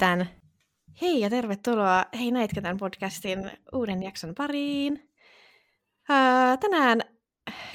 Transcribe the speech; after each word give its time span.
Näitkö 0.00 0.26
Hei 1.00 1.20
ja 1.20 1.30
tervetuloa 1.30 2.04
Hei 2.18 2.30
näitkö 2.30 2.60
tämän 2.60 2.76
podcastin 2.76 3.50
uuden 3.72 4.02
jakson 4.02 4.34
pariin. 4.34 5.10
Öö, 6.10 6.56
tänään 6.60 7.00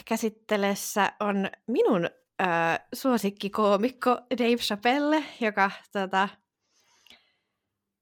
käsittelessä 0.05 1.13
on 1.19 1.49
minun 1.67 2.05
öö, 2.05 2.47
suosikkikoomikko 2.94 4.10
Dave 4.31 4.55
Chappelle, 4.55 5.24
joka 5.42 5.71
tota, 5.92 6.29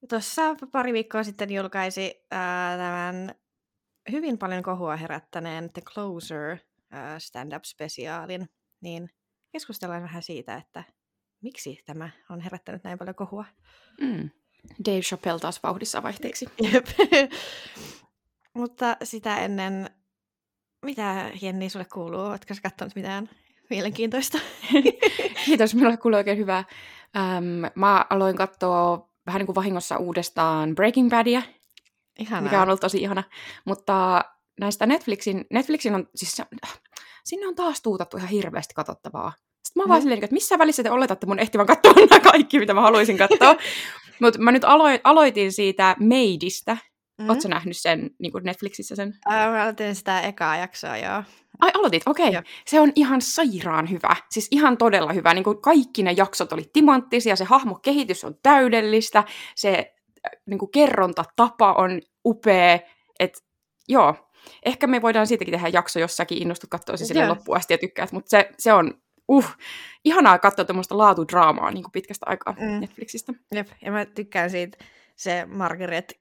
tuossa 0.09 0.55
pari 0.71 0.93
viikkoa 0.93 1.23
sitten 1.23 1.54
julkaisi 1.54 2.25
öö, 2.34 2.39
tämän 2.77 3.36
hyvin 4.11 4.38
paljon 4.38 4.63
kohua 4.63 4.95
herättäneen 4.95 5.73
The 5.73 5.81
Closer 5.81 6.57
öö, 6.93 7.20
stand-up-spesiaalin. 7.20 8.45
Niin 8.81 9.09
keskustellaan 9.51 10.04
vähän 10.04 10.23
siitä, 10.23 10.55
että 10.55 10.83
miksi 11.41 11.83
tämä 11.86 12.09
on 12.29 12.41
herättänyt 12.41 12.83
näin 12.83 12.97
paljon 12.97 13.15
kohua. 13.15 13.46
Mm. 14.01 14.29
Dave 14.86 15.00
Chappelle 15.01 15.39
taas 15.39 15.63
vauhdissa 15.63 16.04
vaihteeksi. 16.04 16.46
Jep. 16.73 16.87
Mutta 18.54 18.97
sitä 19.04 19.37
ennen, 19.37 19.89
mitä 20.86 21.32
Jenni 21.41 21.69
sulle 21.69 21.86
kuuluu? 21.86 22.21
Oletko 22.21 22.54
sä 22.54 22.61
katsonut 22.61 22.96
mitään 22.96 23.29
mielenkiintoista? 23.69 24.37
Kiitos, 25.46 25.75
minulle 25.75 25.97
kuuluu 25.97 26.18
oikein 26.18 26.37
hyvää. 26.37 26.63
Ähm, 27.18 27.65
mä 27.75 28.05
aloin 28.10 28.35
katsoa 28.35 29.10
vähän 29.25 29.39
niin 29.39 29.46
kuin 29.46 29.55
vahingossa 29.55 29.97
uudestaan 29.97 30.75
Breaking 30.75 31.10
Badia, 31.10 31.41
Ihanaa. 32.19 32.41
mikä 32.41 32.61
on 32.61 32.67
ollut 32.67 32.81
tosi 32.81 32.97
ihana. 32.97 33.23
Mutta 33.66 34.25
näistä 34.59 34.85
Netflixin, 34.85 35.45
Netflixin 35.52 35.95
on, 35.95 36.09
siis 36.16 36.41
sinne 37.23 37.47
on 37.47 37.55
taas 37.55 37.81
tuutattu 37.81 38.17
ihan 38.17 38.30
hirveästi 38.30 38.73
katsottavaa. 38.73 39.33
Sitten 39.67 39.81
mä 39.81 39.85
mm. 39.85 39.89
vaan 39.89 40.02
silleen, 40.02 40.23
että 40.23 40.33
missä 40.33 40.57
välissä 40.57 40.83
te 40.83 40.91
oletatte 40.91 41.27
mun 41.27 41.39
ehtivän 41.39 41.65
katsoa 41.65 41.93
nämä 42.09 42.19
kaikki, 42.19 42.59
mitä 42.59 42.73
mä 42.73 42.81
haluaisin 42.81 43.17
katsoa. 43.17 43.55
Mutta 44.21 44.39
mä 44.39 44.51
nyt 44.51 44.63
alo- 44.63 45.01
aloitin 45.03 45.51
siitä 45.51 45.95
Maidistä. 45.99 46.77
Mm. 47.21 47.29
Oletko 47.29 47.47
nähnyt 47.47 47.77
sen 47.77 48.09
niin 48.19 48.31
kuin 48.31 48.43
Netflixissä 48.43 48.95
sen? 48.95 49.13
Äh, 49.31 49.51
mä 49.51 49.63
aloitin 49.63 49.95
sitä 49.95 50.21
ekaa 50.21 50.57
jaksoa, 50.57 50.97
joo. 50.97 51.23
Ai 51.59 51.71
aloitit, 51.73 52.03
okei. 52.05 52.29
Okay. 52.29 52.43
Se 52.65 52.79
on 52.79 52.91
ihan 52.95 53.21
sairaan 53.21 53.89
hyvä. 53.89 54.15
Siis 54.31 54.47
ihan 54.51 54.77
todella 54.77 55.13
hyvä. 55.13 55.33
Niin 55.33 55.43
kuin 55.43 55.61
kaikki 55.61 56.03
ne 56.03 56.11
jaksot 56.11 56.53
oli 56.53 56.69
timanttisia, 56.73 57.35
se 57.35 57.43
hahmokehitys 57.43 58.23
on 58.23 58.35
täydellistä, 58.43 59.23
se 59.55 59.93
niin 60.45 60.57
kuin 60.57 60.71
kerrontatapa 60.71 61.73
on 61.73 62.02
upea. 62.25 62.79
Et, 63.19 63.43
joo, 63.87 64.15
ehkä 64.65 64.87
me 64.87 65.02
voidaan 65.02 65.27
siitäkin 65.27 65.52
tehdä 65.52 65.67
jakso, 65.67 65.99
jossakin 65.99 66.41
innostut 66.41 66.69
katsoa 66.69 66.97
se 66.97 67.05
sille 67.05 67.27
loppuun 67.27 67.57
asti 67.57 67.73
ja 67.73 67.77
tykkäät, 67.77 68.11
mutta 68.11 68.29
se, 68.29 68.49
se 68.59 68.73
on 68.73 68.93
uh, 69.28 69.52
ihanaa 70.06 70.39
katsoa 70.39 70.66
tämmöistä 70.66 70.97
laatudraamaa 70.97 71.72
niin 71.72 71.83
kuin 71.83 71.92
pitkästä 71.92 72.25
aikaa 72.30 72.56
mm. 72.59 72.80
Netflixistä. 72.80 73.33
Jep, 73.52 73.67
ja 73.81 73.92
mä 73.92 74.06
tykkään 74.06 74.50
siitä 74.50 74.78
se 75.17 75.45
Margaret 75.45 76.14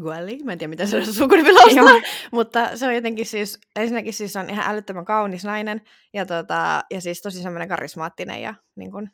Guali, 0.00 0.38
mä 0.44 0.52
en 0.52 0.58
tiedä 0.58 0.68
mitä 0.68 0.86
se 0.86 0.96
on 0.96 1.06
sukunimi 1.06 1.50
mutta 2.32 2.76
se 2.76 2.86
on 2.86 2.94
jotenkin 2.94 3.26
siis, 3.26 3.60
ensinnäkin 3.76 4.12
siis 4.12 4.36
on 4.36 4.50
ihan 4.50 4.74
älyttömän 4.74 5.04
kaunis 5.04 5.44
nainen, 5.44 5.80
ja, 6.12 6.26
tota, 6.26 6.84
ja 6.90 7.00
siis 7.00 7.22
tosi 7.22 7.42
semmoinen 7.42 7.68
karismaattinen, 7.68 8.42
ja 8.42 8.54
niin 8.76 8.90
kun, 8.90 9.10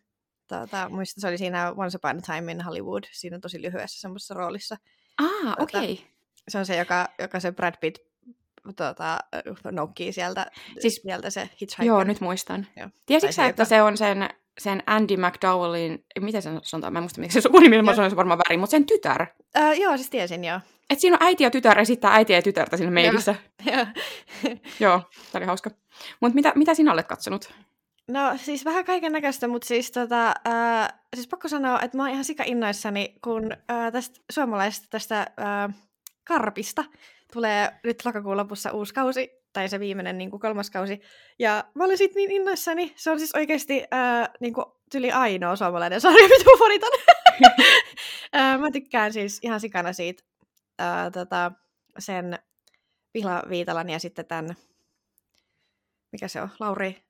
tota, 0.48 0.88
muista 0.88 1.20
se 1.20 1.28
oli 1.28 1.38
siinä 1.38 1.72
Once 1.76 1.96
Upon 1.96 2.18
a 2.18 2.34
Time 2.34 2.52
in 2.52 2.64
Hollywood, 2.64 3.04
siinä 3.12 3.38
tosi 3.38 3.62
lyhyessä 3.62 4.00
semmoisessa 4.00 4.34
roolissa. 4.34 4.76
Ah, 5.18 5.54
okei. 5.58 5.92
Okay. 5.92 6.04
Se 6.48 6.58
on 6.58 6.66
se, 6.66 6.76
joka, 6.76 7.08
joka 7.18 7.40
se 7.40 7.52
Brad 7.52 7.74
Pitt 7.80 8.09
tuota, 8.76 9.18
noukkii 9.70 10.12
sieltä, 10.12 10.46
siis, 10.78 11.00
sieltä 11.02 11.30
se 11.30 11.50
hitchhiker. 11.60 11.86
Joo, 11.86 12.04
nyt 12.04 12.20
muistan. 12.20 12.66
Tiesitkö 13.06 13.32
sä, 13.32 13.46
että 13.46 13.64
se 13.64 13.82
on 13.82 13.96
sen, 13.96 14.28
sen 14.58 14.82
Andy 14.86 15.16
McDowellin, 15.16 16.04
miten 16.20 16.42
se 16.42 16.50
sanotaan, 16.62 16.92
mä 16.92 16.98
en 16.98 17.02
muista, 17.02 17.20
miksi 17.20 17.34
se 17.34 17.40
sukunimi, 17.40 17.82
mä 17.82 17.94
sanoin 17.94 18.10
se 18.10 18.16
varmaan 18.16 18.38
väärin, 18.38 18.60
mutta 18.60 18.70
sen 18.70 18.86
tytär. 18.86 19.26
Uh, 19.58 19.80
joo, 19.80 19.96
siis 19.96 20.10
tiesin, 20.10 20.44
joo. 20.44 20.60
Et 20.90 21.00
siinä 21.00 21.16
on 21.20 21.26
äiti 21.26 21.44
ja 21.44 21.50
tytär 21.50 21.78
esittää 21.78 22.14
äitiä 22.14 22.36
ja 22.36 22.42
tytärtä 22.42 22.76
siinä 22.76 22.90
meidissä. 22.90 23.34
Joo. 23.72 23.86
joo, 24.80 25.00
tämä 25.32 25.40
oli 25.40 25.46
hauska. 25.46 25.70
Mutta 26.20 26.34
mitä, 26.34 26.52
mitä 26.54 26.74
sinä 26.74 26.92
olet 26.92 27.06
katsonut? 27.06 27.52
No 28.08 28.32
siis 28.36 28.64
vähän 28.64 28.84
kaiken 28.84 29.12
näköistä, 29.12 29.48
mutta 29.48 29.68
siis, 29.68 29.90
tota, 29.90 30.34
äh, 30.48 30.88
siis 31.16 31.28
pakko 31.28 31.48
sanoa, 31.48 31.80
että 31.80 31.96
mä 31.96 32.02
oon 32.02 32.12
ihan 32.12 32.24
sika 32.24 32.44
innoissani, 32.46 33.14
kun 33.24 33.52
äh, 33.52 33.92
tästä 33.92 34.20
suomalaisesta 34.32 34.86
tästä 34.90 35.20
äh, 35.20 35.74
karpista 36.24 36.84
tulee 37.32 37.72
nyt 37.84 38.04
lokakuun 38.04 38.36
lopussa 38.36 38.72
uusi 38.72 38.94
kausi, 38.94 39.30
tai 39.52 39.68
se 39.68 39.80
viimeinen 39.80 40.18
niin 40.18 40.30
kuin 40.30 40.40
kolmas 40.40 40.70
kausi. 40.70 41.00
Ja 41.38 41.64
mä 41.74 41.84
olin 41.84 41.98
siitä 41.98 42.14
niin 42.14 42.30
innoissani. 42.30 42.92
Se 42.96 43.10
on 43.10 43.18
siis 43.18 43.34
oikeasti 43.34 43.84
äh, 43.94 44.28
niin 44.40 44.54
kuin 44.54 44.66
tyli 44.92 45.12
ainoa 45.12 45.56
suomalainen 45.56 46.00
sarja, 46.00 46.28
mitä 46.28 46.44
mä 46.50 46.58
fanitan. 46.58 46.90
äh, 48.36 48.60
mä 48.60 48.70
tykkään 48.70 49.12
siis 49.12 49.38
ihan 49.42 49.60
sikana 49.60 49.92
siitä 49.92 50.22
äh, 50.80 51.12
tota, 51.12 51.52
sen 51.98 52.38
Vihla 53.14 53.42
Viitalan 53.48 53.90
ja 53.90 53.98
sitten 53.98 54.26
tämän, 54.26 54.56
mikä 56.12 56.28
se 56.28 56.40
on, 56.40 56.48
Lauri 56.60 57.09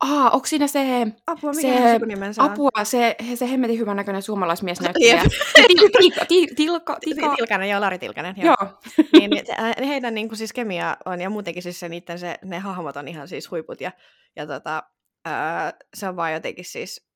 Aa, 0.00 0.30
onko 0.30 0.46
siinä 0.46 0.66
se... 0.66 1.06
Apua, 1.26 1.52
mikä 1.52 1.78
se, 1.78 1.92
sukunimensä 1.92 2.42
on? 2.42 2.50
Apua, 2.50 2.84
se, 2.84 3.16
se 3.34 3.50
hemmetin 3.50 3.78
hyvän 3.78 3.96
näköinen 3.96 4.22
suomalaismies 4.22 4.80
näyttelijä. 4.80 5.22
Tilka, 5.66 6.24
tilka, 6.28 6.96
tilka. 7.00 7.34
Tilkanen, 7.36 7.70
joo, 7.70 7.80
Lari 7.80 7.98
Tilkanen. 7.98 8.34
Joo. 8.38 8.56
joo. 8.60 8.80
niin, 9.12 9.30
niin 9.30 9.44
heidän 9.88 10.14
niin 10.14 10.28
kuin, 10.28 10.38
siis 10.38 10.52
kemia 10.52 10.96
on, 11.04 11.20
ja 11.20 11.30
muutenkin 11.30 11.62
siis 11.62 11.80
se, 11.80 11.88
niiden 11.88 12.18
se, 12.18 12.38
ne 12.44 12.58
hahmot 12.58 12.96
on 12.96 13.08
ihan 13.08 13.28
siis 13.28 13.50
huiput, 13.50 13.80
ja, 13.80 13.92
ja 14.36 14.46
tota, 14.46 14.82
ää, 15.24 15.72
se 15.94 16.08
on 16.08 16.16
vaan 16.16 16.32
jotenkin 16.32 16.64
siis, 16.64 17.08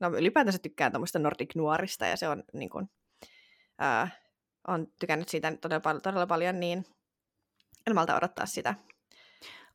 no 0.00 0.08
ylipäätänsä 0.08 0.58
tykkään 0.58 0.92
tuommoista 0.92 1.18
Nordic 1.18 1.54
Nuorista, 1.54 2.06
ja 2.06 2.16
se 2.16 2.28
on 2.28 2.44
niin 2.52 2.70
kuin, 2.70 2.90
ää, 3.78 4.08
on 4.68 4.86
tykännyt 5.00 5.28
siitä 5.28 5.52
todella, 5.60 6.00
todella 6.00 6.26
paljon, 6.26 6.60
niin 6.60 6.84
en 7.86 7.94
malta 7.94 8.16
odottaa 8.16 8.46
sitä. 8.46 8.74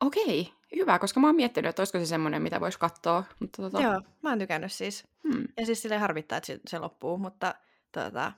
Okei, 0.01 0.53
hyvä, 0.75 0.99
koska 0.99 1.19
mä 1.19 1.27
oon 1.27 1.35
miettinyt, 1.35 1.69
että 1.69 1.81
olisiko 1.81 1.99
se 1.99 2.05
semmoinen, 2.05 2.41
mitä 2.41 2.59
voisi 2.59 2.79
katsoa. 2.79 3.23
Mutta 3.39 3.61
tota... 3.61 3.81
Joo, 3.81 4.01
mä 4.21 4.29
oon 4.29 4.39
tykännyt 4.39 4.71
siis. 4.71 5.07
Hmm. 5.23 5.43
Ja 5.57 5.65
siis 5.65 5.81
silleen 5.81 6.01
harvittaa, 6.01 6.37
että 6.37 6.53
se, 6.67 6.79
loppuu, 6.79 7.17
mutta, 7.17 7.55
tota, 7.91 8.31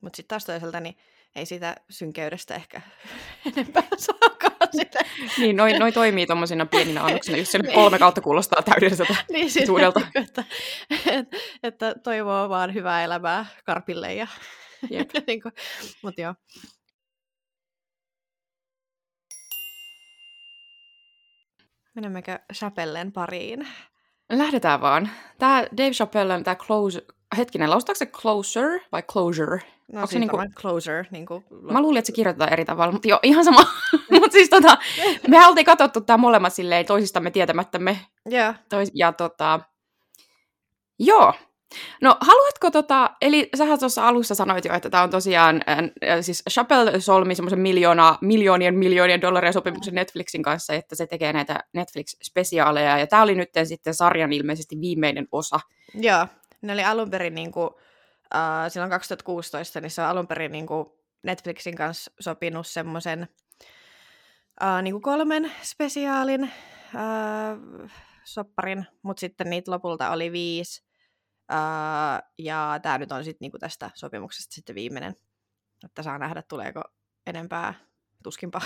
mutta 0.00 0.16
sitten 0.16 0.28
taas 0.28 0.44
toisaalta 0.44 0.80
niin 0.80 0.96
ei 1.36 1.46
siitä 1.46 1.76
synkeydestä 1.90 2.54
ehkä 2.54 2.80
enempää 3.56 3.82
saakaan 3.96 4.68
sitä. 4.76 4.98
niin, 5.38 5.56
noin 5.56 5.78
noi 5.78 5.92
toimii 5.92 6.26
tuommoisina 6.26 6.66
pieninä 6.66 7.04
annoksina, 7.04 7.38
just 7.38 7.50
sen 7.50 7.72
kolme 7.74 7.98
kautta 7.98 8.20
kuulostaa 8.20 8.62
täydelliseltä 8.62 9.16
niin, 9.30 9.50
siis. 9.52 9.68
Että, 10.14 10.44
että, 11.06 11.36
että 11.62 11.94
toivoo 12.02 12.48
vaan 12.48 12.74
hyvää 12.74 13.04
elämää 13.04 13.46
Karpille 13.64 14.14
ja 14.14 14.26
niin 15.26 15.42
kuin, 15.42 15.52
mutta 16.02 16.20
joo. 16.20 16.34
Menemmekö 21.94 22.38
Chapellen 22.54 23.12
pariin? 23.12 23.66
Lähdetään 24.32 24.80
vaan. 24.80 25.10
Tämä 25.38 25.64
Dave 25.76 25.90
Chappelle, 25.90 26.42
tämä 26.42 26.54
Close... 26.54 27.02
Hetkinen, 27.36 27.70
lausutaanko 27.70 27.98
se 27.98 28.06
Closer 28.06 28.80
vai 28.92 29.02
Closure? 29.02 29.60
No 29.92 30.00
Onko 30.00 30.12
se 30.12 30.18
niinku... 30.18 30.38
Closer. 30.54 31.04
Niinku... 31.10 31.44
Mä 31.62 31.80
luulin, 31.80 31.98
että 31.98 32.06
se 32.06 32.12
kirjoitetaan 32.12 32.52
eri 32.52 32.64
tavalla, 32.64 32.92
mutta 32.92 33.08
joo, 33.08 33.20
ihan 33.22 33.44
sama. 33.44 33.60
mutta 34.20 34.32
siis 34.32 34.50
tota, 34.50 34.78
me 35.28 35.46
oltiin 35.46 35.64
katsottu 35.64 36.00
tämä 36.00 36.16
molemmat 36.16 36.54
silleen 36.54 36.86
toisistamme 36.86 37.30
tietämättämme. 37.30 38.00
Yeah. 38.32 38.60
Tois... 38.68 38.90
Ja 38.94 39.12
tota... 39.12 39.60
Joo, 40.98 41.34
No 42.00 42.16
haluatko 42.20 42.70
tota, 42.70 43.10
eli 43.20 43.48
sähän 43.56 43.78
tuossa 43.78 44.08
alussa 44.08 44.34
sanoit 44.34 44.64
jo, 44.64 44.74
että 44.74 44.90
tämä 44.90 45.02
on 45.02 45.10
tosiaan, 45.10 45.60
äh, 45.68 46.18
siis 46.20 46.42
Chappelle 46.50 47.00
solmi 47.00 47.34
semmoisen 47.34 47.60
miljoona, 47.60 48.18
miljoonien 48.20 48.74
miljoonien 48.74 49.20
dollaria 49.20 49.52
sopimuksen 49.52 49.94
Netflixin 49.94 50.42
kanssa, 50.42 50.74
että 50.74 50.94
se 50.94 51.06
tekee 51.06 51.32
näitä 51.32 51.60
Netflix-spesiaaleja, 51.72 52.98
ja 52.98 53.06
tämä 53.06 53.22
oli 53.22 53.34
nyt 53.34 53.50
sitten 53.64 53.94
sarjan 53.94 54.32
ilmeisesti 54.32 54.80
viimeinen 54.80 55.28
osa. 55.32 55.60
Joo, 55.94 56.26
ne 56.62 56.72
oli 56.72 56.84
alun 56.84 57.10
perin 57.10 57.34
niin 57.34 57.52
kuin, 57.52 57.70
äh, 58.34 58.72
silloin 58.72 58.90
2016, 58.90 59.80
niin 59.80 59.90
se 59.90 60.02
on 60.02 60.08
alun 60.08 60.26
perin 60.26 60.52
niin 60.52 60.66
kuin 60.66 60.86
Netflixin 61.22 61.76
kanssa 61.76 62.12
sopinut 62.20 62.66
semmoisen 62.66 63.28
äh, 64.62 64.82
niin 64.82 64.94
kuin 64.94 65.02
kolmen 65.02 65.52
spesiaalin 65.62 66.44
äh, 66.44 67.90
sopparin, 68.24 68.86
mutta 69.02 69.20
sitten 69.20 69.50
niitä 69.50 69.70
lopulta 69.70 70.10
oli 70.10 70.32
viisi, 70.32 70.84
Uh, 71.52 72.28
ja 72.38 72.78
tämä 72.82 72.98
nyt 72.98 73.12
on 73.12 73.24
sitten 73.24 73.38
niinku 73.40 73.58
tästä 73.58 73.90
sopimuksesta 73.94 74.54
sitten 74.54 74.74
viimeinen, 74.74 75.14
että 75.84 76.02
saa 76.02 76.18
nähdä, 76.18 76.42
tuleeko 76.42 76.82
enempää 77.26 77.74
tuskinpa. 78.22 78.60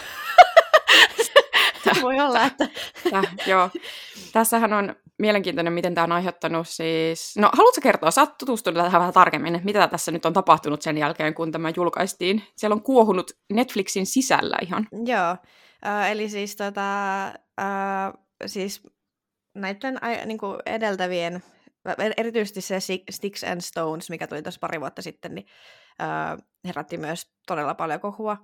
Voi 2.03 2.21
olla, 2.21 2.45
että... 2.45 2.69
Täh, 3.11 3.35
joo. 3.47 3.71
Tässähän 4.33 4.73
on 4.73 4.97
mielenkiintoinen, 5.19 5.73
miten 5.73 5.95
tämä 5.95 6.05
on 6.05 6.13
aiheuttanut 6.13 6.69
siis... 6.69 7.37
No, 7.39 7.51
haluatko 7.53 7.81
kertoa, 7.81 8.11
sä 8.11 8.21
oot 8.21 8.39
tutustunut 8.39 8.85
tähän 8.85 9.01
vähän 9.01 9.15
tarkemmin, 9.15 9.61
mitä 9.65 9.89
tässä 9.89 10.13
nyt 10.13 10.27
on 10.27 10.33
tapahtunut 10.33 10.83
sen 10.83 10.99
jälkeen, 10.99 11.35
kun 11.35 11.53
tämä 11.53 11.73
julkaistiin? 11.77 12.43
Siellä 12.57 12.75
on 12.75 12.83
kuohunut 12.83 13.31
Netflixin 13.53 14.07
sisällä 14.07 14.57
ihan. 14.63 14.89
Joo, 14.93 15.33
uh, 15.33 16.11
eli 16.11 16.29
siis, 16.29 16.57
tota, 16.57 16.83
uh, 17.61 18.25
siis 18.47 18.83
näiden 19.55 19.99
niin 20.25 20.39
kuin 20.39 20.59
edeltävien 20.67 21.43
erityisesti 22.17 22.61
se 22.61 22.79
Sticks 23.11 23.45
and 23.45 23.61
Stones, 23.61 24.11
mikä 24.11 24.27
tuli 24.27 24.43
tuossa 24.43 24.59
pari 24.61 24.81
vuotta 24.81 25.03
sitten, 25.03 25.35
niin 25.35 25.47
äh, 26.01 26.39
herätti 26.65 26.97
myös 26.97 27.33
todella 27.47 27.75
paljon 27.75 28.01
kohua 28.01 28.37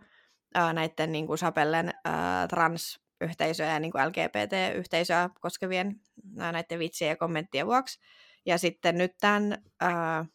äh, 0.57 0.75
näiden 0.75 1.13
niin 1.13 1.27
kuin 1.27 1.39
Sapellen 1.39 1.89
äh, 1.89 2.49
trans-yhteisöjä 2.49 3.73
ja 3.73 3.81
niin 3.81 3.93
kuin 3.93 4.09
LGBT-yhteisöä 4.09 5.31
koskevien 5.41 6.01
äh, 6.41 6.53
näiden 6.53 6.79
vitsien 6.79 7.09
ja 7.09 7.17
kommenttien 7.17 7.67
vuoksi. 7.67 8.01
Ja 8.47 8.59
sitten 8.59 8.99
nyt 8.99 9.13
tämän 9.21 9.53
äh, 9.83 10.27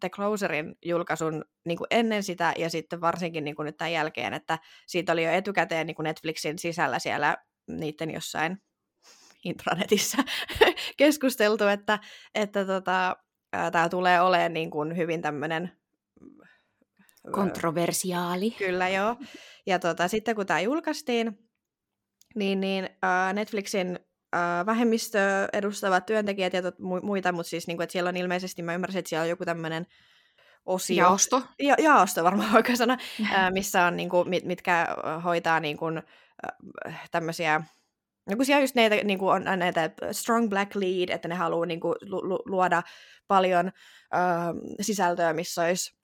The 0.00 0.08
Closerin 0.08 0.74
julkaisun 0.84 1.44
niin 1.64 1.78
kuin 1.78 1.88
ennen 1.90 2.22
sitä 2.22 2.54
ja 2.56 2.70
sitten 2.70 3.00
varsinkin 3.00 3.44
niin 3.44 3.56
kuin 3.56 3.66
nyt 3.66 3.76
tämän 3.76 3.92
jälkeen, 3.92 4.34
että 4.34 4.58
siitä 4.86 5.12
oli 5.12 5.24
jo 5.24 5.30
etukäteen 5.30 5.86
niin 5.86 5.94
kuin 5.94 6.04
Netflixin 6.04 6.58
sisällä 6.58 6.98
siellä 6.98 7.36
niiden 7.68 8.10
jossain 8.10 8.58
intranetissä 9.44 10.18
keskusteltu, 10.96 11.64
että, 11.64 11.98
että 12.34 12.64
tota, 12.64 13.16
tämä 13.72 13.88
tulee 13.88 14.20
olemaan 14.20 14.52
niin 14.52 14.70
kuin 14.70 14.96
hyvin 14.96 15.22
tämmöinen 15.22 15.72
Kontroversiaali. 17.30 18.50
Kyllä 18.50 18.88
joo. 18.88 19.16
Ja 19.66 19.78
tota, 19.78 20.08
sitten 20.08 20.36
kun 20.36 20.46
tämä 20.46 20.60
julkaistiin, 20.60 21.38
niin, 22.34 22.60
niin 22.60 22.84
uh, 22.84 23.34
Netflixin 23.34 23.98
uh, 24.36 24.66
vähemmistö 24.66 25.18
edustavat 25.52 26.06
työntekijät 26.06 26.52
ja 26.52 26.62
tot, 26.62 26.74
mu- 26.74 27.04
muita, 27.04 27.32
mutta 27.32 27.50
siis 27.50 27.66
niinku, 27.66 27.82
että 27.82 27.92
siellä 27.92 28.08
on 28.08 28.16
ilmeisesti, 28.16 28.62
mä 28.62 28.74
ymmärsin, 28.74 28.98
että 28.98 29.08
siellä 29.08 29.22
on 29.22 29.28
joku 29.28 29.44
tämmöinen 29.44 29.86
osio. 30.66 30.96
Jaosto. 30.96 31.42
Ja, 31.58 31.74
jaosto 31.78 32.24
varmaan 32.24 32.56
oikein 32.56 32.78
sana, 32.78 32.98
uh, 33.20 33.26
missä 33.50 33.84
on 33.84 33.96
niinku, 33.96 34.24
mit, 34.24 34.44
mitkä 34.44 34.86
hoitaa 35.24 35.60
niinku, 35.60 35.84
uh, 35.86 36.92
tämmöisiä 37.10 37.62
No 38.28 38.36
kun 38.36 38.46
siellä 38.46 38.62
just 38.62 38.74
näitä, 38.74 38.96
niin 38.96 39.18
kuin 39.18 39.30
on 39.30 39.58
näitä 39.58 39.90
strong 40.12 40.48
black 40.48 40.74
lead, 40.74 41.08
että 41.08 41.28
ne 41.28 41.34
haluaa 41.34 41.66
niin 41.66 41.80
kuin, 41.80 41.94
lu- 42.02 42.42
luoda 42.46 42.82
paljon 43.28 43.66
uh, 43.66 44.76
sisältöä, 44.80 45.32
missä 45.32 45.62
olisi 45.62 45.98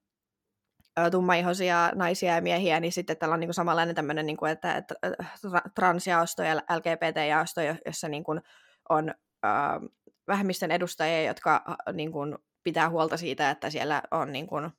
tummaihoisia 1.11 1.93
naisia 1.95 2.35
ja 2.35 2.43
miehiä, 2.43 2.81
niin 2.81 2.93
sitten 2.93 3.17
tällä 3.17 3.33
on 3.33 3.41
niin 3.41 3.49
kuin 3.49 3.55
samanlainen 3.55 3.95
tämmöinen, 3.95 4.27
niin 4.27 4.37
kuin, 4.37 4.53
että, 4.53 4.77
että 4.77 4.95
transjaosto 5.75 6.43
ja 6.43 6.55
LGBT-jaosto, 6.55 7.61
jossa 7.87 8.09
niin 8.09 8.25
kuin 8.25 8.41
on 8.89 9.15
äh, 9.45 9.91
vähemmistön 10.27 10.71
edustajia, 10.71 11.23
jotka 11.23 11.77
niin 11.93 12.13
kuin, 12.13 12.39
pitää 12.63 12.91
huolta 12.91 13.17
siitä, 13.17 13.51
että 13.51 13.71
siellä 13.71 14.03
on 14.11 14.33
niin 14.33 14.47
kuin, 14.47 14.71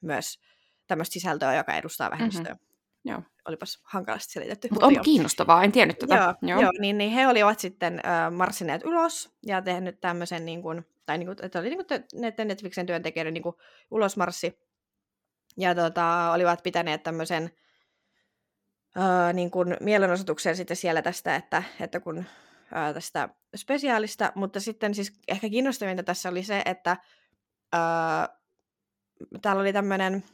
myös 0.00 0.40
tämmöistä 0.86 1.12
sisältöä, 1.12 1.54
joka 1.54 1.74
edustaa 1.74 2.10
vähemmistöä. 2.10 2.52
Mm-hmm. 2.52 2.71
Joo. 3.04 3.22
Olipas 3.48 3.80
hankalasti 3.84 4.32
selitetty. 4.32 4.68
Mutta 4.70 4.86
on 4.86 5.00
kiinnostavaa, 5.02 5.64
en 5.64 5.72
tiennyt 5.72 5.98
tätä. 5.98 6.14
Joo, 6.14 6.34
joo. 6.42 6.60
joo 6.60 6.70
niin, 6.78 6.98
niin 6.98 7.10
he 7.10 7.28
olivat 7.28 7.58
sitten 7.58 8.00
äh, 8.06 8.32
marssineet 8.32 8.82
ylös 8.84 9.30
ja 9.46 9.62
tehnyt 9.62 10.00
tämmöisen, 10.00 10.44
niin 10.44 10.62
kuin, 10.62 10.86
tai 11.06 11.18
niin 11.18 11.26
kuin, 11.26 11.44
että 11.44 11.58
oli 11.58 11.68
niin 11.68 11.86
kuin 11.86 12.04
näiden 12.14 12.48
Netflixin 12.48 12.86
työntekijöiden 12.86 13.34
niin 13.34 13.42
kuin 13.42 13.56
ulosmarssi 13.90 14.58
ja 15.56 15.74
tota, 15.74 16.32
olivat 16.32 16.62
pitäneet 16.62 17.02
tämmöisen 17.02 17.50
uh, 18.96 19.32
niin 19.32 19.50
kuin 19.50 19.76
mielenosoituksen 19.80 20.56
sitten 20.56 20.76
siellä 20.76 21.02
tästä, 21.02 21.36
että, 21.36 21.62
että 21.80 22.00
kun 22.00 22.18
uh, 22.18 22.94
tästä 22.94 23.28
spesiaalista, 23.56 24.32
mutta 24.34 24.60
sitten 24.60 24.94
siis 24.94 25.12
ehkä 25.28 25.48
kiinnostavinta 25.48 26.02
tässä 26.02 26.28
oli 26.28 26.42
se, 26.42 26.62
että 26.64 26.96
uh, 27.74 28.38
täällä 29.42 29.60
oli 29.60 29.72
tämmöinen 29.72 30.24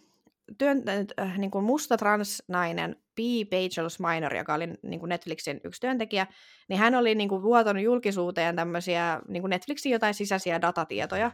työn, 0.58 0.82
äh, 1.20 1.38
niin 1.38 1.50
kuin 1.50 1.64
musta 1.64 1.96
transnainen 1.96 2.96
P. 3.14 3.18
Pagels 3.50 4.00
Minor, 4.00 4.34
joka 4.34 4.54
oli 4.54 4.66
niin 4.82 5.00
kuin 5.00 5.08
Netflixin 5.08 5.60
yksi 5.64 5.80
työntekijä, 5.80 6.26
niin 6.68 6.78
hän 6.78 6.94
oli 6.94 7.14
niin 7.14 7.28
kuin 7.28 7.42
vuotonut 7.42 7.82
julkisuuteen 7.82 8.56
tämmöisiä 8.56 9.20
niin 9.28 9.42
kuin 9.42 9.50
Netflixin 9.50 9.92
jotain 9.92 10.14
sisäisiä 10.14 10.60
datatietoja, 10.60 11.32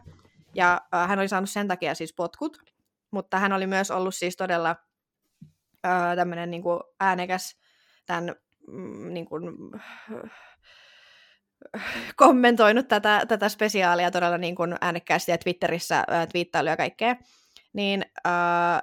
ja 0.55 0.81
äh, 0.93 1.09
hän 1.09 1.19
oli 1.19 1.27
saanut 1.27 1.49
sen 1.49 1.67
takia 1.67 1.95
siis 1.95 2.13
potkut, 2.13 2.57
mutta 3.11 3.39
hän 3.39 3.53
oli 3.53 3.67
myös 3.67 3.91
ollut 3.91 4.15
siis 4.15 4.37
todella 4.37 4.75
öö, 5.85 6.15
tämmöinen 6.15 6.51
niin 6.51 6.63
kuin 6.63 6.79
äänekäs 6.99 7.59
tämän 8.05 8.35
mm, 8.67 9.13
niin 9.13 9.25
kuin, 9.25 9.43
kommentoinut 12.15 12.87
tätä, 12.87 13.25
tätä 13.27 13.49
spesiaalia 13.49 14.11
todella 14.11 14.37
niin 14.37 14.55
kuin 14.55 14.75
äänekkäästi 14.81 15.31
ja 15.31 15.37
Twitterissä 15.37 16.03
ää, 16.07 16.27
twiittailu 16.27 16.69
ja 16.69 16.77
kaikkea, 16.77 17.15
niin 17.73 18.05
ää, 18.23 18.81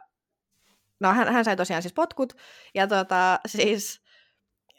no 1.02 1.12
hän, 1.12 1.32
hän 1.32 1.44
sai 1.44 1.56
tosiaan 1.56 1.82
siis 1.82 1.94
potkut, 1.94 2.32
ja 2.74 2.86
tota, 2.86 3.40
siis 3.46 4.02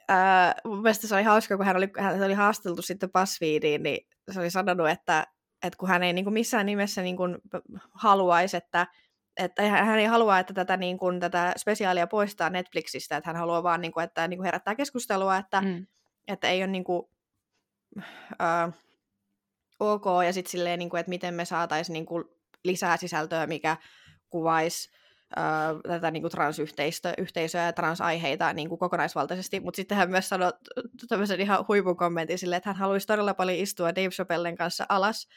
ää, 0.10 0.56
mun 0.66 0.82
mielestä 0.82 1.08
se 1.08 1.16
oli 1.16 1.24
hauska, 1.24 1.58
kun 1.58 1.66
hän 1.66 1.78
oli, 1.78 1.90
hän 2.00 2.24
oli 2.24 2.34
haasteltu 2.34 2.82
sitten 2.82 3.12
BuzzFeediin, 3.12 3.84
niin 3.84 4.08
se 4.32 4.40
oli 4.40 4.50
sanonut, 4.50 4.90
että, 4.90 5.28
että 5.64 5.78
kun 5.78 5.90
hän 5.90 6.04
ei 6.04 6.14
niin 6.14 6.26
kuin 6.26 6.34
missään 6.34 6.66
nimessä 6.66 7.02
niin 7.02 7.18
kuin 7.18 7.38
haluaisi, 7.94 8.58
että 8.58 8.88
että 9.38 9.64
hän 9.64 10.00
ei 10.00 10.06
halua, 10.06 10.40
että 10.40 10.54
tätä, 10.54 10.78
niin 10.78 10.98
kuin, 10.98 11.20
tätä 11.20 11.54
spesiaalia 11.58 12.08
poistaa 12.08 12.50
Netflixistä, 12.50 13.18
että 13.18 13.30
hän 13.30 13.36
haluaa 13.36 13.64
vaan, 13.64 13.82
niin 13.82 13.92
kuin, 13.92 14.04
että 14.04 14.28
niin 14.28 14.38
kuin 14.38 14.46
herättää 14.46 14.76
keskustelua, 14.76 15.38
että, 15.38 15.62
mm. 15.62 15.88
että 16.28 16.50
ei 16.50 16.60
ole 16.60 16.68
niin 16.68 16.84
kuin, 16.84 17.04
uh, 17.98 18.74
ok, 19.80 20.06
ja 20.26 20.34
sitten 20.34 20.52
silleen, 20.52 20.80
niin 20.80 20.90
kuin, 20.90 21.00
että 21.00 21.10
miten 21.10 21.34
me 21.34 21.46
saataisiin 21.46 21.94
niin 21.94 22.06
kuin, 22.06 22.24
lisää 22.64 22.98
sisältöä, 22.98 23.48
mikä 23.48 23.78
kuvaisi 24.30 24.90
tätä 25.88 26.12
niin 26.12 26.24
kuin 26.24 26.32
transyhteisöä 26.32 27.66
ja 27.66 27.74
transaiheita 27.74 28.54
niin 28.54 28.70
kuin 28.70 28.80
kokonaisvaltaisesti, 28.80 29.60
mutta 29.60 29.76
sitten 29.76 29.98
hän 29.98 30.10
myös 30.10 30.30
sanoi 30.30 30.54
tämmöisen 31.10 31.42
ihan 31.42 31.66
huipun 31.68 31.98
kommentin 31.98 32.38
silleen, 32.38 32.58
että 32.58 32.70
hän 32.70 32.78
haluaisi 32.78 33.08
todella 33.08 33.34
paljon 33.34 33.58
istua 33.58 33.96
Dave 33.96 34.10
Chappellen 34.10 34.56
kanssa 34.56 34.86
alas 34.90 35.28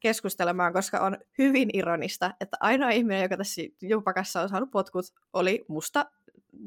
keskustelemaan, 0.00 0.72
koska 0.72 1.00
on 1.00 1.18
hyvin 1.38 1.70
ironista, 1.72 2.30
että 2.40 2.56
ainoa 2.60 2.90
ihminen, 2.90 3.22
joka 3.22 3.36
tässä 3.36 3.62
jupakassa 3.82 4.40
on 4.40 4.48
saanut 4.48 4.70
potkut, 4.70 5.04
oli 5.32 5.64
musta 5.68 6.06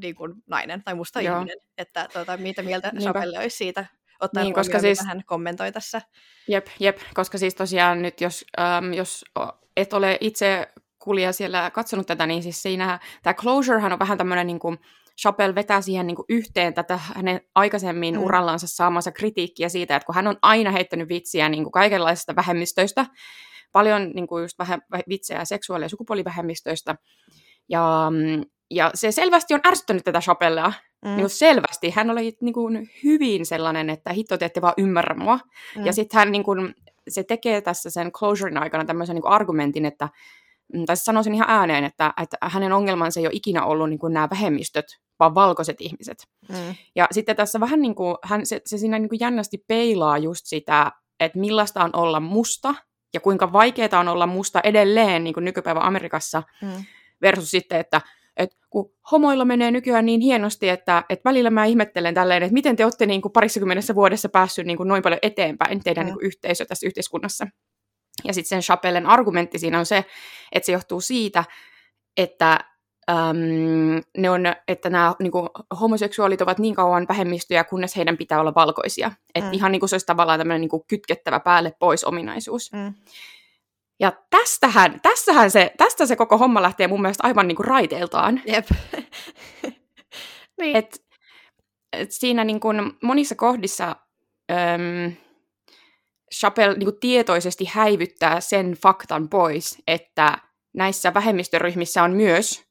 niin 0.01 0.15
kuin 0.15 0.33
nainen 0.47 0.83
tai 0.83 0.95
musta 0.95 1.21
Joo. 1.21 1.35
ihminen. 1.35 1.57
Että 1.77 2.07
tuota, 2.13 2.37
mitä 2.37 2.61
mieltä 2.61 2.91
Sapelle 2.99 3.39
olisi 3.39 3.57
siitä, 3.57 3.85
ottaa 4.19 4.43
niin, 4.43 4.53
koska 4.53 4.79
siis... 4.79 5.05
hän 5.05 5.23
kommentoi 5.25 5.71
tässä. 5.71 6.01
Jep, 6.47 6.67
jep, 6.79 6.97
koska 7.13 7.37
siis 7.37 7.55
tosiaan 7.55 8.01
nyt, 8.01 8.21
jos, 8.21 8.45
ähm, 8.59 8.93
jos 8.93 9.25
et 9.77 9.93
ole 9.93 10.17
itse 10.21 10.67
kulja 11.03 11.33
siellä 11.33 11.71
katsonut 11.71 12.07
tätä, 12.07 12.25
niin 12.25 12.44
siis 12.44 12.61
siinä 12.61 13.00
tämä 13.23 13.33
Closurehan 13.33 13.94
on 13.94 14.00
vähän 14.00 14.17
tämmöinen 14.17 14.47
niin 14.47 14.59
kuin, 14.59 14.77
Chappelle 15.21 15.55
vetää 15.55 15.81
siihen 15.81 16.07
niin 16.07 16.15
kuin 16.15 16.25
yhteen 16.29 16.73
tätä 16.73 17.00
hänen 17.15 17.41
aikaisemmin 17.55 18.15
mm. 18.15 18.23
urallansa 18.23 18.67
saamansa 18.67 19.11
kritiikkiä 19.11 19.69
siitä, 19.69 19.95
että 19.95 20.05
kun 20.05 20.15
hän 20.15 20.27
on 20.27 20.38
aina 20.41 20.72
heittänyt 20.72 21.10
vitsiä 21.10 21.50
niin 21.50 21.63
kuin 21.63 21.72
kaikenlaisista 21.72 22.36
vähemmistöistä, 22.36 23.05
paljon 23.72 24.12
niin 24.13 24.27
kuin 24.27 24.41
just 24.41 24.60
vähe, 24.60 24.79
vitsejä 25.10 25.45
seksuaali- 25.45 25.86
ja 25.86 25.89
sukupuolivähemmistöistä, 25.89 26.95
ja, 27.69 28.12
ja 28.72 28.91
se 28.93 29.12
selvästi 29.12 29.53
on 29.53 29.62
ärsyttänyt 29.67 30.03
tätä 30.03 30.19
Chappellea, 30.19 30.67
mm. 31.05 31.10
niin 31.10 31.19
kuin 31.19 31.29
selvästi. 31.29 31.89
Hän 31.89 32.10
oli 32.10 32.38
niin 32.41 32.53
kuin 32.53 32.89
hyvin 33.03 33.45
sellainen, 33.45 33.89
että 33.89 34.13
hitto 34.13 34.38
te 34.38 34.45
ette 34.45 34.62
vaan 34.62 34.74
ymmärrä 34.77 35.15
mua. 35.15 35.39
Mm. 35.77 35.86
Ja 35.86 35.93
sitten 35.93 36.17
hän 36.19 36.31
niin 36.31 36.43
kuin, 36.43 36.75
se 37.10 37.24
tekee 37.24 37.62
tässä 37.62 37.89
sen 37.89 38.12
closurein 38.12 38.57
aikana 38.57 38.86
tämmöisen 38.86 39.15
niin 39.15 39.27
argumentin, 39.27 39.86
että 39.86 40.10
tai 40.86 40.98
sanoisin 40.98 41.34
ihan 41.34 41.50
ääneen, 41.50 41.84
että, 41.84 42.13
että 42.22 42.38
hänen 42.42 42.74
ongelmansa 42.74 43.20
ei 43.20 43.27
ole 43.27 43.34
ikinä 43.36 43.65
ollut 43.65 43.89
niin 43.89 44.00
kuin 44.00 44.13
nämä 44.13 44.30
vähemmistöt, 44.30 44.86
vaan 45.20 45.36
valkoiset 45.36 45.82
ihmiset. 45.82 46.18
Mm. 46.50 46.75
Ja 46.96 47.08
sitten 47.12 47.36
tässä 47.36 47.60
vähän 47.60 47.82
niin 47.82 47.96
kuin, 47.96 48.15
hän, 48.24 48.46
se, 48.46 48.62
se 48.65 48.77
siinä 48.77 49.00
niin 49.00 49.10
kuin 49.10 49.20
jännästi 49.20 49.63
peilaa 49.68 50.18
just 50.18 50.46
sitä, 50.46 50.92
että 51.20 51.39
millaista 51.39 51.84
on 51.84 51.89
olla 51.94 52.20
musta, 52.20 52.75
ja 53.13 53.20
kuinka 53.20 53.53
vaikeaa 53.53 54.00
on 54.00 54.08
olla 54.08 54.27
musta 54.27 54.62
edelleen 54.63 55.24
niin 55.24 55.34
kuin 55.34 55.46
nykypäivän 55.46 55.84
Amerikassa, 55.84 56.44
mm. 56.62 56.84
versus 57.22 57.51
sitten, 57.51 57.80
että 57.80 58.01
et 58.38 58.58
kun 58.70 58.92
homoilla 59.12 59.46
menee 59.46 59.72
nykyään 59.72 60.06
niin 60.06 60.22
hienosti, 60.22 60.70
että 60.70 61.03
et 61.10 61.25
välillä 61.25 61.50
mä 61.50 61.65
ihmettelen 61.65 62.13
tälleen, 62.13 62.44
että 62.44 62.53
miten 62.53 62.75
te 62.75 62.84
olette 62.84 63.06
niin 63.06 63.22
kuin 63.22 63.32
parissakymmenessä 63.32 63.96
vuodessa 63.96 64.30
päässyt 64.30 64.65
niin 64.65 64.77
kuin 64.77 64.88
noin 64.88 65.03
paljon 65.03 65.20
eteenpäin 65.22 65.84
teidän 65.84 66.03
mm. 66.03 66.06
niin 66.06 66.13
kuin 66.13 66.25
yhteisö 66.25 66.65
tässä 66.65 66.88
yhteiskunnassa. 66.88 67.48
Ja 68.24 68.34
sitten 68.34 68.50
sen 68.50 68.62
Chapellen 68.62 69.05
argumentti 69.05 69.60
siinä 69.60 69.79
on 69.79 69.86
se, 69.86 70.05
että 70.51 70.65
se 70.65 70.72
johtuu 70.72 71.01
siitä, 71.01 71.43
että 72.17 72.60
äm, 73.10 74.01
ne 74.17 74.29
on, 74.29 74.43
että 74.67 74.89
nämä 74.89 75.15
niin 75.20 75.32
kuin, 75.32 75.50
homoseksuaalit 75.79 76.41
ovat 76.41 76.60
niin 76.60 76.75
kauan 76.75 77.05
vähemmistöjä, 77.10 77.63
kunnes 77.63 77.96
heidän 77.96 78.17
pitää 78.17 78.39
olla 78.39 78.55
valkoisia. 78.55 79.12
Että 79.36 79.50
mm. 79.50 79.53
ihan 79.53 79.72
niin 79.72 79.79
kuin 79.79 79.89
se 79.89 79.96
olisi 79.96 80.05
tavallaan 80.05 80.39
tämmöinen 80.39 80.62
niin 80.62 80.70
kuin 80.70 80.84
kytkettävä 80.88 81.39
päälle 81.39 81.74
pois 81.79 82.03
ominaisuus. 82.03 82.72
Mm. 82.72 82.93
Ja 84.00 84.12
tästähän, 84.29 85.00
tässähän 85.01 85.51
se, 85.51 85.72
tästä 85.77 86.05
se 86.05 86.15
koko 86.15 86.38
homma 86.38 86.62
lähtee 86.62 86.88
mun 86.88 87.01
mielestä 87.01 87.27
aivan 87.27 87.48
niin 87.48 87.55
kuin 87.55 87.67
raiteiltaan. 87.67 88.41
Jep. 88.46 88.67
niin. 90.60 90.75
et, 90.75 91.05
et 91.93 92.12
siinä 92.12 92.43
niin 92.43 92.60
kuin 92.60 92.93
monissa 93.03 93.36
kohdissa... 93.36 93.96
Äm, 94.51 95.13
Chappelle 96.39 96.77
niin 96.77 96.85
kuin 96.85 96.99
tietoisesti 96.99 97.65
häivyttää 97.71 98.41
sen 98.41 98.71
faktan 98.71 99.29
pois, 99.29 99.77
että 99.87 100.37
näissä 100.73 101.13
vähemmistöryhmissä 101.13 102.03
on 102.03 102.11
myös 102.11 102.63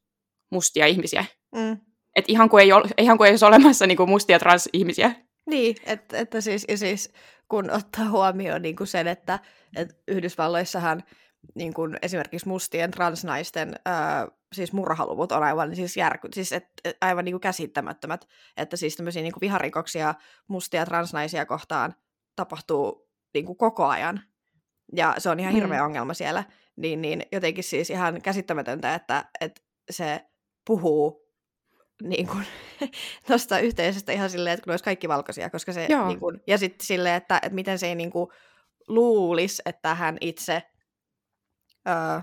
mustia 0.50 0.87
ihmisiä. 0.87 1.25
Mm. 1.54 1.78
Et 2.16 2.25
ihan 2.28 2.49
kuin 2.49 2.62
ei, 2.62 2.73
ole, 2.73 2.88
ihan 2.99 3.19
kuin 3.19 3.26
ei 3.26 3.33
olisi 3.33 3.45
olemassa 3.45 3.87
niin 3.87 3.97
kuin 3.97 4.11
mustia 4.11 4.38
transihmisiä. 4.38 5.14
Niin, 5.47 5.76
että, 5.85 6.19
että 6.19 6.40
siis, 6.40 6.64
ja 6.69 6.78
siis 6.78 7.12
kun 7.49 7.71
ottaa 7.71 8.09
huomioon 8.09 8.62
niin 8.62 8.76
kuin 8.76 8.87
sen, 8.87 9.09
että, 9.09 9.38
että 9.76 9.95
Yhdysvalloissahan 10.09 11.02
niin 11.54 11.75
kuin 11.75 11.99
esimerkiksi 12.02 12.49
mustien 12.49 12.90
transnaisten 12.90 13.75
ää, 13.85 14.28
siis 14.52 14.73
murhaluvut 14.73 15.33
on 15.33 15.42
aivan 15.42 15.76
siis, 15.76 15.97
järky, 15.97 16.28
siis 16.35 16.52
et, 16.52 16.64
et, 16.85 16.97
aivan 17.00 17.25
niin 17.25 17.33
kuin 17.33 17.40
käsittämättömät, 17.40 18.28
että 18.57 18.76
siis 18.76 18.97
tämmöisiä 18.97 19.23
niin 19.23 19.33
kuin 19.33 19.40
viharikoksia 19.40 20.14
mustia 20.49 20.87
transnaisia 20.87 21.47
kohtaan 21.47 21.95
tapahtuu 22.37 23.12
niin 23.35 23.47
kuin 23.47 23.59
koko 23.59 23.87
ajan. 23.87 24.21
Ja 24.97 25.15
se 25.19 25.31
on 25.31 25.41
ihan 25.41 25.53
hirveä 25.53 25.79
mm. 25.79 25.85
ongelma 25.85 26.15
siellä. 26.15 26.45
Niin, 26.77 27.03
niin 27.03 27.23
jotenkin 27.33 27.65
siis 27.65 27.91
ihan 27.91 28.23
käsittämätöntä, 28.23 28.95
että, 28.95 29.25
että 29.41 29.62
se 29.91 30.27
puhuu 30.67 31.23
niin 32.03 32.27
kuin, 32.27 32.47
tuosta 33.27 33.59
yhteisöstä 33.59 34.12
ihan 34.12 34.31
silleen, 34.31 34.55
että 34.55 34.65
kun 34.65 34.71
olisi 34.71 34.85
kaikki 34.85 35.09
valkoisia, 35.09 35.51
koska 35.51 35.73
se, 35.73 35.89
niin 36.07 36.21
kuin, 36.21 36.41
ja 36.47 36.59
sitten 36.59 36.87
silleen, 36.87 37.15
että, 37.15 37.37
että 37.37 37.55
miten 37.55 37.79
se 37.79 37.87
ei 37.87 37.95
niin 37.95 38.11
kuin, 38.11 38.29
luulisi, 38.89 39.62
että 39.67 39.95
hän 39.95 40.19
itse 40.21 40.62
öö, 41.89 42.21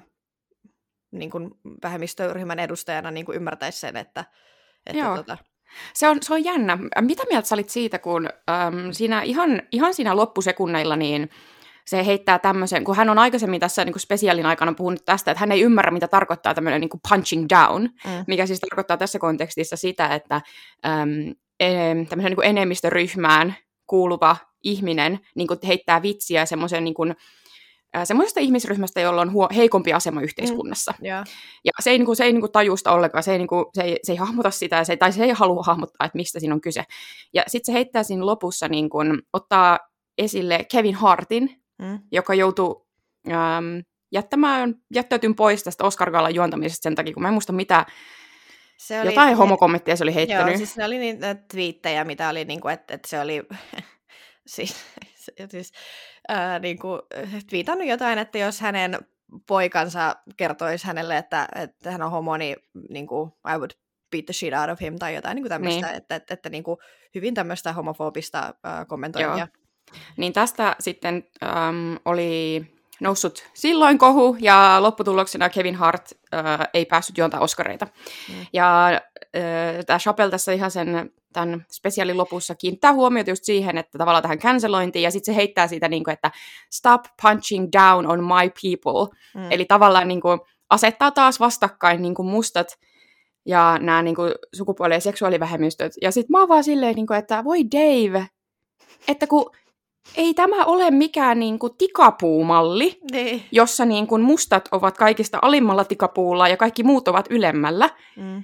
niin 1.11 1.31
kuin 1.31 1.51
vähemmistöryhmän 1.83 2.59
edustajana 2.59 3.11
niin 3.11 3.25
kuin 3.25 3.35
ymmärtäisi 3.35 3.79
sen, 3.79 3.97
että, 3.97 4.25
että 4.85 4.99
Joo. 4.99 5.15
Tota... 5.15 5.37
Se 5.93 6.07
on, 6.07 6.17
se 6.21 6.33
on 6.33 6.43
jännä. 6.43 6.77
Mitä 7.01 7.23
mieltä 7.29 7.47
sä 7.47 7.55
olit 7.55 7.69
siitä, 7.69 7.99
kun 7.99 8.29
äm, 8.49 8.91
siinä 8.91 9.21
ihan, 9.21 9.61
ihan 9.71 9.93
siinä 9.93 10.15
loppusekunneilla 10.15 10.95
niin 10.95 11.29
se 11.85 12.05
heittää 12.05 12.39
tämmöisen, 12.39 12.83
kun 12.83 12.95
hän 12.95 13.09
on 13.09 13.19
aikaisemmin 13.19 13.59
tässä 13.59 13.85
niin 13.85 13.93
kuin 13.93 14.01
spesiaalin 14.01 14.45
aikana 14.45 14.73
puhunut 14.73 15.05
tästä, 15.05 15.31
että 15.31 15.39
hän 15.39 15.51
ei 15.51 15.61
ymmärrä, 15.61 15.91
mitä 15.91 16.07
tarkoittaa 16.07 16.53
tämmöinen 16.53 16.81
niin 16.81 16.89
kuin 16.89 17.01
punching 17.09 17.45
down, 17.49 17.81
mm. 17.81 18.23
mikä 18.27 18.45
siis 18.45 18.59
tarkoittaa 18.59 18.97
tässä 18.97 19.19
kontekstissa 19.19 19.75
sitä, 19.75 20.07
että 20.15 20.35
äm, 20.35 21.35
tämmöisen 22.09 22.29
niin 22.29 22.35
kuin 22.35 22.47
enemmistöryhmään 22.47 23.55
kuuluva 23.87 24.37
ihminen 24.63 25.19
niin 25.35 25.47
kuin 25.47 25.59
heittää 25.67 26.01
vitsiä 26.01 26.45
semmoisen 26.45 26.83
niin 26.83 26.93
kuin, 26.93 27.15
semmoisesta 28.03 28.39
ihmisryhmästä, 28.39 29.01
jolla 29.01 29.21
on 29.21 29.31
huo- 29.31 29.49
heikompi 29.55 29.93
asema 29.93 30.21
yhteiskunnassa. 30.21 30.93
Mm, 30.99 31.05
yeah. 31.05 31.25
Ja 31.65 31.71
se 31.79 31.89
ei, 31.89 31.97
niin 31.97 32.05
kuin, 32.05 32.15
se 32.15 32.23
ei 32.23 32.33
niin 32.33 32.41
kuin, 32.41 32.51
tajusta 32.51 32.91
ollenkaan, 32.91 33.23
se 33.23 33.31
ei, 33.31 33.37
niin 33.37 33.47
kuin, 33.47 33.65
se, 33.73 33.81
ei, 33.81 33.99
se 34.03 34.11
ei 34.11 34.17
hahmota 34.17 34.51
sitä, 34.51 34.83
se, 34.83 34.97
tai 34.97 35.11
se 35.11 35.23
ei 35.23 35.29
halua 35.29 35.63
hahmottaa, 35.63 36.05
että 36.05 36.17
mistä 36.17 36.39
siinä 36.39 36.55
on 36.55 36.61
kyse. 36.61 36.83
Ja 37.33 37.43
sitten 37.47 37.65
se 37.65 37.73
heittää 37.73 38.03
siinä 38.03 38.25
lopussa, 38.25 38.67
niin 38.67 38.89
kuin, 38.89 39.21
ottaa 39.33 39.79
esille 40.17 40.65
Kevin 40.71 40.95
Hartin, 40.95 41.61
mm. 41.81 41.99
joka 42.11 42.33
joutuu 42.33 42.87
jättämään, 44.11 44.75
jättäytyn 44.93 45.35
pois 45.35 45.63
tästä 45.63 45.83
Oscar 45.83 46.11
Gallan 46.11 46.35
juontamisesta 46.35 46.83
sen 46.83 46.95
takia, 46.95 47.13
kun 47.13 47.21
mä 47.21 47.27
en 47.27 47.33
muista 47.33 47.53
mitä, 47.53 47.85
se 48.77 49.01
oli, 49.01 49.09
jotain 49.09 49.37
homokommenttia 49.37 49.95
se 49.95 50.03
oli 50.03 50.15
heittänyt. 50.15 50.47
Joo, 50.47 50.57
siis 50.57 50.77
ne 50.77 50.85
oli 50.85 50.97
niitä 50.97 51.35
twiittejä, 51.35 52.03
mitä 52.03 52.29
oli, 52.29 52.45
niin 52.45 52.61
kuin, 52.61 52.73
että, 52.73 52.93
että 52.93 53.07
se 53.07 53.19
oli, 53.19 53.43
siis, 54.47 54.75
siis 55.49 55.71
ää, 56.29 56.59
niin 56.59 56.79
kuin, 56.79 57.01
twiitannut 57.49 57.87
jotain, 57.87 58.19
että 58.19 58.37
jos 58.37 58.61
hänen 58.61 58.97
poikansa 59.47 60.15
kertoisi 60.37 60.87
hänelle, 60.87 61.17
että, 61.17 61.47
että 61.55 61.91
hän 61.91 62.01
on 62.01 62.11
homo, 62.11 62.37
niin, 62.37 62.55
niin 62.89 63.07
kuin, 63.07 63.31
I 63.55 63.57
would 63.57 63.71
beat 64.11 64.25
the 64.25 64.33
shit 64.33 64.53
out 64.53 64.69
of 64.69 64.81
him 64.81 64.95
tai 64.99 65.15
jotain 65.15 65.35
niin 65.35 65.43
kuin 65.43 65.49
tämmöistä, 65.49 65.87
niin. 65.87 65.97
että, 65.97 66.15
että, 66.15 66.33
että 66.33 66.49
niin 66.49 66.63
kuin, 66.63 66.77
hyvin 67.15 67.33
tämmöistä 67.33 67.73
homofobista 67.73 68.53
ää, 68.63 68.85
kommentointia. 68.85 69.37
Joo. 69.37 69.47
Niin 70.17 70.33
tästä 70.33 70.75
sitten 70.79 71.23
äm, 71.43 71.97
oli 72.05 72.65
noussut 73.01 73.43
silloin 73.53 73.97
kohu, 73.97 74.37
ja 74.39 74.77
lopputuloksena 74.79 75.49
Kevin 75.49 75.75
Hart 75.75 76.11
äh, 76.33 76.67
ei 76.73 76.85
päässyt 76.85 77.17
juontaa 77.17 77.39
Oscareita. 77.39 77.85
Mm. 78.29 78.45
Ja 78.53 78.87
äh, 78.87 79.01
tämä 79.85 79.99
Chappelle 79.99 80.31
tässä 80.31 80.51
ihan 80.51 80.71
sen 80.71 81.11
tämän 81.33 81.65
spesiaalin 81.71 82.17
lopussa 82.17 82.55
kiinnittää 82.55 82.93
huomiota 82.93 83.29
just 83.29 83.43
siihen, 83.43 83.77
että 83.77 83.97
tavallaan 83.97 84.21
tähän 84.21 84.39
cancelointiin, 84.39 85.03
ja 85.03 85.11
sitten 85.11 85.33
se 85.33 85.35
heittää 85.35 85.67
siitä, 85.67 85.87
niin 85.87 86.03
kuin, 86.03 86.13
että 86.13 86.31
stop 86.71 87.01
punching 87.21 87.67
down 87.73 88.07
on 88.07 88.23
my 88.23 88.51
people. 88.61 89.17
Mm. 89.35 89.51
Eli 89.51 89.65
tavallaan 89.65 90.07
niin 90.07 90.21
kuin, 90.21 90.39
asettaa 90.69 91.11
taas 91.11 91.39
vastakkain 91.39 92.01
niin 92.01 92.15
kuin 92.15 92.27
mustat 92.27 92.79
ja 93.45 93.77
nämä 93.81 94.01
niin 94.01 94.15
kuin, 94.15 94.31
sukupuoli- 94.55 94.93
ja 94.93 94.99
seksuaalivähemmistöt. 94.99 95.93
Ja 96.01 96.11
sitten 96.11 96.31
mä 96.31 96.39
oon 96.39 96.49
vaan 96.49 96.63
silleen, 96.63 96.95
niin 96.95 97.07
kuin, 97.07 97.19
että 97.19 97.43
voi 97.43 97.59
Dave, 97.71 98.27
että 99.07 99.27
kun 99.27 99.51
ei 100.17 100.33
tämä 100.33 100.65
ole 100.65 100.91
mikään 100.91 101.39
niin 101.39 101.59
kuin 101.59 101.73
tikapuumalli, 101.77 102.99
niin. 103.11 103.43
jossa 103.51 103.85
niin 103.85 104.07
kuin 104.07 104.21
mustat 104.21 104.69
ovat 104.71 104.97
kaikista 104.97 105.39
alimmalla 105.41 105.85
tikapuulla 105.85 106.47
ja 106.47 106.57
kaikki 106.57 106.83
muut 106.83 107.07
ovat 107.07 107.25
ylemmällä, 107.29 107.89
mm. 108.15 108.43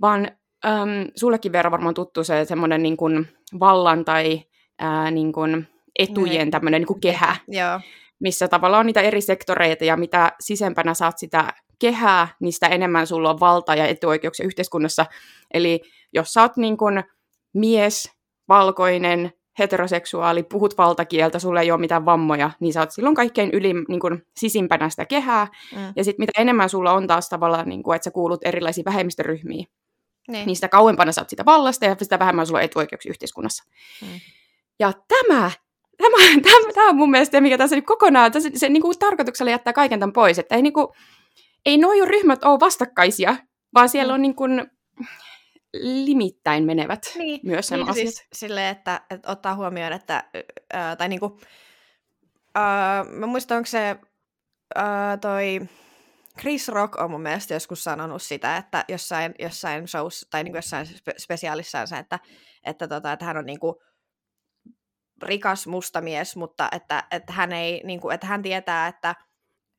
vaan 0.00 0.30
äm, 0.66 1.06
sullekin 1.16 1.52
Veera 1.52 1.70
varmaan 1.70 1.94
tuttu 1.94 2.24
se 2.24 2.44
semmoinen 2.44 2.82
niin 2.82 2.96
kuin 2.96 3.28
vallan 3.60 4.04
tai 4.04 4.42
ää, 4.78 5.10
niin 5.10 5.32
kuin 5.32 5.68
etujen 5.98 6.50
tämmöinen 6.50 6.80
niin 6.80 6.86
kuin 6.86 7.00
kehä, 7.00 7.36
Joo. 7.48 7.80
missä 8.20 8.48
tavallaan 8.48 8.80
on 8.80 8.86
niitä 8.86 9.00
eri 9.00 9.20
sektoreita 9.20 9.84
ja 9.84 9.96
mitä 9.96 10.32
sisempänä 10.40 10.94
saat 10.94 11.18
sitä 11.18 11.52
kehää, 11.78 12.28
niin 12.40 12.52
sitä 12.52 12.66
enemmän 12.66 13.06
sulla 13.06 13.30
on 13.30 13.40
valta 13.40 13.74
ja 13.74 13.86
etuoikeuksia 13.86 14.46
yhteiskunnassa. 14.46 15.06
Eli 15.54 15.80
jos 16.12 16.32
sä 16.32 16.42
oot 16.42 16.56
niin 16.56 16.76
kuin 16.76 17.04
mies, 17.54 18.10
valkoinen, 18.48 19.32
heteroseksuaali, 19.58 20.42
puhut 20.42 20.78
valtakieltä, 20.78 21.38
sulla 21.38 21.60
ei 21.60 21.70
ole 21.70 21.80
mitään 21.80 22.04
vammoja, 22.04 22.50
niin 22.60 22.72
sä 22.72 22.80
oot 22.80 22.90
silloin 22.90 23.14
kaikkein 23.14 23.50
yli, 23.52 23.72
niin 23.88 24.00
kuin, 24.00 24.22
sisimpänä 24.36 24.90
sitä 24.90 25.04
kehää. 25.04 25.46
Mm. 25.76 25.92
Ja 25.96 26.04
sitten 26.04 26.22
mitä 26.22 26.32
enemmän 26.38 26.68
sulla 26.68 26.92
on 26.92 27.06
taas 27.06 27.28
tavallaan, 27.28 27.68
niin 27.68 27.82
kuin, 27.82 27.96
että 27.96 28.04
sä 28.04 28.10
kuulut 28.10 28.40
erilaisiin 28.44 28.84
vähemmistöryhmiin, 28.84 29.66
niin. 30.28 30.46
niin 30.46 30.56
sitä 30.56 30.68
kauempana 30.68 31.12
sä 31.12 31.20
oot 31.20 31.30
sitä 31.30 31.44
vallasta 31.44 31.84
ja 31.84 31.96
sitä 32.02 32.18
vähemmän 32.18 32.46
sulla 32.46 32.58
on 32.58 32.64
etuoikeuksia 32.64 33.10
yhteiskunnassa. 33.10 33.64
Mm. 34.02 34.20
Ja 34.80 34.92
tämä, 35.08 35.50
tämä, 35.98 36.16
tämä, 36.42 36.72
tämä 36.74 36.88
on 36.88 36.96
mun 36.96 37.10
mielestä 37.10 37.40
mikä 37.40 37.58
tässä 37.58 37.76
nyt 37.76 37.86
kokonaan, 37.86 38.32
tässä, 38.32 38.50
se 38.54 38.68
niin 38.68 38.82
kuin, 38.82 38.98
tarkoituksella 38.98 39.50
jättää 39.50 39.72
kaiken 39.72 40.00
tämän 40.00 40.12
pois, 40.12 40.38
että 40.38 40.54
ei, 40.54 40.62
niin 40.62 40.72
kuin, 40.72 40.86
ei 41.66 41.78
nuo 41.78 41.92
ryhmät 42.04 42.44
ole 42.44 42.60
vastakkaisia, 42.60 43.36
vaan 43.74 43.88
siellä 43.88 44.12
mm. 44.12 44.14
on 44.14 44.22
niin 44.22 44.34
kuin, 44.34 44.70
limittäin 45.74 46.64
menevät 46.64 47.02
niin, 47.18 47.40
myös 47.42 47.70
nämä 47.70 47.82
niin, 47.82 47.90
asiat. 47.90 48.08
Siis 48.08 48.28
silleen, 48.32 48.76
että, 48.76 49.00
että 49.10 49.30
ottaa 49.30 49.54
huomioon, 49.54 49.92
että, 49.92 50.24
ää, 50.72 50.96
tai 50.96 51.08
niinku, 51.08 51.40
ää, 52.54 53.04
mä 53.04 53.26
muistan, 53.26 53.56
onko 53.56 53.66
se 53.66 53.96
ää, 54.74 55.16
toi 55.16 55.60
Chris 56.40 56.68
Rock 56.68 57.00
on 57.00 57.10
mun 57.10 57.22
mielestä 57.22 57.54
joskus 57.54 57.84
sanonut 57.84 58.22
sitä, 58.22 58.56
että 58.56 58.84
jossain, 58.88 59.34
jossain 59.38 59.88
shows, 59.88 60.26
tai 60.30 60.44
niinku 60.44 60.58
jossain 60.58 60.86
spe- 60.86 61.18
spesiaalissaansa, 61.18 61.98
että, 61.98 62.18
että, 62.66 62.88
tota, 62.88 63.12
että 63.12 63.24
hän 63.24 63.36
on 63.36 63.46
niinku 63.46 63.82
rikas 65.22 65.66
musta 65.66 66.00
mies, 66.00 66.36
mutta 66.36 66.68
että, 66.72 67.04
että, 67.10 67.32
hän, 67.32 67.52
ei, 67.52 67.80
niinku, 67.84 68.10
että 68.10 68.26
hän 68.26 68.42
tietää, 68.42 68.86
että 68.86 69.14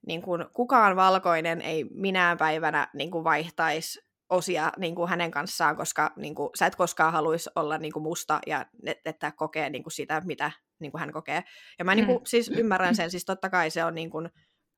niin 0.07 0.21
kuin, 0.21 0.45
kukaan 0.53 0.95
valkoinen 0.95 1.61
ei 1.61 1.83
minään 1.83 2.37
päivänä 2.37 2.87
niin 2.93 3.11
kuin, 3.11 3.23
vaihtaisi 3.23 4.12
osia 4.33 4.71
niin 4.77 4.95
kuin 4.95 5.09
hänen 5.09 5.31
kanssaan, 5.31 5.75
koska 5.75 6.13
niin 6.15 6.35
kuin, 6.35 6.49
sä 6.59 6.65
et 6.65 6.75
koskaan 6.75 7.13
haluaisi 7.13 7.49
olla 7.55 7.77
niin 7.77 7.93
kuin 7.93 8.03
musta 8.03 8.39
ja 8.47 8.65
että 9.05 9.31
kokee 9.31 9.69
niin 9.69 9.83
kuin 9.83 9.93
sitä, 9.93 10.21
mitä 10.25 10.51
niin 10.79 10.91
kuin 10.91 10.99
hän 10.99 11.11
kokee. 11.11 11.43
Ja 11.79 11.85
mä 11.85 11.95
niin 11.95 12.05
kuin, 12.05 12.17
mm. 12.17 12.25
siis 12.25 12.49
ymmärrän 12.49 12.95
sen, 12.95 13.11
siis 13.11 13.25
totta 13.25 13.49
kai 13.49 13.69
se 13.69 13.83
on 13.83 13.95
niin 13.95 14.09
kuin, 14.09 14.29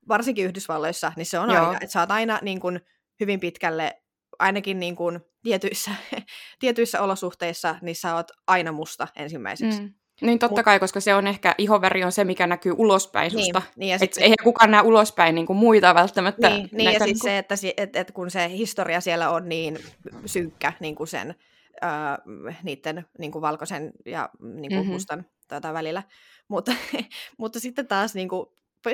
varsinkin 0.07 0.45
Yhdysvalloissa, 0.45 1.11
niin 1.15 1.25
se 1.25 1.39
on 1.39 1.49
Joo. 1.49 1.65
aina, 1.65 1.77
että 1.81 1.93
sä 1.93 1.99
oot 1.99 2.11
aina 2.11 2.39
niin 2.41 2.59
kuin, 2.59 2.79
hyvin 3.19 3.39
pitkälle, 3.39 4.01
ainakin 4.39 4.79
niin 4.79 4.95
kuin, 4.95 5.19
tietyissä, 5.43 5.91
tietyissä 6.59 7.01
olosuhteissa, 7.01 7.75
niin 7.81 7.95
sä 7.95 8.15
oot 8.15 8.31
aina 8.47 8.71
musta 8.71 9.07
ensimmäiseksi. 9.15 9.81
Mm. 9.81 9.93
Niin 10.21 10.39
totta 10.39 10.63
kai, 10.63 10.79
koska 10.79 10.99
se 10.99 11.15
on 11.15 11.27
ehkä, 11.27 11.55
ihoväri 11.57 12.03
on 12.03 12.11
se, 12.11 12.23
mikä 12.23 12.47
näkyy 12.47 12.73
ulospäin 12.77 13.31
niin, 13.33 13.45
susta. 13.45 13.61
Niin, 13.75 13.89
ja 13.89 13.99
sit... 13.99 14.17
eihän 14.17 14.35
kukaan 14.43 14.71
näe 14.71 14.81
ulospäin 14.81 15.35
niin 15.35 15.47
kuin 15.47 15.57
muita 15.57 15.95
välttämättä. 15.95 16.49
Niin, 16.49 16.69
niin 16.71 16.93
ja 16.93 16.99
siis 16.99 17.19
se, 17.19 17.37
että, 17.37 17.55
et, 17.77 17.95
et 17.95 18.11
kun 18.11 18.31
se 18.31 18.49
historia 18.49 19.01
siellä 19.01 19.29
on 19.29 19.49
niin 19.49 19.79
synkkä 20.25 20.73
niin 20.79 20.95
kuin 20.95 21.07
sen 21.07 21.35
äh, 21.83 22.57
niiden 22.63 23.05
niin 23.19 23.31
kuin 23.31 23.41
valkoisen 23.41 23.91
ja 24.05 24.29
niin 24.39 24.71
kuin 24.71 24.73
mm-hmm. 24.73 24.91
mustan 24.93 25.25
tota, 25.47 25.73
välillä. 25.73 26.03
Mutta, 26.47 26.71
mutta 27.37 27.59
sitten 27.59 27.87
taas 27.87 28.15
niin 28.15 28.29
kuin, 28.29 28.45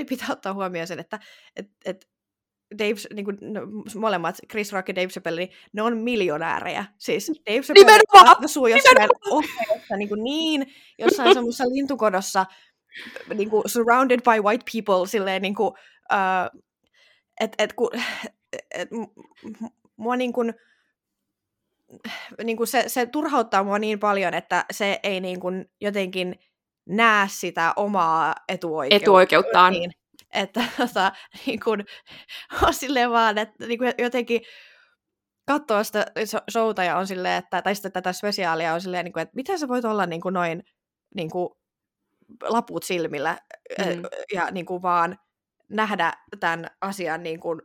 pitää 0.09 0.27
ottaa 0.31 0.53
huomioon 0.53 0.87
sen, 0.87 0.99
että 0.99 1.19
et, 1.55 1.69
et 1.85 2.10
Dave, 2.79 2.95
niin 3.13 3.25
kuin, 3.25 3.37
no, 3.41 3.61
molemmat, 3.95 4.35
Chris 4.51 4.73
Rock 4.73 4.87
ja 4.87 4.95
Dave 4.95 5.07
Chappelle, 5.07 5.39
niin 5.41 5.51
ne 5.73 5.81
on 5.81 5.97
miljonäärejä. 5.97 6.85
Siis 6.97 7.31
Dave 7.49 7.61
Chappelle 7.61 7.99
asuu 8.45 8.67
jossain 8.67 9.09
ohjeessa 9.29 9.95
niin, 9.97 10.09
kuin 10.09 10.23
niin 10.23 10.73
jossain 10.99 11.33
semmoisessa 11.33 11.63
lintukodossa, 11.63 12.45
niin 13.33 13.49
kuin, 13.49 13.63
surrounded 13.65 14.19
by 14.21 14.41
white 14.41 14.65
people, 14.73 15.07
silleen 15.07 15.41
niin 15.41 15.55
kuin, 15.55 15.73
uh, 16.13 16.61
et, 17.39 17.55
et, 17.57 17.73
ku, 17.73 17.89
et, 18.75 18.89
mua 19.97 20.15
niin 20.15 20.33
kuin, 20.33 20.53
niin 22.43 22.57
kuin 22.57 22.67
se, 22.67 22.83
se 22.87 23.05
turhauttaa 23.05 23.63
mua 23.63 23.79
niin 23.79 23.99
paljon, 23.99 24.33
että 24.33 24.65
se 24.71 24.99
ei 25.03 25.19
niin 25.19 25.39
kuin 25.39 25.65
jotenkin 25.81 26.39
näe 26.85 27.27
sitä 27.29 27.73
omaa 27.75 28.35
etuoikeutta. 28.49 29.03
etuoikeuttaan. 29.03 29.73
Niin, 29.73 29.91
että 30.33 30.63
tota, 30.77 31.11
niin 31.45 31.59
kun, 31.59 31.83
on 32.67 32.73
silleen 32.73 33.11
vaan, 33.11 33.37
että 33.37 33.67
niin 33.67 33.79
kun 33.79 33.87
jotenkin 33.97 34.41
katsoo 35.47 35.83
sitä 35.83 36.05
showta 36.51 36.83
ja 36.83 36.97
on 36.97 37.07
silleen, 37.07 37.37
että, 37.43 37.61
tai 37.61 37.75
sitten 37.75 37.91
tätä 37.91 38.13
spesiaalia 38.13 38.73
on 38.73 38.81
silleen, 38.81 39.05
niin 39.05 39.13
kuin, 39.13 39.21
että 39.21 39.35
miten 39.35 39.59
sä 39.59 39.67
voit 39.67 39.85
olla 39.85 40.05
niin 40.05 40.21
kuin 40.21 40.33
noin 40.33 40.63
niin 41.15 41.29
kuin, 41.29 41.49
laput 42.43 42.83
silmillä 42.83 43.37
mm. 43.79 44.01
ja 44.33 44.51
niin 44.51 44.65
kuin 44.65 44.81
vaan 44.81 45.17
nähdä 45.69 46.13
tämän 46.39 46.67
asian 46.81 47.23
niin 47.23 47.39
kuin 47.39 47.61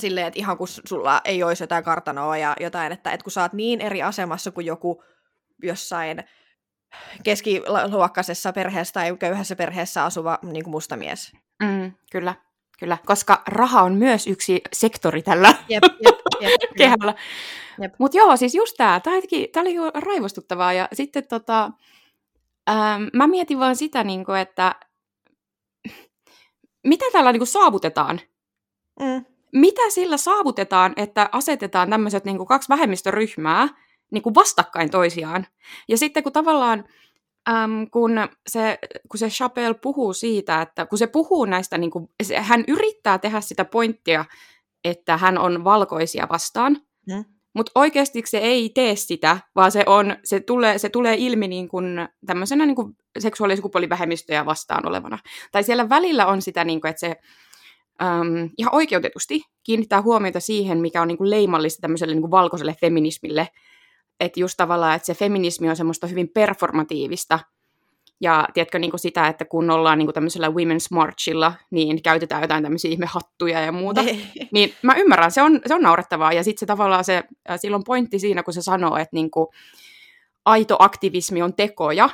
silleen, 0.00 0.26
että 0.26 0.38
ihan 0.38 0.58
kun 0.58 0.68
sulla 0.68 1.20
ei 1.24 1.42
olisi 1.42 1.62
jotain 1.62 1.84
kartanoa 1.84 2.36
ja 2.36 2.56
jotain, 2.60 2.92
että, 2.92 3.10
että 3.10 3.24
kun 3.24 3.32
sä 3.32 3.42
oot 3.42 3.52
niin 3.52 3.80
eri 3.80 4.02
asemassa 4.02 4.50
kuin 4.50 4.66
joku 4.66 5.02
jossain 5.62 6.24
keskiluokkaisessa 7.22 8.52
perheessä 8.52 8.92
tai 8.92 9.16
köyhässä 9.16 9.56
perheessä 9.56 10.04
asuva 10.04 10.38
niin 10.42 10.64
kuin 10.64 10.70
musta 10.70 10.96
mies. 10.96 11.32
Mm, 11.62 11.92
kyllä, 12.12 12.34
kyllä. 12.78 12.98
Koska 13.06 13.42
raha 13.48 13.82
on 13.82 13.94
myös 13.94 14.26
yksi 14.26 14.60
sektori 14.72 15.22
tällä 15.22 15.54
jep, 15.68 15.84
jep, 16.00 16.16
jep, 16.40 16.60
kehällä. 16.78 17.14
Mutta 17.98 18.16
joo, 18.18 18.36
siis 18.36 18.54
just 18.54 18.76
tämä. 18.76 19.00
Tämä 19.00 19.16
oli 19.62 19.74
raivostuttavaa. 19.94 20.72
Ja 20.72 20.88
sitten 20.92 21.28
tota, 21.28 21.70
ähm, 22.70 23.02
mä 23.12 23.26
mietin 23.26 23.58
vaan 23.58 23.76
sitä, 23.76 24.04
niin 24.04 24.24
kuin, 24.24 24.38
että 24.38 24.74
mitä 26.90 27.04
tällä 27.12 27.32
niin 27.32 27.40
kuin 27.40 27.48
saavutetaan? 27.48 28.20
Mm. 29.00 29.24
Mitä 29.52 29.90
sillä 29.90 30.16
saavutetaan, 30.16 30.92
että 30.96 31.28
asetetaan 31.32 31.90
tämmöiset 31.90 32.24
niin 32.24 32.46
kaksi 32.46 32.68
vähemmistöryhmää 32.68 33.68
niin 34.10 34.22
kuin 34.22 34.34
vastakkain 34.34 34.90
toisiaan? 34.90 35.46
Ja 35.88 35.98
sitten 35.98 36.22
kun 36.22 36.32
tavallaan 36.32 36.84
äm, 37.48 37.90
kun, 37.90 38.12
se, 38.46 38.78
kun 39.08 39.18
se 39.18 39.28
Chappelle 39.28 39.78
puhuu 39.82 40.12
siitä, 40.12 40.62
että 40.62 40.86
kun 40.86 40.98
se 40.98 41.06
puhuu 41.06 41.44
näistä, 41.44 41.78
niin 41.78 41.90
kuin, 41.90 42.08
se, 42.22 42.40
hän 42.40 42.64
yrittää 42.68 43.18
tehdä 43.18 43.40
sitä 43.40 43.64
pointtia, 43.64 44.24
että 44.84 45.16
hän 45.16 45.38
on 45.38 45.64
valkoisia 45.64 46.26
vastaan, 46.30 46.76
mm. 47.06 47.24
mutta 47.54 47.72
oikeasti 47.74 48.22
se 48.26 48.38
ei 48.38 48.68
tee 48.68 48.96
sitä, 48.96 49.38
vaan 49.56 49.72
se, 49.72 49.82
on, 49.86 50.16
se, 50.24 50.40
tulee, 50.40 50.78
se 50.78 50.88
tulee 50.88 51.14
ilmi 51.18 51.48
niin 51.48 51.68
kuin, 51.68 52.08
tämmöisenä 52.26 52.66
niin 52.66 52.76
kuin 52.76 52.96
seksuaali- 53.18 53.52
ja 53.52 53.56
sukupuolivähemmistöjä 53.56 54.46
vastaan 54.46 54.88
olevana. 54.88 55.18
Tai 55.52 55.64
siellä 55.64 55.88
välillä 55.88 56.26
on 56.26 56.42
sitä, 56.42 56.64
niin 56.64 56.80
kuin, 56.80 56.90
että 56.90 57.00
se 57.00 57.16
äm, 58.02 58.50
ihan 58.58 58.74
oikeutetusti 58.74 59.42
kiinnittää 59.62 60.02
huomiota 60.02 60.40
siihen, 60.40 60.78
mikä 60.80 61.02
on 61.02 61.08
niin 61.08 61.18
kuin 61.18 61.30
leimallista 61.30 61.80
tämmöiselle 61.80 62.14
niin 62.14 62.22
kuin 62.22 62.30
valkoiselle 62.30 62.76
feminismille, 62.80 63.48
että 64.20 64.40
just 64.40 64.54
tavallaan, 64.56 64.96
että 64.96 65.06
se 65.06 65.14
feminismi 65.14 65.70
on 65.70 65.76
semmoista 65.76 66.06
hyvin 66.06 66.28
performatiivista, 66.28 67.38
ja 68.20 68.48
tiedätkö 68.54 68.78
niin 68.78 68.90
kuin 68.90 69.00
sitä, 69.00 69.28
että 69.28 69.44
kun 69.44 69.70
ollaan 69.70 69.98
niin 69.98 70.06
kuin 70.06 70.14
tämmöisellä 70.14 70.48
Women's 70.48 70.86
Marchilla, 70.90 71.54
niin 71.70 72.02
käytetään 72.02 72.42
jotain 72.42 72.62
tämmöisiä 72.62 72.90
ihmehattuja 72.90 73.60
ja 73.60 73.72
muuta. 73.72 74.02
Niin. 74.02 74.48
niin 74.52 74.74
mä 74.82 74.94
ymmärrän, 74.94 75.30
se 75.30 75.42
on, 75.42 75.60
se 75.66 75.74
on 75.74 75.82
naurettavaa. 75.82 76.32
Ja 76.32 76.44
sitten 76.44 76.60
se 76.60 76.66
tavallaan 76.66 77.04
se, 77.04 77.24
silloin 77.56 77.84
pointti 77.84 78.18
siinä, 78.18 78.42
kun 78.42 78.54
se 78.54 78.62
sanoo, 78.62 78.96
että 78.96 79.16
niin 79.16 79.30
kuin, 79.30 79.46
aito 80.44 80.76
aktivismi 80.78 81.42
on 81.42 81.54
tekoja, 81.54 82.08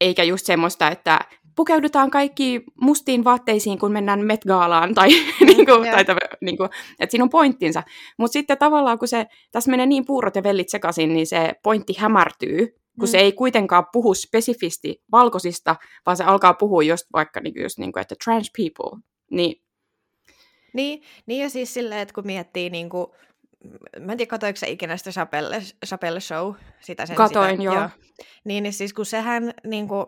eikä 0.00 0.22
just 0.22 0.46
semmoista, 0.46 0.88
että 0.88 1.20
pukeudutaan 1.56 2.10
kaikki 2.10 2.64
mustiin 2.80 3.24
vaatteisiin, 3.24 3.78
kun 3.78 3.92
mennään 3.92 4.26
Met 4.26 4.44
Galaan, 4.44 4.94
tai, 4.94 5.08
niin 5.46 5.66
kuin, 5.66 5.90
tai 5.90 6.04
niin 6.40 6.56
kuin, 6.56 6.70
että 6.98 7.10
siinä 7.10 7.24
on 7.24 7.30
pointtinsa. 7.30 7.82
Mutta 8.18 8.32
sitten 8.32 8.58
tavallaan, 8.58 8.98
kun 8.98 9.08
se, 9.08 9.26
tässä 9.52 9.70
menee 9.70 9.86
niin 9.86 10.06
puurot 10.06 10.36
ja 10.36 10.42
vellit 10.42 10.68
sekaisin, 10.68 11.14
niin 11.14 11.26
se 11.26 11.54
pointti 11.62 11.94
hämärtyy, 11.98 12.66
kun 13.00 13.08
mm. 13.08 13.10
se 13.10 13.18
ei 13.18 13.32
kuitenkaan 13.32 13.86
puhu 13.92 14.14
spesifisti 14.14 15.02
valkoisista, 15.12 15.76
vaan 16.06 16.16
se 16.16 16.24
alkaa 16.24 16.54
puhua 16.54 16.82
just 16.82 17.06
vaikka 17.12 17.40
niin 17.40 17.62
just 17.62 17.78
niin 17.78 17.92
kuin, 17.92 18.00
että 18.00 18.14
trans 18.24 18.50
people. 18.56 19.00
Niin. 19.30 19.62
Niin, 20.72 21.02
niin 21.26 21.42
ja 21.42 21.50
siis 21.50 21.74
silleen, 21.74 22.00
että 22.00 22.14
kun 22.14 22.26
miettii 22.26 22.70
niin 22.70 22.88
kuin, 22.88 23.06
mä 24.00 24.12
en 24.12 24.18
tiedä, 24.18 24.30
katoiko 24.30 24.56
se 24.56 24.70
ikinä 24.70 24.96
sitä 24.96 25.10
Chapelle, 25.10 25.62
Chapelle 25.86 26.20
Show? 26.20 26.54
Sitä 26.80 27.06
sen, 27.06 27.16
Katoin, 27.16 27.50
sitä, 27.50 27.62
joo. 27.62 27.74
joo. 27.74 27.88
Niin, 28.44 28.62
niin 28.62 28.72
siis 28.72 28.92
kun 28.92 29.06
sehän 29.06 29.54
niin 29.64 29.88
kuin, 29.88 30.06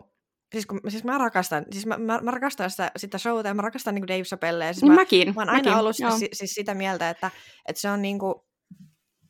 Siis, 0.51 0.65
kun, 0.65 0.79
siis 0.87 1.03
mä 1.03 1.17
rakastan, 1.17 1.65
siis 1.71 1.85
mä, 1.85 1.97
mä, 1.97 2.19
mä 2.21 2.31
rakastan 2.31 2.69
sitä, 2.69 2.91
sitä 2.97 3.17
showta 3.17 3.47
ja 3.47 3.53
mä 3.53 3.61
rakastan 3.61 3.95
niin 3.95 4.07
Dave 4.07 4.23
Chappellea. 4.23 4.73
Siis 4.73 4.83
niin 4.83 4.91
mä, 4.91 4.95
mäkin. 4.95 5.33
Mä 5.35 5.41
oon 5.41 5.49
aina 5.49 5.69
mäkin, 5.69 5.79
ollut 5.79 5.95
siis, 5.95 6.29
siis 6.33 6.51
sitä 6.51 6.73
mieltä, 6.73 7.09
että, 7.09 7.31
että 7.67 7.81
se 7.81 7.89
on 7.89 8.01
niinku, 8.01 8.47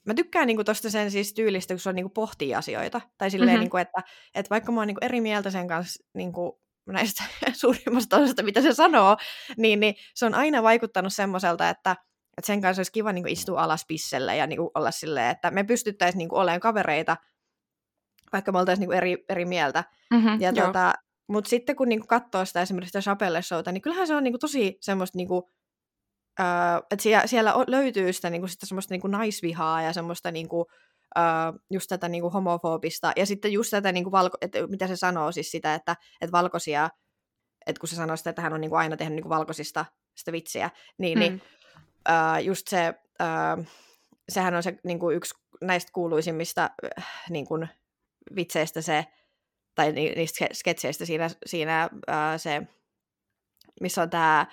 mä 0.05 0.13
tykkään 0.13 0.47
niinku 0.47 0.63
tosta 0.63 0.89
sen 0.89 1.11
siis 1.11 1.33
tyylistä, 1.33 1.73
kun 1.73 1.79
se 1.79 1.89
on 1.89 1.95
niinku 1.95 2.09
pohtii 2.09 2.55
asioita. 2.55 3.01
Tai 3.17 3.31
silleen, 3.31 3.49
mm-hmm. 3.49 3.59
niinku, 3.59 3.77
että, 3.77 4.03
että 4.35 4.49
vaikka 4.49 4.71
mä 4.71 4.79
oon 4.79 4.87
niinku 4.87 5.05
eri 5.05 5.21
mieltä 5.21 5.49
sen 5.49 5.67
kanssa 5.67 6.03
niinku, 6.13 6.61
näistä 6.87 7.23
suurimmasta 7.61 8.17
osasta, 8.17 8.43
mitä 8.43 8.61
se 8.61 8.73
sanoo, 8.73 9.17
niin, 9.57 9.79
niin 9.79 9.95
se 10.15 10.25
on 10.25 10.35
aina 10.35 10.63
vaikuttanut 10.63 11.13
semmoiselta, 11.13 11.69
että, 11.69 11.91
että 12.37 12.47
sen 12.47 12.61
kanssa 12.61 12.79
olisi 12.79 12.91
kiva 12.91 13.13
niinku 13.13 13.29
istua 13.31 13.63
alas 13.63 13.85
pisselle 13.87 14.37
ja 14.37 14.47
niinku 14.47 14.71
olla 14.75 14.91
silleen, 14.91 15.29
että 15.29 15.51
me 15.51 15.63
pystyttäisiin 15.63 16.17
niinku 16.17 16.35
olemaan 16.35 16.59
kavereita, 16.59 17.17
vaikka 18.33 18.51
me 18.51 18.59
oltaisiin 18.59 18.81
niinku 18.81 18.97
eri, 18.97 19.25
eri 19.29 19.45
mieltä. 19.45 19.83
Mm-hmm, 20.11 20.41
ja 20.41 20.53
tota, 20.53 20.93
mutta 21.29 21.49
sitten 21.49 21.75
kun 21.75 21.89
niinku 21.89 22.07
katsoo 22.07 22.45
sitä 22.45 22.61
esimerkiksi 22.61 22.89
sitä 22.89 23.01
Chapelle 23.01 23.41
showta, 23.41 23.71
niin 23.71 23.81
kyllähän 23.81 24.07
se 24.07 24.15
on 24.15 24.23
niinku 24.23 24.37
tosi 24.37 24.77
semmoista, 24.81 25.17
niinku, 25.17 25.49
öö, 26.39 26.45
että 26.91 27.03
siellä, 27.03 27.27
siellä 27.27 27.53
löytyy 27.67 28.13
sitä, 28.13 28.29
niinku, 28.29 28.47
sitä 28.47 28.65
semmoista 28.65 28.93
niinku 28.93 29.07
naisvihaa 29.07 29.81
ja 29.81 29.93
semmoista 29.93 30.31
niinku, 30.31 30.65
öö, 31.17 31.23
just 31.69 31.87
tätä 31.89 32.09
niinku 32.09 32.29
homofobista. 32.29 33.11
Ja 33.15 33.25
sitten 33.25 33.51
just 33.51 33.71
tätä, 33.71 33.91
niinku 33.91 34.11
valko, 34.11 34.37
että 34.41 34.67
mitä 34.67 34.87
se 34.87 34.95
sanoo 34.95 35.31
siis 35.31 35.51
sitä, 35.51 35.75
että, 35.75 35.95
että 36.21 36.31
valkoisia, 36.31 36.89
että 37.65 37.79
kun 37.79 37.89
se 37.89 37.95
sanoo 37.95 38.17
sitä, 38.17 38.29
että 38.29 38.41
hän 38.41 38.53
on 38.53 38.61
niinku 38.61 38.75
aina 38.75 38.97
tehnyt 38.97 39.15
niinku 39.15 39.29
valkoisista 39.29 39.85
sitä 40.15 40.31
vitsiä, 40.31 40.69
niin, 40.97 41.19
niin 41.19 41.33
mm. 41.33 41.39
niin 41.39 41.41
öö, 42.09 42.39
just 42.39 42.67
se, 42.67 42.93
öö, 43.21 43.63
sehän 44.29 44.55
on 44.55 44.63
se 44.63 44.79
niinku 44.83 45.11
yksi 45.11 45.35
näistä 45.61 45.91
kuuluisimmista 45.93 46.69
äh, 46.99 47.05
niinku, 47.29 47.59
vitseistä 48.35 48.81
se, 48.81 49.05
tai 49.79 49.91
ni, 49.91 50.13
niistä 50.15 50.47
sketseistä 50.53 51.05
siinä, 51.05 51.29
siinä 51.45 51.89
ää, 52.07 52.37
se, 52.37 52.61
missä 53.81 54.01
on 54.01 54.09
tämä 54.09 54.45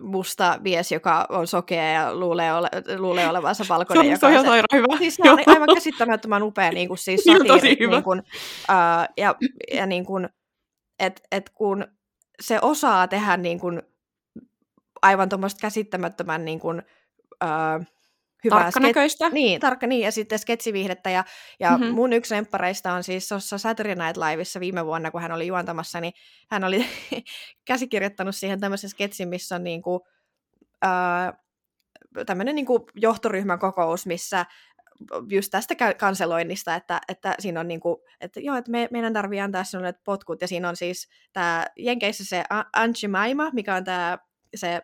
musta 0.00 0.58
mies, 0.60 0.92
joka 0.92 1.26
on 1.28 1.46
sokea 1.46 1.92
ja 1.92 2.14
luulee, 2.14 2.54
ole, 2.54 2.68
luulee 2.98 3.28
olevansa 3.28 3.64
valkoinen. 3.74 4.18
se 4.18 4.26
on, 4.26 4.32
se 4.32 4.38
on 4.38 4.44
ihan 4.44 4.64
hyvä. 4.72 4.98
Siis 4.98 5.14
se 5.14 5.30
on 5.30 5.38
aivan 5.46 5.68
käsittämättömän 5.74 6.42
upea 6.42 6.70
niin 6.70 6.88
kuin, 6.88 6.98
siis 6.98 7.24
satiiri, 7.24 7.48
tosi 7.48 7.76
hyvä. 7.80 7.94
Niin 7.94 8.02
kuin, 8.02 8.18
uh, 8.18 9.14
ja, 9.16 9.34
ja 9.72 9.86
niin 9.86 10.04
kuin, 10.04 10.28
et, 10.98 11.22
et 11.32 11.50
kun 11.50 11.86
se 12.42 12.58
osaa 12.62 13.08
tehdä 13.08 13.36
niin 13.36 13.60
kuin, 13.60 13.82
aivan 15.02 15.28
tuommoista 15.28 15.60
käsittämättömän 15.60 16.44
niin 16.44 16.60
kuin, 16.60 16.82
uh, 17.44 17.86
hyvää 18.44 18.62
Tarkkanäköistä. 18.62 19.28
Ske- 19.28 19.32
niin, 19.32 19.60
tarkka, 19.60 19.86
niin, 19.86 20.00
ja 20.00 20.12
sitten 20.12 20.38
sketsiviihdettä. 20.38 21.10
Ja, 21.10 21.24
ja 21.60 21.70
mm-hmm. 21.70 21.94
mun 21.94 22.12
yksi 22.12 22.34
lemppareista 22.34 22.92
on 22.92 23.04
siis 23.04 23.28
tuossa 23.28 23.58
Saturday 23.58 23.94
Night 23.94 24.16
Liveissa 24.16 24.60
viime 24.60 24.86
vuonna, 24.86 25.10
kun 25.10 25.22
hän 25.22 25.32
oli 25.32 25.46
juontamassa, 25.46 26.00
niin 26.00 26.12
hän 26.50 26.64
oli 26.64 26.86
käsikirjoittanut 27.68 28.36
siihen 28.36 28.60
tämmöisen 28.60 28.90
sketsin, 28.90 29.28
missä 29.28 29.54
on 29.54 29.64
niin 29.64 29.82
kuin, 29.82 30.00
äh, 30.84 31.32
tämmöinen 32.26 32.54
niin 32.54 32.66
kuin 32.66 32.82
johtoryhmän 32.94 33.58
kokous, 33.58 34.06
missä 34.06 34.46
just 35.30 35.50
tästä 35.50 35.74
kanseloinnista, 35.98 36.74
että, 36.74 37.00
että 37.08 37.34
siinä 37.38 37.60
on 37.60 37.68
niin 37.68 37.80
kuin, 37.80 37.96
että 38.20 38.40
joo, 38.40 38.56
että 38.56 38.70
me, 38.70 38.88
meidän 38.90 39.12
tarvii 39.12 39.40
antaa 39.40 39.64
sinulle 39.64 39.94
potkut, 40.04 40.40
ja 40.40 40.48
siinä 40.48 40.68
on 40.68 40.76
siis 40.76 41.08
tämä 41.32 41.66
Jenkeissä 41.76 42.24
se 42.24 42.44
Anchi 42.76 43.08
Maima, 43.08 43.50
mikä 43.52 43.74
on 43.74 43.84
tämä 43.84 44.18
se 44.54 44.82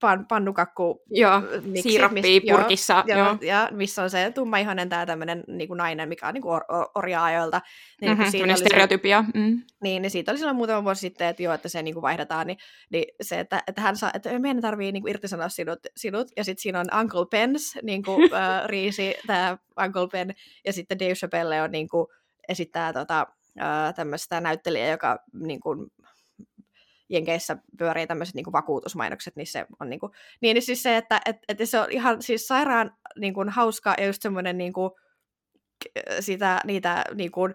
pan, 0.00 0.26
pannukakku 0.26 1.02
joo, 1.10 1.40
miksi, 1.62 1.82
siirappi 1.82 2.22
miss, 2.22 2.46
purkissa. 2.50 3.04
Joo, 3.06 3.18
joo. 3.18 3.38
Ja 3.40 3.68
missä 3.72 4.02
on 4.02 4.10
se 4.10 4.32
tummaihoinen 4.34 4.88
tämä 4.88 5.06
tämmöinen 5.06 5.44
niin 5.46 5.68
kuin 5.68 5.78
nainen, 5.78 6.08
mikä 6.08 6.28
on 6.28 6.34
niin 6.34 6.42
kuin 6.42 6.54
or, 6.54 6.62
or, 6.68 6.86
orja-ajoilta. 6.94 7.60
Niin, 8.00 8.12
mm-hmm, 8.12 8.30
siinä 8.30 8.44
oli 8.44 8.56
stereotypia. 8.56 9.24
Mm. 9.34 9.62
niin, 9.82 10.02
niin 10.02 10.10
siitä 10.10 10.32
oli 10.32 10.38
silloin 10.38 10.56
muutama 10.56 10.84
vuosi 10.84 11.00
sitten, 11.00 11.28
että 11.28 11.42
joo, 11.42 11.54
että 11.54 11.68
se 11.68 11.82
niin 11.82 11.94
kuin 11.94 12.02
vaihdetaan, 12.02 12.46
niin, 12.46 12.58
niin 12.90 13.04
se, 13.20 13.40
että, 13.40 13.62
että 13.66 13.80
hän 13.80 13.96
saa, 13.96 14.10
että 14.14 14.38
meidän 14.38 14.62
tarvii 14.62 14.92
niin 14.92 15.02
kuin 15.02 15.10
irtisanoa 15.10 15.48
sinut, 15.48 15.78
sinut, 15.96 16.28
ja 16.36 16.44
sitten 16.44 16.62
siinä 16.62 16.80
on 16.80 17.00
Uncle 17.00 17.26
Pens, 17.30 17.74
niin 17.82 18.02
kuin, 18.02 18.34
äh, 18.34 18.66
Riisi, 18.66 19.14
tämä 19.26 19.58
Uncle 19.84 20.08
Pen, 20.12 20.34
ja 20.64 20.72
sitten 20.72 20.98
Dave 20.98 21.14
Chappelle 21.14 21.62
on 21.62 21.70
niin 21.70 21.88
kuin, 21.88 22.06
esittää 22.48 22.92
tota, 22.92 23.26
äh, 23.60 23.94
tämmöistä 23.94 24.40
näyttelijää, 24.40 24.90
joka 24.90 25.18
niin 25.32 25.60
kuin, 25.60 25.90
Jenkeissä 27.14 27.56
pyörii 27.78 28.06
tämmöiset 28.06 28.34
niin 28.34 28.52
vakuutusmainokset, 28.52 29.36
niin 29.36 29.46
se 29.46 29.66
on 29.80 29.90
niin 29.90 30.00
kuin, 30.00 30.12
niin 30.40 30.62
siis 30.62 30.82
se, 30.82 30.96
että 30.96 31.20
et, 31.26 31.36
et 31.48 31.58
se 31.64 31.80
on 31.80 31.86
ihan 31.90 32.22
siis 32.22 32.46
sairaan 32.46 32.96
niin 33.18 33.34
kuin, 33.34 33.48
hauska 33.48 33.94
ja 33.98 34.06
just 34.06 34.22
semmoinen 34.22 34.58
niin 34.58 34.72
kuin, 34.72 34.90
sitä, 36.20 36.60
niitä 36.64 37.04
niin 37.14 37.32
kuin, 37.32 37.54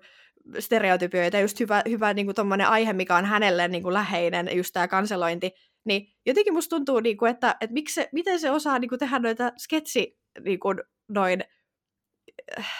stereotypioita, 0.59 1.39
just 1.39 1.59
hyvä, 1.59 1.81
hyvä 1.89 2.13
niin 2.13 2.25
kuin, 2.35 2.61
aihe, 2.61 2.93
mikä 2.93 3.15
on 3.15 3.25
hänelle 3.25 3.67
niin 3.67 3.83
kuin, 3.83 3.93
läheinen, 3.93 4.57
just 4.57 4.73
tämä 4.73 4.87
kanselointi, 4.87 5.51
niin 5.85 6.07
jotenkin 6.25 6.53
musta 6.53 6.75
tuntuu, 6.75 6.99
niin 6.99 7.17
kuin, 7.17 7.31
että, 7.31 7.55
että 7.61 7.73
miksi 7.73 7.93
se, 7.93 8.09
miten 8.11 8.39
se 8.39 8.51
osaa 8.51 8.79
niin 8.79 8.89
kuin, 8.89 8.99
tehdä 8.99 9.19
noita 9.19 9.51
sketsi 9.57 10.19
niin 10.45 10.59
kuin, 10.59 10.77
noin 11.09 11.43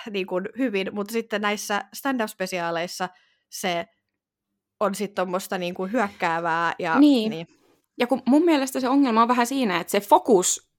niin 0.10 0.28
kuin, 0.28 0.50
hyvin, 0.58 0.88
mutta 0.92 1.12
sitten 1.12 1.42
näissä 1.42 1.86
stand-up-spesiaaleissa 1.94 3.10
se 3.50 3.86
on 4.80 4.96
sitten 4.96 5.16
tuommoista 5.16 5.58
niinku 5.58 5.86
hyökkäävää. 5.86 6.76
Ja, 6.80 7.00
niin. 7.00 7.30
niin. 7.30 7.48
Ja 8.00 8.08
kun 8.08 8.22
mun 8.26 8.46
mielestä 8.46 8.80
se 8.80 8.90
ongelma 8.90 9.22
on 9.22 9.28
vähän 9.28 9.48
siinä, 9.48 9.80
että 9.80 9.92
se 9.92 10.00
fokus 10.00 10.70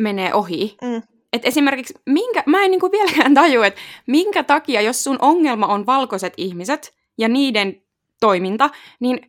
menee 0.00 0.34
ohi. 0.34 0.76
Mm. 0.82 1.02
et 1.32 1.44
esimerkiksi, 1.44 1.94
minkä, 2.06 2.42
mä 2.46 2.64
en 2.64 2.70
niinku 2.70 2.90
vieläkään 2.92 3.34
taju, 3.34 3.62
että 3.62 3.80
minkä 4.06 4.42
takia, 4.42 4.80
jos 4.80 5.04
sun 5.04 5.18
ongelma 5.20 5.66
on 5.66 5.86
valkoiset 5.86 6.32
ihmiset 6.36 6.94
ja 7.18 7.28
niiden 7.28 7.82
toiminta, 8.20 8.70
niin 9.00 9.20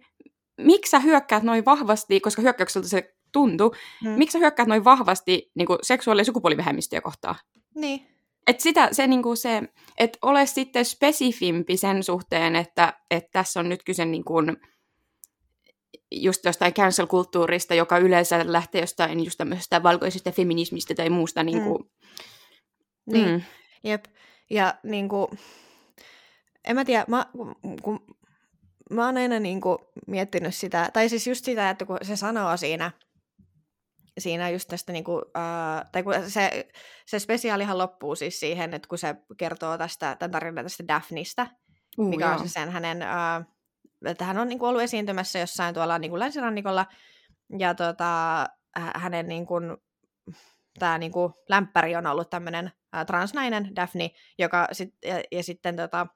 miksi 0.58 0.90
sä 0.90 1.00
hyökkäät 1.00 1.44
noin 1.44 1.66
vahvasti, 1.66 2.20
koska 2.20 2.42
hyökkäykseltä 2.42 2.88
se 2.88 3.16
tuntuu, 3.32 3.76
hmm. 4.04 4.12
miksi 4.12 4.34
sä 4.34 4.40
hyökkäät 4.40 4.68
noin 4.68 4.84
vahvasti 4.84 5.52
niin 5.56 5.68
kuin 5.68 5.80
seksuaali- 5.82 6.22
ja 6.22 6.26
sukupuolivähemmistöjä 6.26 7.02
kohtaan? 7.02 7.36
Niin. 7.76 8.17
Et 8.48 8.60
sitä, 8.60 8.90
se, 8.92 9.08
niin 9.08 9.24
kuin 9.24 9.38
se, 9.38 9.64
että 9.98 10.20
ole 10.22 10.46
sitten 10.46 10.86
spesifimpi 10.86 11.78
sen 11.78 12.04
suhteen, 12.04 12.56
että, 12.56 12.94
että 13.12 13.30
tässä 13.32 13.60
on 13.60 13.70
nyt 13.70 13.84
kyse 13.84 14.06
niin 14.06 14.26
kuin, 14.26 14.58
just 16.12 16.46
jostain 16.46 16.74
cancel-kulttuurista, 16.74 17.74
joka 17.74 17.98
yleensä 17.98 18.42
lähtee 18.46 18.82
jostain 18.82 19.24
just 19.24 19.38
tämmöisestä 19.38 19.84
valkoisesta 19.84 20.32
feminismistä 20.32 20.96
tai 20.96 21.10
muusta. 21.10 21.44
Niin, 21.44 21.64
kuin, 21.64 21.84
mm. 23.06 23.14
niin. 23.14 23.30
Mm. 23.30 23.42
jep. 23.84 24.06
Ja 24.50 24.76
niin 24.84 25.10
kuin, 25.10 25.28
en 26.68 26.76
mä 26.76 26.86
tiedä, 26.86 27.06
mä, 27.08 27.26
kun, 27.82 28.00
mä 28.90 29.06
oon 29.06 29.18
aina 29.18 29.40
niin 29.40 29.62
kuin, 29.62 29.78
miettinyt 30.08 30.56
sitä, 30.56 30.90
tai 30.94 31.10
siis 31.10 31.28
just 31.28 31.46
sitä, 31.46 31.70
että 31.70 31.86
kun 31.86 31.98
se 32.02 32.16
sanoo 32.16 32.58
siinä, 32.58 32.92
siinä 34.18 34.50
just 34.50 34.68
tästä, 34.68 34.92
niin 34.94 35.04
kuin, 35.04 35.18
uh, 35.18 35.90
tai 35.92 36.04
kun 36.04 36.14
se, 36.28 36.68
se 37.06 37.20
spesiaalihan 37.20 37.78
loppuu 37.78 38.16
siis 38.16 38.40
siihen, 38.40 38.74
että 38.74 38.88
kun 38.88 38.98
se 38.98 39.16
kertoo 39.38 39.78
tästä, 39.78 40.16
tämän 40.20 40.32
tarinan 40.32 40.66
tästä 40.66 40.88
Daphneista, 40.88 41.48
uh, 41.98 42.10
mikä 42.10 42.26
joo. 42.26 42.34
on 42.34 42.40
se 42.40 42.54
sen 42.54 42.70
hänen, 42.70 42.98
uh, 42.98 43.54
että 44.06 44.26
hän 44.26 44.38
on 44.38 44.50
niin 44.50 44.60
kuin, 44.60 44.70
ollut 44.70 44.82
esiintymässä 44.82 45.40
jossain 45.40 45.74
tuolla 45.74 46.00
niin 46.00 46.12
kuin 46.12 46.20
länsirannikolla, 46.20 46.86
ja 47.60 47.76
tota, 47.76 48.46
hänen 48.76 49.28
niin 49.28 49.46
kuin, 49.46 49.78
tämä 50.80 50.98
niin 50.98 51.12
kuin, 51.12 51.34
lämpäri 51.50 51.96
on 51.96 52.08
ollut 52.08 52.30
tämmöinen 52.30 52.66
uh, 52.66 53.06
transnainen 53.06 53.76
Daphne, 53.76 54.12
joka 54.40 54.68
sit, 54.72 54.96
ja, 55.06 55.22
ja 55.32 55.44
sitten 55.44 55.76
tota, 55.76 56.08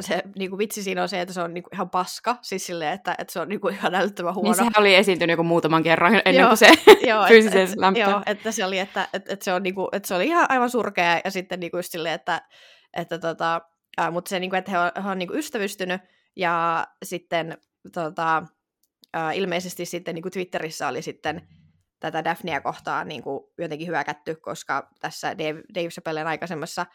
se 0.00 0.22
niin 0.38 0.50
kuin 0.50 0.58
vitsi 0.58 0.82
siinä 0.82 1.02
on 1.02 1.08
se, 1.08 1.20
että 1.20 1.34
se 1.34 1.42
on 1.42 1.54
niin 1.54 1.64
kuin 1.64 1.74
ihan 1.74 1.90
paska, 1.90 2.36
siis 2.42 2.66
silleen, 2.66 2.92
että, 2.92 3.14
että 3.18 3.32
se 3.32 3.40
on 3.40 3.48
niin 3.48 3.60
kuin 3.60 3.74
ihan 3.74 3.94
älyttömän 3.94 4.34
huono. 4.34 4.48
Niin 4.48 4.56
sehän 4.56 4.72
oli 4.76 4.94
esiintynyt 4.94 5.32
joku 5.32 5.42
muutaman 5.42 5.82
kerran 5.82 6.14
ennen 6.14 6.40
joo, 6.40 6.48
kuin 6.48 6.58
se 6.58 6.68
joo, 7.10 7.26
fyysisen 7.26 7.68
et, 7.68 7.76
lämpö. 7.76 8.00
Joo, 8.00 8.22
että 8.26 8.52
se 8.52 8.64
oli, 8.64 8.78
että, 8.78 9.08
että, 9.12 9.32
että, 9.32 9.44
se 9.44 9.52
on 9.52 9.62
niin 9.62 9.74
kuin, 9.74 9.88
että 9.92 10.08
se 10.08 10.14
oli 10.14 10.26
ihan 10.26 10.46
aivan 10.48 10.70
surkea, 10.70 11.20
ja 11.24 11.30
sitten 11.30 11.60
niin 11.60 11.70
kuin 11.70 11.78
just 11.78 11.92
silleen, 11.92 12.14
että, 12.14 12.42
että 12.96 13.18
tota, 13.18 13.60
äh, 14.00 14.12
mutta 14.12 14.28
se, 14.28 14.40
niin 14.40 14.50
kuin, 14.50 14.58
että 14.58 14.70
he 14.70 14.78
on, 14.78 14.90
he 15.04 15.10
on 15.10 15.18
niin 15.18 15.28
kuin 15.28 15.38
ystävystynyt, 15.38 16.00
ja 16.36 16.86
sitten 17.04 17.58
tota, 17.92 18.42
äh, 19.16 19.36
ilmeisesti 19.36 19.84
sitten 19.84 20.14
niin 20.14 20.22
kuin 20.22 20.32
Twitterissä 20.32 20.88
oli 20.88 21.02
sitten 21.02 21.48
tätä 22.00 22.24
Daphnia 22.24 22.60
kohtaan 22.60 23.08
niin 23.08 23.22
kuin 23.22 23.44
jotenkin 23.58 23.88
hyökätty, 23.88 24.34
koska 24.34 24.90
tässä 25.00 25.38
Dave, 25.38 25.62
Dave 25.74 25.88
Chappellen 25.88 26.26
aikaisemmassa 26.26 26.86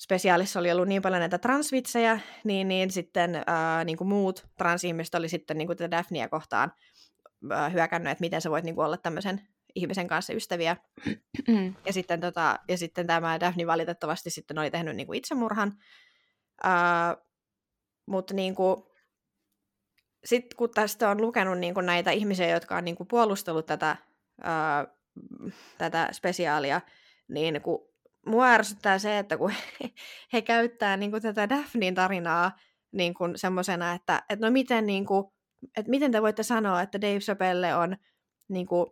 spesiaalissa 0.00 0.60
oli 0.60 0.72
ollut 0.72 0.88
niin 0.88 1.02
paljon 1.02 1.20
näitä 1.20 1.38
transvitsejä, 1.38 2.20
niin, 2.44 2.68
niin 2.68 2.90
sitten 2.90 3.42
ää, 3.46 3.84
niin 3.84 3.96
kuin 3.96 4.08
muut 4.08 4.46
transihmiset 4.58 5.14
oli 5.14 5.28
sitten 5.28 5.58
niin 5.58 5.66
kuin 5.66 5.76
tätä 5.76 5.90
Daphnia 5.90 6.28
kohtaan 6.28 6.72
ää, 7.50 7.68
hyökännyt, 7.68 8.10
että 8.10 8.22
miten 8.22 8.40
sä 8.40 8.50
voit 8.50 8.64
niin 8.64 8.74
kuin 8.74 8.86
olla 8.86 8.96
tämmöisen 8.96 9.48
ihmisen 9.74 10.08
kanssa 10.08 10.32
ystäviä. 10.32 10.76
Mm. 11.48 11.74
ja, 11.86 11.92
sitten, 11.92 12.20
tota, 12.20 12.58
ja 12.68 12.78
sitten 12.78 13.06
tämä 13.06 13.40
Daphne 13.40 13.66
valitettavasti 13.66 14.30
sitten 14.30 14.58
oli 14.58 14.70
tehnyt 14.70 14.96
niin 14.96 15.06
kuin 15.06 15.18
itsemurhan. 15.18 15.72
Ää, 16.62 17.16
mutta 18.06 18.34
niin 18.34 18.54
kuin, 18.54 18.82
sitten 20.24 20.56
kun 20.56 20.70
tästä 20.70 21.10
on 21.10 21.20
lukenut 21.20 21.58
niin 21.58 21.74
kuin 21.74 21.86
näitä 21.86 22.10
ihmisiä, 22.10 22.48
jotka 22.48 22.76
on 22.76 22.84
niin 22.84 22.96
kuin 22.96 23.06
puolustellut 23.08 23.66
tätä, 23.66 23.96
ää, 24.42 24.86
tätä 25.78 26.08
spesiaalia, 26.12 26.80
niin 27.28 27.62
kun 27.62 27.89
mua 28.26 28.46
ärsyttää 28.46 28.98
se, 28.98 29.18
että 29.18 29.36
kun 29.36 29.50
he, 29.50 29.90
he 30.32 30.42
käyttää 30.42 30.96
niin 30.96 31.10
kuin 31.10 31.22
tätä 31.22 31.48
Daphnin 31.48 31.94
tarinaa 31.94 32.52
niin 32.92 33.14
kuin 33.14 33.38
semmoisena, 33.38 33.92
että, 33.92 34.22
että 34.28 34.46
no 34.46 34.52
miten, 34.52 34.86
niin 34.86 35.06
kuin, 35.06 35.24
että 35.76 35.90
miten 35.90 36.12
te 36.12 36.22
voitte 36.22 36.42
sanoa, 36.42 36.82
että 36.82 37.00
Dave 37.00 37.18
Chappelle 37.18 37.74
on 37.74 37.96
niin 38.48 38.66
kuin, 38.66 38.86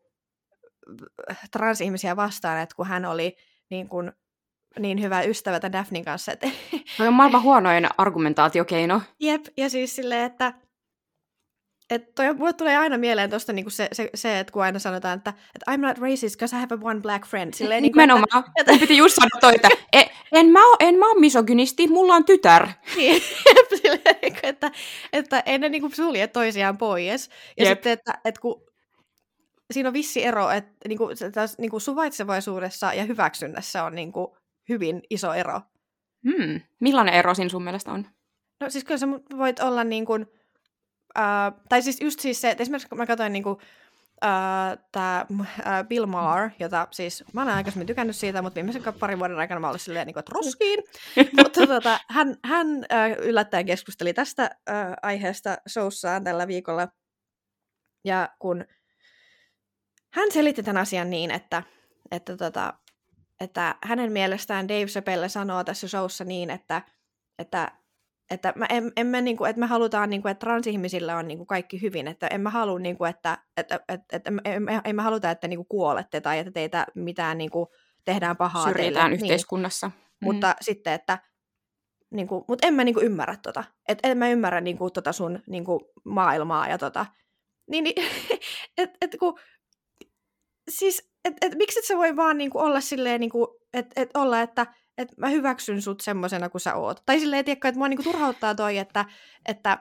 transihmisiä 1.52 2.16
vastaan, 2.16 2.60
että 2.60 2.74
kun 2.76 2.86
hän 2.86 3.04
oli 3.04 3.36
niin, 3.70 3.88
kuin, 3.88 4.12
niin 4.78 5.02
hyvä 5.02 5.22
ystävä 5.22 5.60
tämän 5.60 5.72
Daphnin 5.72 6.04
kanssa. 6.04 6.32
Että... 6.32 6.48
No 6.98 7.06
on 7.06 7.14
maailman 7.14 7.42
huonoin 7.42 7.88
argumentaatiokeino. 7.98 9.02
Jep, 9.20 9.44
ja 9.56 9.70
siis 9.70 9.96
silleen, 9.96 10.24
että 10.24 10.54
et 11.90 12.14
toi, 12.14 12.34
mulle 12.34 12.52
tulee 12.52 12.76
aina 12.76 12.98
mieleen 12.98 13.30
tuosta 13.30 13.52
niinku 13.52 13.70
se, 13.70 13.88
se, 13.92 14.10
se, 14.14 14.38
että 14.38 14.52
kun 14.52 14.62
aina 14.62 14.78
sanotaan, 14.78 15.18
että, 15.18 15.30
että 15.30 15.72
I'm 15.72 15.80
not 15.80 15.98
racist 15.98 16.36
because 16.36 16.56
I 16.56 16.60
have 16.60 16.74
a 16.74 16.78
one 16.82 17.00
black 17.00 17.26
friend. 17.26 17.54
Silleen, 17.54 17.82
niinku, 17.82 17.98
Nimenomaan. 17.98 18.44
Että, 18.58 18.72
että... 18.72 18.80
piti 18.80 18.96
just 18.96 19.14
sanoa 19.14 19.40
toi, 19.40 19.54
että 19.54 19.68
en, 19.92 20.06
en, 20.32 20.46
mä, 20.46 20.60
en 20.80 20.94
mä 20.94 21.10
ole 21.10 21.20
misogynisti, 21.20 21.88
mulla 21.88 22.14
on 22.14 22.24
tytär. 22.24 22.68
Niin, 22.96 23.22
silleen, 23.82 24.16
niinku, 24.22 24.40
että, 24.42 24.70
että 25.12 25.42
en 25.46 25.60
ne 25.60 25.68
niinku 25.68 25.90
sulje 25.94 26.26
toisiaan 26.26 26.78
pois. 26.78 27.30
Ja 27.56 27.64
Jep. 27.64 27.76
sitten, 27.76 27.92
että, 27.92 28.18
että 28.24 28.40
kun 28.40 28.62
siinä 29.70 29.88
on 29.88 29.92
vissi 29.92 30.24
ero, 30.24 30.50
että 30.50 30.88
niinku, 30.88 31.08
taas, 31.34 31.58
niinku 31.58 31.80
suvaitsevaisuudessa 31.80 32.94
ja 32.94 33.04
hyväksynnässä 33.04 33.84
on 33.84 33.94
niinku 33.94 34.36
hyvin 34.68 35.02
iso 35.10 35.32
ero. 35.34 35.60
Hmm. 36.28 36.60
Millainen 36.80 37.14
ero 37.14 37.34
siinä 37.34 37.48
sun 37.48 37.64
mielestä 37.64 37.92
on? 37.92 38.06
No 38.60 38.70
siis 38.70 38.84
kyllä 38.84 38.98
sä 38.98 39.08
voit 39.38 39.60
olla 39.60 39.84
niin 39.84 40.06
kuin, 40.06 40.26
Uh, 41.18 41.60
tai 41.68 41.82
siis 41.82 42.00
just 42.00 42.20
siis 42.20 42.40
se, 42.40 42.50
että 42.50 42.62
esimerkiksi 42.62 42.88
kun 42.88 42.98
mä 42.98 43.06
katsoin 43.06 43.32
niinku, 43.32 43.50
uh, 43.50 43.58
tämä 44.92 45.26
uh, 45.30 45.46
Bill 45.88 46.06
Maher, 46.06 46.50
jota 46.58 46.88
siis 46.90 47.24
mä 47.32 47.42
olen 47.42 47.54
aikaisemmin 47.54 47.86
tykännyt 47.86 48.16
siitä, 48.16 48.42
mutta 48.42 48.54
viimeisen 48.54 48.82
parin 49.00 49.18
vuoden 49.18 49.38
aikana 49.38 49.60
mä 49.60 49.68
olin 49.68 49.80
silleen, 49.80 50.06
niin 50.06 50.14
kuin, 50.14 50.20
että 50.20 50.32
roskiin. 50.34 50.84
mutta 51.42 51.66
tota, 51.66 52.00
hän, 52.08 52.36
hän 52.44 52.66
uh, 52.68 53.24
yllättäen 53.24 53.66
keskusteli 53.66 54.14
tästä 54.14 54.50
uh, 54.70 54.74
aiheesta 55.02 55.58
showssaan 55.68 56.24
tällä 56.24 56.48
viikolla. 56.48 56.88
Ja 58.04 58.28
kun 58.38 58.64
hän 60.12 60.32
selitti 60.32 60.62
tämän 60.62 60.82
asian 60.82 61.10
niin, 61.10 61.30
että, 61.30 61.62
että, 62.10 62.36
tota, 62.36 62.74
että 63.40 63.76
hänen 63.84 64.12
mielestään 64.12 64.68
Dave 64.68 64.86
Chappelle 64.86 65.28
sanoo 65.28 65.64
tässä 65.64 65.88
showssa 65.88 66.24
niin, 66.24 66.50
että, 66.50 66.82
että 67.38 67.72
että 68.30 68.52
mä, 68.56 68.66
en, 68.68 68.92
en 68.96 69.06
mä, 69.06 69.20
niinku, 69.20 69.44
että 69.44 69.60
me 69.60 69.66
halutaan, 69.66 70.10
niinku, 70.10 70.28
että 70.28 70.46
transihmisillä 70.46 71.16
on 71.16 71.28
niinku, 71.28 71.46
kaikki 71.46 71.82
hyvin, 71.82 72.08
että 72.08 72.26
en 72.26 72.40
mä 72.40 72.50
halua, 72.50 72.78
niinku, 72.78 73.04
että, 73.04 73.38
että, 73.56 73.80
että, 73.88 74.16
että 74.16 74.32
en, 74.44 74.66
en 74.84 74.96
mä 74.96 75.02
haluta, 75.02 75.30
että 75.30 75.48
niinku, 75.48 75.64
kuolette 75.64 76.20
tai 76.20 76.38
että 76.38 76.50
teitä 76.50 76.86
mitään 76.94 77.38
niinku, 77.38 77.68
tehdään 78.04 78.36
pahaa 78.36 78.68
Syrjitään 78.68 79.10
teille. 79.10 79.24
yhteiskunnassa. 79.24 79.86
Niin. 79.86 79.98
Mm. 80.20 80.26
Mutta 80.26 80.54
sitten, 80.60 80.92
että 80.92 81.18
niinku, 82.10 82.44
mutta 82.48 82.66
en 82.66 82.74
mä 82.74 82.84
niinku, 82.84 83.00
ymmärrä 83.00 83.36
tota. 83.42 83.64
että 83.88 84.08
en 84.08 84.18
mä 84.18 84.28
ymmärrä 84.28 84.60
niinku, 84.60 84.90
tota 84.90 85.12
sun 85.12 85.40
niinku, 85.46 85.92
maailmaa 86.04 86.68
ja 86.68 86.78
tota. 86.78 87.06
Niin, 87.70 87.84
niin 87.84 88.06
et, 88.78 88.90
et, 89.00 89.16
kun, 89.20 89.38
siis, 90.70 91.10
et, 91.24 91.34
et, 91.40 91.54
miksi 91.54 91.78
et 91.78 91.84
sä 91.84 91.96
voi 91.96 92.16
vaan 92.16 92.38
niinku, 92.38 92.58
olla 92.58 92.80
silleen, 92.80 93.20
niinku, 93.20 93.58
että 93.74 94.02
et 94.02 94.10
olla, 94.14 94.40
että 94.40 94.66
että 94.98 95.14
mä 95.18 95.28
hyväksyn 95.28 95.82
sut 95.82 96.00
semmosena 96.00 96.48
kuin 96.48 96.60
sä 96.60 96.74
oot. 96.74 97.02
Tai 97.06 97.20
silleen, 97.20 97.44
tiedätkö, 97.44 97.68
että 97.68 97.78
mua 97.78 97.88
niinku 97.88 98.02
turhauttaa 98.02 98.54
toi, 98.54 98.78
että, 98.78 99.04
että 99.48 99.78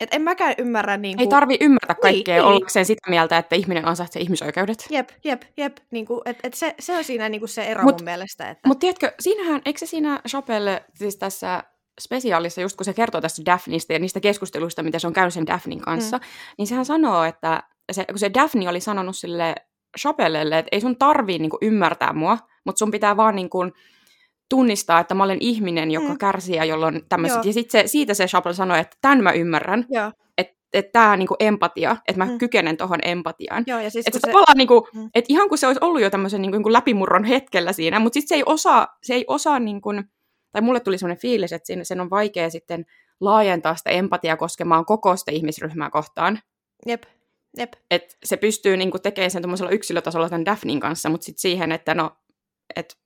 et 0.00 0.14
en 0.14 0.22
mäkään 0.22 0.54
ymmärrä... 0.58 0.96
Niin 0.96 1.16
kuin... 1.16 1.24
Ei 1.24 1.28
tarvi 1.28 1.56
ymmärtää 1.60 1.96
kaikkea 2.02 2.34
niin, 2.34 2.44
ollakseen 2.44 2.86
sitä 2.86 3.10
mieltä, 3.10 3.38
että 3.38 3.56
ihminen 3.56 3.88
ansaitsee 3.88 4.22
ihmisoikeudet. 4.22 4.86
Jep, 4.90 5.08
jep, 5.24 5.42
jep. 5.56 5.76
Niin 5.90 6.06
kuin, 6.06 6.20
et, 6.24 6.38
et 6.42 6.54
se, 6.54 6.74
se 6.80 6.96
on 6.96 7.04
siinä 7.04 7.28
niin 7.28 7.40
kuin 7.40 7.48
se 7.48 7.62
ero 7.62 7.82
mut, 7.82 7.94
mun 7.98 8.04
mielestä. 8.04 8.50
Että... 8.50 8.68
Mutta 8.68 8.80
tiedätkö, 8.80 9.12
siinähän, 9.20 9.62
eikö 9.64 9.78
se 9.78 9.86
siinä 9.86 10.20
Chappelle, 10.28 10.84
siis 10.94 11.16
tässä 11.16 11.64
spesiaalissa, 12.00 12.60
just 12.60 12.76
kun 12.76 12.84
se 12.84 12.94
kertoo 12.94 13.20
tästä 13.20 13.42
Daphnista 13.46 13.92
ja 13.92 13.98
niistä 13.98 14.20
keskusteluista, 14.20 14.82
mitä 14.82 14.98
se 14.98 15.06
on 15.06 15.12
käynyt 15.12 15.34
sen 15.34 15.46
Daphnin 15.46 15.80
kanssa, 15.80 16.18
mm. 16.18 16.24
niin 16.58 16.66
sehän 16.66 16.84
sanoo, 16.84 17.24
että 17.24 17.62
se, 17.92 18.04
kun 18.04 18.18
se 18.18 18.30
Daphne 18.34 18.68
oli 18.68 18.80
sanonut 18.80 19.16
sille 19.16 19.54
Chapellelle, 20.00 20.58
että 20.58 20.68
ei 20.72 20.80
sun 20.80 20.96
tarvii 20.96 21.38
niin 21.38 21.50
kuin, 21.50 21.58
ymmärtää 21.62 22.12
mua, 22.12 22.38
mutta 22.64 22.78
sun 22.78 22.90
pitää 22.90 23.16
vaan 23.16 23.36
niin 23.36 23.50
kuin, 23.50 23.72
tunnistaa, 24.52 25.00
että 25.00 25.14
mä 25.14 25.24
olen 25.24 25.38
ihminen, 25.40 25.90
joka 25.90 26.08
mm. 26.08 26.18
kärsii 26.18 26.56
ja 26.56 26.64
jolla 26.64 26.86
on 26.86 27.00
tämmöiset. 27.08 27.44
Ja 27.44 27.52
sitten 27.52 27.88
siitä 27.88 28.14
se 28.14 28.26
Chappelle 28.26 28.54
sanoi, 28.54 28.78
että 28.78 28.96
tämän 29.00 29.22
mä 29.22 29.32
ymmärrän. 29.32 29.86
Että 30.38 30.54
et 30.72 30.92
tämä 30.92 31.16
niinku 31.16 31.36
empatia, 31.40 31.96
että 32.08 32.24
mä 32.24 32.32
mm. 32.32 32.38
kykenen 32.38 32.76
tuohon 32.76 32.98
empatiaan. 33.02 33.64
Joo, 33.66 33.80
ja 33.80 33.90
siis 33.90 34.06
että 34.06 34.18
se... 34.18 34.26
tavallaan 34.26 34.56
niinku, 34.56 34.88
mm. 34.94 35.10
et 35.14 35.24
ihan 35.28 35.48
kuin 35.48 35.58
se 35.58 35.66
olisi 35.66 35.80
ollut 35.82 36.02
jo 36.02 36.10
tämmöisen 36.10 36.42
niinku, 36.42 36.56
niinku 36.56 36.72
läpimurron 36.72 37.24
hetkellä 37.24 37.72
siinä, 37.72 37.98
mutta 37.98 38.14
sitten 38.14 38.28
se 38.28 38.34
ei 38.34 38.42
osaa, 38.46 38.98
se 39.02 39.14
ei 39.14 39.24
osaa 39.28 39.58
niinku, 39.58 39.90
tai 40.52 40.62
mulle 40.62 40.80
tuli 40.80 40.98
semmoinen 40.98 41.20
fiilis, 41.20 41.52
että 41.52 41.74
sen 41.82 42.00
on 42.00 42.10
vaikea 42.10 42.50
sitten 42.50 42.84
laajentaa 43.20 43.74
sitä 43.74 43.90
empatiaa 43.90 44.36
koskemaan 44.36 44.84
koko 44.84 45.16
sitä 45.16 45.32
ihmisryhmää 45.32 45.90
kohtaan. 45.90 46.38
Jep. 46.86 47.02
Jep. 47.58 47.72
Et 47.90 48.18
se 48.24 48.36
pystyy 48.36 48.76
niinku 48.76 48.98
tekemään 48.98 49.30
sen 49.30 49.42
yksilötasolla 49.70 50.28
tämän 50.28 50.44
Daphnin 50.44 50.80
kanssa, 50.80 51.08
mutta 51.08 51.24
sitten 51.24 51.40
siihen, 51.40 51.72
että 51.72 51.94
no, 51.94 52.10
et, 52.76 52.98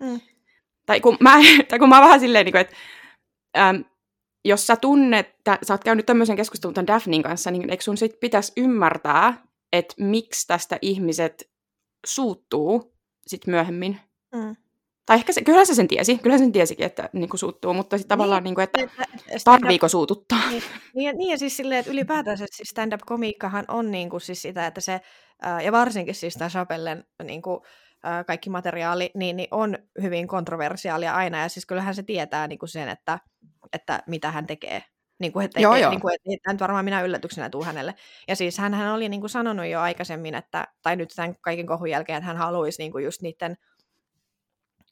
mm. 0.00 0.20
tai, 0.86 1.00
kun 1.00 1.16
mä, 1.20 1.32
tai 1.68 1.78
kun 1.78 1.88
mä 1.88 2.00
vähän 2.00 2.20
silleen, 2.20 2.44
niinku, 2.44 2.58
että 2.58 2.76
äm, 3.58 3.84
jos 4.44 4.66
sä 4.66 4.76
tunnet, 4.76 5.26
että 5.28 5.58
sä 5.62 5.74
oot 5.74 5.84
käynyt 5.84 6.06
tämmöisen 6.06 6.36
keskustelun 6.36 6.74
tämän 6.74 6.86
Daphnin 6.86 7.22
kanssa, 7.22 7.50
niin 7.50 7.70
eikö 7.70 7.84
sun 7.84 7.96
sit 7.96 8.20
pitäisi 8.20 8.52
ymmärtää, 8.56 9.46
että 9.72 9.94
miksi 9.98 10.46
tästä 10.46 10.78
ihmiset 10.82 11.50
suuttuu 12.06 12.94
sit 13.26 13.46
myöhemmin. 13.46 14.00
Mm. 14.34 14.56
Tai 15.06 15.16
ehkä 15.16 15.32
se, 15.32 15.42
kyllä 15.42 15.64
se 15.64 15.74
sen 15.74 15.88
tiesi, 15.88 16.18
kyllä 16.18 16.38
sen 16.38 16.52
tiesikin, 16.52 16.86
että 16.86 17.08
niin 17.12 17.28
kuin 17.28 17.40
suuttuu, 17.40 17.74
mutta 17.74 17.98
sitten 17.98 18.08
tavallaan, 18.08 18.44
niin, 18.44 18.54
niin 18.56 18.70
kuin, 18.70 18.84
että 18.84 19.40
tarviiko 19.44 19.88
suututtaa. 19.88 20.50
Niin, 20.50 20.62
niin, 20.94 21.18
niin 21.18 21.30
ja 21.30 21.38
siis 21.38 21.56
silleen, 21.56 21.80
että 21.80 21.92
ylipäätänsä 21.92 22.46
siis 22.50 22.68
stand-up-komiikkahan 22.68 23.64
on 23.68 23.90
niin 23.90 24.10
kuin 24.10 24.20
siis 24.20 24.42
sitä, 24.42 24.66
että 24.66 24.80
se, 24.80 25.00
ja 25.64 25.72
varsinkin 25.72 26.14
siis 26.14 26.34
tämä 26.34 26.48
Chapellen 26.48 27.04
niin 27.24 27.42
kuin, 27.42 27.60
kaikki 28.26 28.50
materiaali, 28.50 29.10
niin, 29.14 29.36
niin 29.36 29.48
on 29.50 29.78
hyvin 30.02 30.26
kontroversiaalia 30.26 31.14
aina, 31.14 31.38
ja 31.42 31.48
siis 31.48 31.66
kyllähän 31.66 31.94
se 31.94 32.02
tietää 32.02 32.46
niin 32.46 32.58
kuin 32.58 32.68
sen, 32.68 32.88
että, 32.88 33.18
että 33.72 34.02
mitä 34.06 34.30
hän 34.30 34.46
tekee. 34.46 34.82
Niin 35.18 35.32
kuin, 35.32 35.44
että, 35.44 35.60
joo, 35.60 35.76
joo. 35.76 35.90
Niin 35.90 36.00
kuin, 36.00 36.14
että, 36.14 36.52
nyt 36.52 36.60
varmaan 36.60 36.84
minä 36.84 37.02
yllätyksenä 37.02 37.50
tuu 37.50 37.64
hänelle. 37.64 37.94
Ja 38.28 38.36
siis 38.36 38.58
hän, 38.58 38.74
hän 38.74 38.94
oli 38.94 39.08
niin 39.08 39.20
kuin 39.20 39.30
sanonut 39.30 39.66
jo 39.66 39.80
aikaisemmin, 39.80 40.34
että, 40.34 40.68
tai 40.82 40.96
nyt 40.96 41.10
tämän 41.16 41.36
kaiken 41.40 41.66
kohun 41.66 41.90
jälkeen, 41.90 42.16
että 42.16 42.26
hän 42.26 42.36
haluaisi 42.36 42.82
niin 42.82 42.92
kuin 42.92 43.04
just 43.04 43.22
niiden 43.22 43.56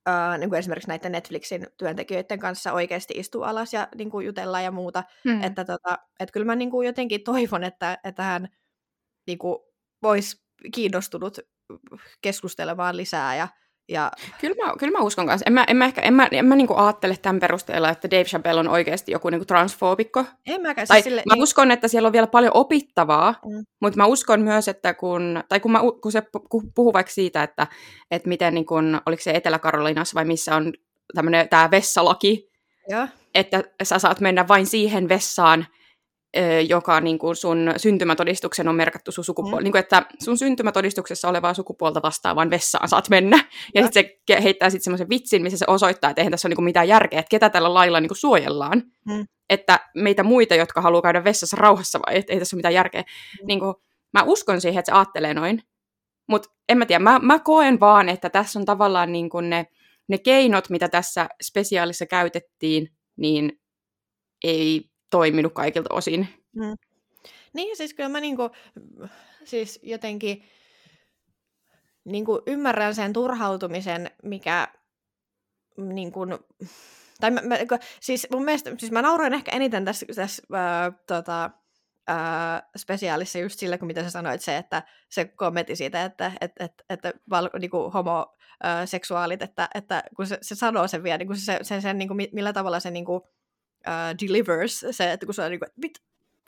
Uh, 0.09 0.39
niin 0.39 0.51
kuin 0.51 0.59
esimerkiksi 0.59 0.89
näiden 0.89 1.13
Netflixin 1.13 1.67
työntekijöiden 1.77 2.39
kanssa 2.39 2.73
oikeasti 2.73 3.15
istua 3.17 3.49
alas 3.49 3.73
ja 3.73 3.89
niin 3.95 4.11
kuin 4.11 4.27
jutella 4.27 4.61
ja 4.61 4.71
muuta. 4.71 5.05
Hmm. 5.25 5.43
Että, 5.43 5.65
tota, 5.65 5.99
että 6.21 6.33
kyllä 6.33 6.47
mä 6.47 6.57
niin 6.57 6.71
kuin 6.71 6.87
jotenkin 6.87 7.25
toivon, 7.25 7.65
että, 7.65 7.99
että 8.05 8.23
hän 8.23 8.49
niin 9.27 9.39
kuin, 9.39 9.59
olisi 10.03 10.37
kiinnostunut 10.75 11.39
keskustelemaan 12.23 12.97
lisää 12.97 13.37
ja 13.37 13.49
ja... 13.91 14.11
Kyllä, 14.41 14.67
mä, 14.67 14.73
kyllä 14.79 14.99
mä 14.99 15.05
uskon 15.05 15.27
kanssa. 15.27 15.45
En 15.47 15.53
mä, 15.53 15.65
en 15.69 15.77
mä, 15.77 15.85
ehkä, 15.85 16.01
en 16.01 16.15
mä, 16.15 16.29
en 16.33 16.47
mä 16.47 16.57
niinku 16.57 16.75
ajattele 16.75 17.17
tämän 17.17 17.41
perusteella, 17.41 17.91
että 17.91 18.11
Dave 18.11 18.25
Chappelle 18.25 18.61
on 18.61 18.69
oikeasti 18.69 19.13
joku 19.13 19.31
niinku 19.31 19.45
transfoobikko. 19.45 20.25
En 20.47 20.63
mäkään. 20.63 20.87
Tai 20.87 21.03
sille, 21.03 21.23
mä 21.27 21.35
niin... 21.35 21.43
uskon, 21.43 21.71
että 21.71 21.89
siellä 21.89 22.07
on 22.07 22.13
vielä 22.13 22.27
paljon 22.27 22.53
opittavaa, 22.55 23.35
mm. 23.45 23.65
mutta 23.81 23.97
mä 23.97 24.07
uskon 24.07 24.41
myös, 24.41 24.69
että 24.69 24.95
kun, 24.95 25.45
tai 25.49 25.61
kun, 25.61 25.73
mä, 25.73 25.81
kun 26.03 26.13
se 26.13 26.23
puhuu 26.75 26.93
vaikka 26.93 27.13
siitä, 27.13 27.43
että, 27.43 27.67
että 28.11 28.29
miten, 28.29 28.55
niin 28.55 28.67
kun, 28.67 29.01
oliko 29.07 29.23
se 29.23 29.31
Etelä-Karolinassa 29.31 30.15
vai 30.15 30.25
missä 30.25 30.57
on 30.57 30.73
tämä 31.51 31.71
vessalaki, 31.71 32.49
ja. 32.89 33.09
että 33.35 33.65
sä 33.83 33.99
saat 33.99 34.21
mennä 34.21 34.49
vain 34.49 34.67
siihen 34.67 35.09
vessaan, 35.09 35.67
joka 36.69 37.01
niin 37.01 37.19
kuin 37.19 37.37
sun 37.37 37.73
syntymätodistuksen 37.77 38.69
on 38.69 38.75
merkattu 38.75 39.13
sun 39.13 39.25
sukupuoli. 39.25 39.61
Mm. 39.61 39.65
Niin 39.65 39.73
kuin, 39.73 39.81
että 39.81 40.03
sun 40.23 40.39
syntymätodistuksessa 40.39 41.29
olevaa 41.29 41.55
sukupuolta 41.55 42.03
vastaavaan 42.03 42.51
vessaan 42.51 42.89
saat 42.89 43.09
mennä. 43.09 43.45
Ja 43.75 43.83
sitten 43.83 44.05
se 44.29 44.43
heittää 44.43 44.71
sitten 44.71 44.85
semmoisen 44.85 45.09
vitsin, 45.09 45.43
missä 45.43 45.59
se 45.59 45.65
osoittaa, 45.69 46.11
että 46.11 46.21
eihän 46.21 46.31
tässä 46.31 46.49
ole 46.49 46.55
niin 46.55 46.65
mitään 46.65 46.89
järkeä, 46.89 47.21
että 47.21 47.31
ketä 47.31 47.51
tällä 47.51 47.75
lailla 47.75 48.01
niin 48.01 48.09
kuin 48.09 48.19
suojellaan. 48.19 48.83
Mm. 49.07 49.27
Että 49.51 49.81
meitä 49.95 50.23
muita, 50.23 50.55
jotka 50.55 50.81
haluaa 50.81 51.03
käydä 51.03 51.25
vessassa 51.25 51.57
rauhassa, 51.57 51.99
vai 52.07 52.17
että 52.19 52.33
ei 52.33 52.39
tässä 52.39 52.57
ole 52.57 52.59
mitään 52.59 52.75
järkeä. 52.75 53.01
Mm. 53.03 53.47
Niin 53.47 53.61
kuin, 53.61 53.75
mä 54.13 54.23
uskon 54.23 54.61
siihen, 54.61 54.79
että 54.79 54.93
se 54.93 54.97
ajattelee 54.97 55.35
noin. 55.35 55.63
Mutta 56.29 56.49
en 56.69 56.79
mä 56.79 56.87
tiedä, 56.87 56.99
mä, 56.99 57.19
mä 57.19 57.39
koen 57.39 57.81
vaan, 57.81 58.09
että 58.09 58.31
tässä 58.31 58.59
on 58.59 58.65
tavallaan 58.65 59.13
niin 59.13 59.31
kuin 59.31 59.51
ne, 59.51 59.67
ne 60.09 60.19
keinot, 60.19 60.71
mitä 60.71 60.89
tässä 60.89 61.29
spesiaalissa 61.43 62.07
käytettiin, 62.07 62.89
niin 63.17 63.61
ei 64.45 64.91
toiminut 65.11 65.53
kaikilta 65.53 65.95
osin. 65.95 66.29
Mm. 66.57 66.77
Niin, 67.53 67.77
siis 67.77 67.95
kyllä 67.95 68.09
mä 68.09 68.21
niinku, 68.21 68.51
siis 69.45 69.81
jotenkin 69.83 70.45
niinku 72.05 72.43
ymmärrän 72.47 72.95
sen 72.95 73.13
turhautumisen, 73.13 74.11
mikä 74.23 74.69
niinku, 75.77 76.21
tai 77.21 77.31
mä, 77.31 77.41
mä, 77.41 77.57
siis 78.01 78.27
mun 78.33 78.45
mielestä, 78.45 78.71
siis 78.79 78.93
mä 78.93 79.03
nauroin 79.03 79.35
ehkä 79.35 79.57
eniten 79.57 79.85
tässä, 79.85 80.07
tässä 80.15 80.43
äh, 80.55 80.95
tota, 81.07 81.51
äh, 82.11 82.63
spesiaalissa 82.77 83.39
just 83.39 83.59
sillä, 83.59 83.79
kun 83.79 83.87
mitä 83.87 84.03
sä 84.03 84.11
sanoit, 84.11 84.41
se, 84.41 84.57
että 84.57 84.83
se 85.09 85.25
kommentti 85.25 85.77
siitä, 85.77 86.05
että 86.05 86.33
et, 86.41 86.53
et, 86.61 86.73
että 86.91 87.13
val, 87.31 87.49
niinku, 87.59 87.91
homoseksuaalit, 87.91 89.43
että, 89.43 89.69
että 89.75 90.03
kun 90.17 90.27
se, 90.27 90.39
se 90.43 90.55
sanoo 90.55 90.89
sen 90.89 91.03
vielä, 91.03 91.19
niin 91.19 91.37
se, 91.37 91.59
se, 91.63 91.81
sen, 91.81 91.99
niinku, 91.99 92.15
millä 92.33 92.53
tavalla 92.53 92.81
se 92.81 92.91
niinku, 92.91 93.29
uh, 93.89 94.19
delivers, 94.21 94.85
se, 94.91 95.13
että 95.13 95.27
kun 95.27 95.35
se 95.35 95.43
on 95.43 95.51
niin 95.51 95.61
kuin, 95.61 95.71
mit, 95.77 95.93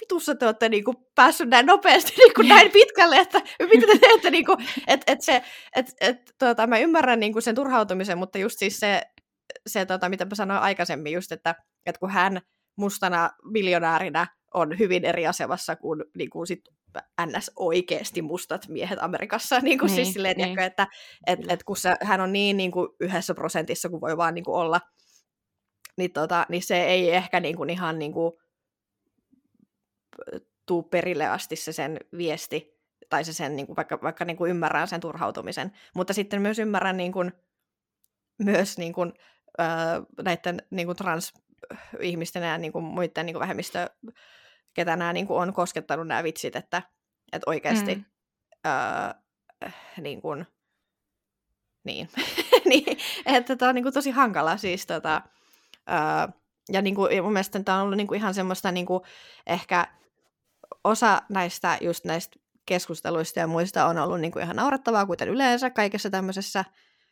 vitussa 0.01 0.35
te 0.35 0.47
olette 0.47 0.69
niin 0.69 0.85
kuin, 0.85 0.97
päässyt 1.15 1.49
näin 1.49 1.67
nopeasti 1.67 2.13
niin 2.19 2.35
kuin, 2.35 2.49
näin 2.49 2.71
pitkälle, 2.71 3.17
että 3.17 3.41
mitä 3.73 3.87
te 3.87 3.99
teette, 3.99 4.31
niin 4.31 4.45
kuin, 4.45 4.59
että, 4.87 5.13
että 5.13 5.25
se, 5.25 5.43
että, 5.77 5.93
että, 6.01 6.33
tuota, 6.39 6.67
mä 6.67 6.79
ymmärrän 6.79 7.21
niin 7.21 7.33
kuin 7.33 7.43
sen 7.43 7.55
turhautumisen, 7.55 8.19
mutta 8.19 8.39
just 8.39 8.59
siis 8.59 8.81
se, 8.81 9.03
se 9.67 9.87
tota, 9.87 10.09
mitä 10.09 10.25
mä 10.25 10.35
sanoin 10.35 10.61
aikaisemmin, 10.61 11.13
just, 11.13 11.33
että, 11.33 11.55
että 11.87 11.99
kun 11.99 12.11
hän 12.11 12.41
mustana 12.77 13.31
miljonäärinä 13.45 14.27
on 14.55 14.79
hyvin 14.79 15.05
eri 15.05 15.27
asemassa 15.27 15.77
kuin, 15.77 16.05
niin 16.17 16.31
kuin 16.31 16.47
sit 16.47 16.61
ns. 17.27 17.51
oikeasti 17.57 18.23
mustat 18.23 18.69
miehet 18.69 18.99
Amerikassa, 19.03 19.61
niin 19.61 19.79
kuin 19.79 19.89
siis 19.89 19.97
niin, 19.97 20.05
siis 20.05 20.15
silleen, 20.15 20.37
niin. 20.37 20.59
että 20.59 20.87
et, 21.27 21.39
et 21.49 21.63
kun 21.63 21.77
se, 21.77 21.97
hän 22.03 22.21
on 22.21 22.33
niin, 22.33 22.57
niin 22.57 22.71
kuin 22.71 22.89
yhdessä 23.01 23.35
prosentissa 23.35 23.89
kuin 23.89 24.01
voi 24.01 24.17
vaan 24.17 24.35
niin 24.35 24.45
kuin 24.45 24.55
olla, 24.55 24.81
niin, 25.97 26.13
tota, 26.13 26.47
niin 26.49 26.63
se 26.63 26.85
ei 26.85 27.15
ehkä 27.15 27.41
niin 27.41 27.57
kuin 27.57 27.71
ihan 27.71 27.99
niin 27.99 28.13
kuin, 28.13 28.33
tuu 30.67 30.83
perille 30.83 31.27
asti 31.27 31.57
se 31.57 31.73
sen 31.73 31.99
viesti, 32.17 32.83
tai 33.09 33.25
se 33.25 33.33
sen, 33.33 33.57
niin 33.57 33.67
kuin, 33.67 33.77
vaikka, 33.77 33.99
vaikka 34.03 34.25
niin 34.25 34.37
kuin 34.37 34.51
ymmärrän 34.51 34.89
sen 34.89 35.01
turhautumisen, 35.01 35.73
mutta 35.95 36.13
sitten 36.13 36.43
myös 36.43 36.59
ymmärrän 36.59 36.97
niin 36.97 37.13
kuin, 37.13 37.33
myös 38.39 38.79
niin 38.79 38.93
kuin, 38.93 39.13
äh, 39.61 39.67
näiden 40.23 40.63
niin 40.71 40.87
kuin 40.87 40.97
trans-ihmisten 40.97 42.43
ja 42.43 42.59
niin 42.59 42.73
kuin, 42.73 42.85
muiden 42.85 43.27
niin 43.27 43.35
kuin 43.35 43.41
vähemmistö, 43.41 43.91
ketä 44.75 44.97
nämä 44.97 45.13
niin 45.13 45.27
kuin, 45.27 45.43
on 45.43 45.53
koskettanut 45.53 46.07
nämä 46.07 46.23
vitsit, 46.23 46.57
että, 46.57 46.83
että 47.33 47.51
oikeasti 47.51 47.95
mm. 47.95 48.05
äh, 48.67 49.15
niin 50.01 50.23
kuin, 50.23 50.47
niin, 51.85 52.09
niin 52.71 52.99
että 53.27 53.57
tämä 53.57 53.69
on 53.69 53.75
niin 53.75 53.83
kuin, 53.83 53.95
tosi 53.95 54.11
hankala 54.11 54.57
siis 54.57 54.87
tota, 54.87 55.23
Öö, 55.91 56.33
ja, 56.73 56.83
niin 56.83 56.95
kuin, 56.95 57.23
mun 57.23 57.33
mielestä 57.33 57.63
tämä 57.63 57.79
on 57.79 57.85
ollut 57.85 57.97
niin 57.97 58.07
kuin 58.07 58.19
ihan 58.19 58.35
semmoista 58.35 58.73
niin 58.73 58.87
kuin, 58.87 59.03
ehkä 59.47 59.89
osa 60.85 61.23
näistä 61.29 61.79
just 61.81 62.05
näistä 62.05 62.37
keskusteluista 62.67 63.39
ja 63.39 63.47
muista 63.47 63.87
on 63.87 63.99
ollut 63.99 64.21
niin 64.21 64.33
kuin 64.33 64.43
ihan 64.43 64.57
naurettavaa, 64.57 65.07
kuten 65.07 65.29
yleensä 65.29 65.71
kaikessa 65.71 66.11
tämmöisessä 66.11 66.65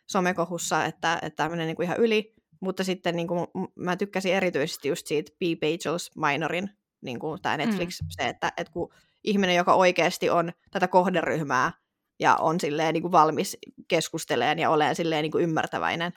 somekohussa, 0.07 0.85
että, 0.85 1.19
että 1.23 1.37
tämmöinen 1.37 1.67
niin 1.67 1.77
kuin 1.77 1.85
ihan 1.85 1.99
yli, 1.99 2.35
mutta 2.61 2.85
sitten 2.85 3.17
niin 3.17 3.29
kuin, 3.29 3.47
mä 3.75 3.97
tykkäsin 3.97 4.35
erityisesti 4.35 4.89
just 4.89 5.07
siitä 5.07 5.33
B. 5.39 5.43
Pagels 5.61 6.11
Minorin, 6.17 6.71
niin 7.01 7.19
kuin 7.19 7.43
tämä 7.43 7.57
Netflix, 7.57 8.03
mm. 8.03 8.07
se, 8.11 8.29
että, 8.29 8.53
että 8.57 8.73
kun 8.73 8.93
ihminen, 9.25 9.57
joka 9.57 9.75
oikeasti 9.75 10.31
on 10.31 10.53
tätä 10.71 10.89
kohderyhmää 10.89 11.73
ja 12.21 12.37
on 12.37 12.61
silleen 12.61 12.95
niin 12.95 13.03
kuin 13.03 13.13
valmis 13.13 13.59
keskusteleen 13.89 14.59
ja 14.59 14.71
olen 14.71 14.97
silleen 14.97 15.23
niin 15.23 15.33
kuin 15.33 15.45
ymmärtäväinen 15.45 16.13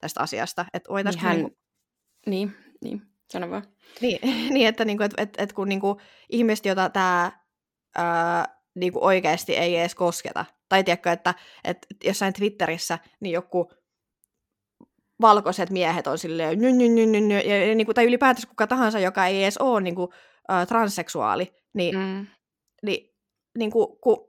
tästä 0.00 0.20
asiasta, 0.20 0.64
että 0.74 0.90
niin 0.94 1.18
hän, 1.18 1.36
niin 1.36 1.50
kuin, 1.50 1.58
niin, 2.28 2.56
niin, 2.82 3.02
sano 3.32 3.50
vaan. 3.50 3.62
Niin, 4.00 4.18
niin 4.54 4.66
että, 4.66 4.84
niinku, 4.84 5.02
et, 5.02 5.14
et, 5.16 5.34
et 5.38 5.52
kun 5.52 5.68
niinku, 5.68 6.00
ihmiset, 6.30 6.66
joita 6.66 6.90
tämä 6.90 7.32
niinku 8.74 9.04
oikeasti 9.04 9.56
ei 9.56 9.76
edes 9.76 9.94
kosketa, 9.94 10.44
tai 10.68 10.84
tiedätkö, 10.84 11.12
että 11.12 11.34
et, 11.64 11.86
jossain 12.04 12.32
Twitterissä 12.32 12.98
niin 13.20 13.32
joku 13.32 13.70
valkoiset 15.20 15.70
miehet 15.70 16.06
on 16.06 16.18
silleen, 16.18 16.58
ny, 16.58 16.72
ny, 16.72 16.88
ny, 16.88 17.06
ny, 17.06 17.20
ny, 17.20 17.38
ja, 17.38 17.74
niinku, 17.74 17.94
tai 17.94 18.04
ylipäätänsä 18.04 18.48
kuka 18.48 18.66
tahansa, 18.66 18.98
joka 18.98 19.26
ei 19.26 19.42
edes 19.42 19.58
ole 19.58 19.80
niinku, 19.80 20.12
äh, 20.50 20.66
transseksuaali, 20.66 21.52
niin, 21.74 21.98
mm. 21.98 22.26
niin 22.82 23.14
niinku, 23.58 23.98
ku, 24.00 24.28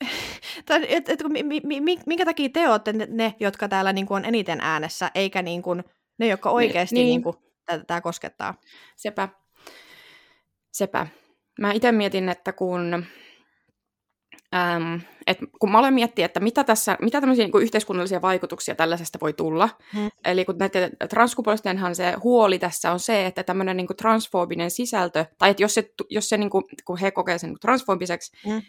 et, 0.88 1.08
et, 1.08 1.22
mi, 1.28 1.60
mi, 1.80 1.98
minkä 2.06 2.24
takia 2.24 2.48
te 2.48 2.68
olette 2.68 2.92
ne, 2.92 3.06
ne 3.10 3.34
jotka 3.40 3.68
täällä 3.68 3.92
niinku, 3.92 4.14
on 4.14 4.24
eniten 4.24 4.60
äänessä, 4.60 5.10
eikä 5.14 5.42
niinku, 5.42 5.76
ne, 6.18 6.26
jotka 6.26 6.50
oikeasti 6.50 6.94
niin. 6.94 7.06
Niin 7.06 7.22
kuin, 7.22 7.36
tämä 7.86 8.00
koskettaa. 8.00 8.54
Sepä. 8.96 9.28
Sepä. 10.72 11.06
Mä 11.60 11.72
itse 11.72 11.92
mietin, 11.92 12.28
että 12.28 12.52
kun, 12.52 13.06
äm, 14.54 15.00
et 15.26 15.38
kun 15.58 15.72
mä 15.72 15.78
olen 15.78 15.94
miettinyt, 15.94 16.24
että 16.24 16.40
mitä, 16.40 16.64
tässä, 16.64 16.96
mitä 17.02 17.20
tämmöisiä 17.20 17.44
niin 17.44 17.62
yhteiskunnallisia 17.62 18.22
vaikutuksia 18.22 18.74
tällaisesta 18.74 19.18
voi 19.20 19.32
tulla. 19.32 19.68
Hmm. 19.94 20.10
Eli 20.24 20.44
kun 20.44 20.58
näiden 20.58 20.96
transkupuolistenhan 21.10 21.94
se 21.94 22.14
huoli 22.22 22.58
tässä 22.58 22.92
on 22.92 23.00
se, 23.00 23.26
että 23.26 23.42
tämmöinen 23.42 23.76
niin 23.76 23.96
transfoobinen 23.96 24.70
sisältö, 24.70 25.24
tai 25.38 25.50
että 25.50 25.62
jos, 25.62 25.74
se, 25.74 25.92
jos 26.10 26.28
se 26.28 26.36
niin 26.36 26.50
kuin, 26.50 26.64
kun 26.84 26.98
he 26.98 27.10
kokee 27.10 27.38
sen 27.38 27.54
transfoobiseksi, 27.60 28.32
hmm. 28.48 28.62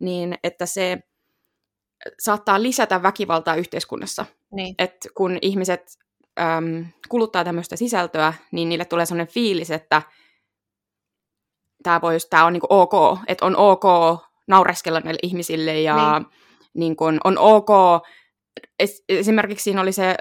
niin 0.00 0.38
että 0.44 0.66
se 0.66 0.98
saattaa 2.18 2.62
lisätä 2.62 3.02
väkivaltaa 3.02 3.56
yhteiskunnassa. 3.56 4.26
Niin. 4.52 4.74
Et 4.78 4.96
kun 5.14 5.38
ihmiset 5.42 5.98
äm, 6.40 6.86
kuluttaa 7.08 7.44
tämmöistä 7.44 7.76
sisältöä, 7.76 8.32
niin 8.52 8.68
niille 8.68 8.84
tulee 8.84 9.06
sellainen 9.06 9.32
fiilis, 9.32 9.70
että 9.70 10.02
tämä 11.82 12.00
tää 12.30 12.44
on 12.44 12.52
niinku 12.52 12.66
ok, 12.70 13.18
että 13.28 13.46
on 13.46 13.56
ok 13.56 13.84
naureskella 14.48 15.00
näille 15.00 15.20
ihmisille 15.22 15.80
ja 15.80 16.18
niin. 16.18 16.26
Niin 16.74 16.96
on 17.24 17.38
ok, 17.38 17.68
es, 18.78 19.04
esimerkiksi 19.08 19.64
siinä 19.64 19.80
oli 19.80 19.92
se 19.92 20.16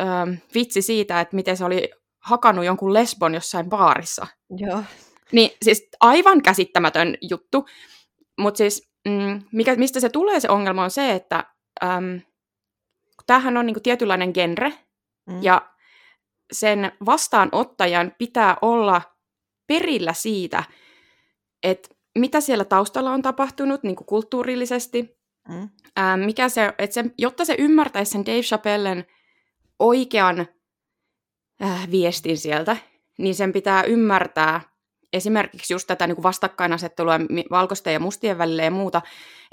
äm, 0.00 0.36
vitsi 0.54 0.82
siitä, 0.82 1.20
että 1.20 1.36
miten 1.36 1.56
se 1.56 1.64
oli 1.64 1.90
hakannut 2.24 2.64
jonkun 2.64 2.92
lesbon 2.92 3.34
jossain 3.34 3.68
baarissa. 3.68 4.26
Joo. 4.56 4.82
Niin 5.32 5.50
siis 5.62 5.88
aivan 6.00 6.42
käsittämätön 6.42 7.16
juttu. 7.20 7.66
Mutta 8.38 8.58
siis, 8.58 8.90
mm, 9.08 9.42
mikä, 9.52 9.76
mistä 9.76 10.00
se 10.00 10.08
tulee 10.08 10.40
se 10.40 10.48
ongelma 10.48 10.84
on 10.84 10.90
se, 10.90 11.12
että 11.12 11.44
äm, 11.84 12.20
tämähän 13.26 13.56
on 13.56 13.66
niinku 13.66 13.80
tietynlainen 13.80 14.30
genre, 14.34 14.72
mm. 15.26 15.42
ja 15.42 15.70
sen 16.52 16.92
vastaanottajan 17.06 18.12
pitää 18.18 18.56
olla 18.62 19.02
perillä 19.66 20.12
siitä, 20.12 20.64
että 21.62 21.88
mitä 22.18 22.40
siellä 22.40 22.64
taustalla 22.64 23.10
on 23.10 23.22
tapahtunut 23.22 23.82
niin 23.82 23.96
kuin 23.96 24.06
kulttuurillisesti, 24.06 25.18
mm. 25.48 25.68
ää, 25.96 26.16
mikä 26.16 26.48
se, 26.48 26.74
että 26.78 26.94
se, 26.94 27.04
jotta 27.18 27.44
se 27.44 27.56
ymmärtäisi 27.58 28.12
sen 28.12 28.26
Dave 28.26 28.40
Chappellen 28.40 29.06
oikean 29.78 30.46
äh, 31.62 31.90
viestin 31.90 32.38
sieltä, 32.38 32.76
niin 33.18 33.34
sen 33.34 33.52
pitää 33.52 33.82
ymmärtää 33.82 34.73
esimerkiksi 35.12 35.74
just 35.74 35.86
tätä 35.86 36.06
niin 36.06 36.14
kuin 36.16 36.22
vastakkainasettelua 36.22 37.14
valkoisten 37.50 37.92
ja 37.92 38.00
mustien 38.00 38.38
välillä 38.38 38.62
ja 38.62 38.70
muuta, 38.70 39.02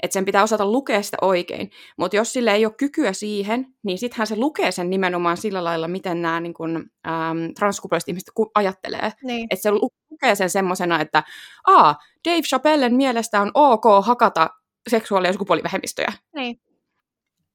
että 0.02 0.12
sen 0.12 0.24
pitää 0.24 0.42
osata 0.42 0.66
lukea 0.66 1.02
sitä 1.02 1.16
oikein. 1.20 1.70
Mutta 1.96 2.16
jos 2.16 2.32
sille 2.32 2.52
ei 2.52 2.66
ole 2.66 2.74
kykyä 2.76 3.12
siihen, 3.12 3.66
niin 3.82 3.98
sittenhän 3.98 4.26
se 4.26 4.36
lukee 4.36 4.72
sen 4.72 4.90
nimenomaan 4.90 5.36
sillä 5.36 5.64
lailla, 5.64 5.88
miten 5.88 6.22
nämä 6.22 6.40
niin 6.40 6.54
kuin, 6.54 6.84
transkupolaiset 7.58 8.08
ihmiset 8.08 8.30
ajattelee. 8.54 9.12
Niin. 9.22 9.46
Että 9.50 9.62
se 9.62 9.70
lukee 9.70 10.34
sen 10.34 10.50
semmoisena, 10.50 11.00
että 11.00 11.22
Aa, 11.66 11.96
Dave 12.28 12.42
Chappellen 12.42 12.94
mielestä 12.94 13.40
on 13.40 13.50
ok 13.54 13.84
hakata 14.02 14.50
seksuaali- 14.90 15.26
ja 15.26 15.32
sukupuolivähemmistöjä. 15.32 16.12
Niin. 16.34 16.60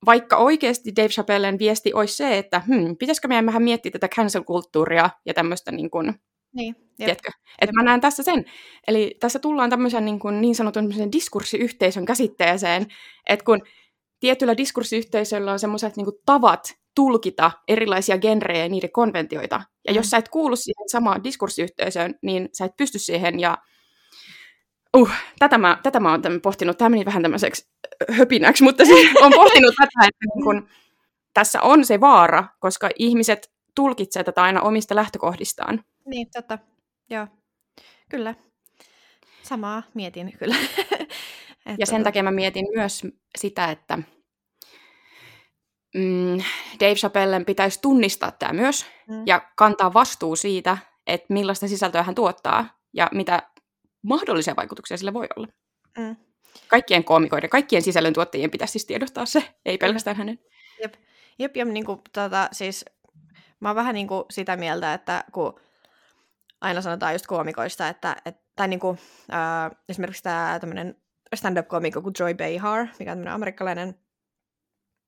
Vaikka 0.05 0.38
oikeasti 0.38 0.95
Dave 0.95 1.10
Chappellen 1.10 1.60
viesti 1.60 1.93
olisi 1.93 2.15
se, 2.15 2.38
että 2.38 2.62
hmm, 2.67 2.97
pitäisikö 2.97 3.27
meidän 3.27 3.45
vähän 3.45 3.63
miettiä 3.63 3.91
tätä 3.91 4.07
cancel-kulttuuria 4.07 5.10
ja 5.25 5.33
tämmöistä 5.33 5.71
niin 5.71 5.89
kuin, 5.89 6.13
niin, 6.58 6.76
Tiedätkö? 6.98 7.32
Että 7.62 7.74
mä 7.74 7.84
näen 7.84 8.02
tässä 8.02 8.24
sen. 8.24 8.46
Eli 8.88 9.17
tässä 9.20 9.39
tullaan 9.39 9.70
tämmöisen 9.70 10.06
niin, 10.06 10.20
kuin, 10.20 10.41
niin 10.41 10.56
sanotun 10.56 10.89
diskurssiyhteisön 11.12 12.06
käsitteeseen, 12.06 12.86
että 13.30 13.46
kun 13.46 13.62
tietyllä 14.20 14.58
diskurssiyhteisöllä 14.58 15.52
on 15.52 15.60
semmoiset 15.60 15.98
niin 15.98 16.08
tavat 16.26 16.74
tulkita 16.96 17.52
erilaisia 17.67 18.17
genrejä 18.17 18.63
ja 18.63 18.70
niiden 18.70 18.91
konventioita. 18.91 19.62
Ja 19.88 19.93
jos 19.93 20.06
mm. 20.06 20.10
sä 20.10 20.17
et 20.17 20.30
kuulu 20.30 20.56
siihen 20.56 20.89
samaan 20.91 21.24
diskurssiyhteisöön, 21.24 22.15
niin 22.22 22.50
sä 22.54 22.65
et 22.65 22.78
pysty 22.78 23.00
siihen. 23.00 23.39
Ja 23.39 23.58
uh, 24.98 25.10
tätä, 25.39 25.58
mä, 25.58 25.78
tätä 25.84 26.00
mä 26.00 26.12
oon 26.12 26.22
pohtinut. 26.43 26.78
Tämä 26.78 26.89
meni 26.89 27.06
vähän 27.06 27.22
tämmöiseksi 27.22 27.70
höpinäksi, 28.12 28.63
mutta 28.63 28.86
siis 28.86 29.10
on 29.24 29.32
pohtinut 29.36 29.76
tätä, 29.76 30.08
että 30.08 30.26
niin 30.36 30.43
kun, 30.43 30.67
tässä 31.34 31.62
on 31.62 31.86
se 31.86 32.00
vaara, 32.00 32.43
koska 32.60 32.89
ihmiset 32.96 33.57
tulkitsee 33.77 34.23
tätä 34.23 34.43
aina 34.43 34.61
omista 34.61 34.95
lähtökohdistaan. 34.95 35.83
Niin, 36.05 36.27
totta. 36.33 36.59
Joo, 37.09 37.27
kyllä. 38.09 38.35
Samaa 39.43 39.83
mietin 39.93 40.33
kyllä. 40.39 40.55
ja 41.79 41.85
sen 41.85 42.03
takia 42.03 42.23
mä 42.23 42.31
mietin 42.31 42.65
myös 42.75 43.03
sitä, 43.37 43.71
että 43.71 43.97
mm, 45.95 46.37
Dave 46.79 46.95
Chappellen 46.95 47.45
pitäisi 47.45 47.81
tunnistaa 47.81 48.31
tämä 48.31 48.53
myös 48.53 48.85
mm. 49.07 49.23
ja 49.25 49.51
kantaa 49.55 49.93
vastuu 49.93 50.35
siitä, 50.35 50.77
että 51.07 51.33
millaista 51.33 51.67
sisältöä 51.67 52.03
hän 52.03 52.15
tuottaa 52.15 52.79
ja 52.93 53.09
mitä 53.13 53.43
mahdollisia 54.03 54.55
vaikutuksia 54.55 54.97
sille 54.97 55.13
voi 55.13 55.27
olla. 55.35 55.47
Mm. 55.97 56.15
Kaikkien 56.67 57.03
koomikoiden, 57.03 57.49
kaikkien 57.49 57.81
sisällöntuottajien 57.81 58.51
pitäisi 58.51 58.71
siis 58.71 58.85
tiedostaa 58.85 59.25
se, 59.25 59.43
ei 59.65 59.77
pelkästään 59.77 60.17
hänen. 60.17 60.39
Jep, 60.81 60.93
jep 61.39 61.57
ja 61.57 61.65
niin 61.65 61.85
kuin, 61.85 62.01
tota, 62.13 62.49
siis 62.51 62.85
mä 63.60 63.70
oon 63.70 63.76
vähän 63.76 63.96
niin 63.96 64.08
kuin 64.08 64.24
sitä 64.30 64.58
mieltä, 64.58 64.93
että 64.93 65.24
kun 65.32 65.60
aina 66.62 66.82
sanotaan 66.82 67.13
just 67.13 67.28
koomikoista, 67.28 67.88
että, 67.88 68.15
et, 68.26 68.38
tai 68.56 68.67
niin 68.67 68.80
kuin, 68.80 69.00
äh, 69.34 69.78
esimerkiksi 69.89 70.24
tämä 70.24 70.58
tämmöinen 70.60 70.96
stand-up-koomikko 71.36 72.02
kuin 72.02 72.13
Joy 72.20 72.34
Behar, 72.34 72.88
mikä 73.00 73.12
on 73.12 73.28
amerikkalainen 73.28 73.96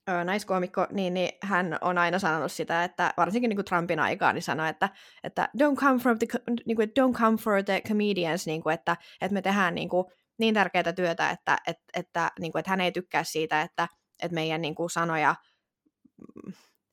äh, 0.10 0.26
naiskoomikko, 0.26 0.88
niin, 0.92 1.14
niin 1.14 1.30
hän 1.44 1.78
on 1.82 1.98
aina 1.98 2.20
sanonut 2.20 2.52
sitä, 2.52 2.84
että 2.84 3.14
varsinkin 3.18 3.50
niin 3.50 3.58
kuin 3.58 3.66
Trumpin 3.66 4.00
aikaan, 4.00 4.36
niin 4.36 4.44
sanoi, 4.44 4.70
että, 4.70 4.90
että 5.24 5.50
don't, 5.58 5.76
come 5.76 6.00
from 6.00 6.20
the, 6.20 6.28
niin 6.66 6.76
kuin, 6.76 6.90
don't 6.90 7.18
come 7.18 7.38
for 7.38 7.64
the 7.64 7.82
comedians, 7.88 8.46
niin 8.46 8.64
kuin, 8.64 8.74
että, 8.74 8.98
että 9.22 9.34
me 9.34 9.42
tehdään 9.42 9.76
niin, 9.76 9.90
kuin, 9.90 10.06
niin 10.40 10.54
tärkeää 10.54 10.94
työtä, 10.94 11.30
että, 11.30 11.58
että, 11.68 11.84
että, 11.94 12.32
niin 12.40 12.52
kuin, 12.52 12.60
että 12.60 12.70
hän 12.70 12.82
ei 12.82 12.92
tykkää 12.92 13.24
siitä, 13.24 13.62
että, 13.62 13.88
että 14.24 14.36
meidän 14.36 14.62
niin 14.62 14.76
kuin, 14.76 14.90
sanoja 14.90 15.36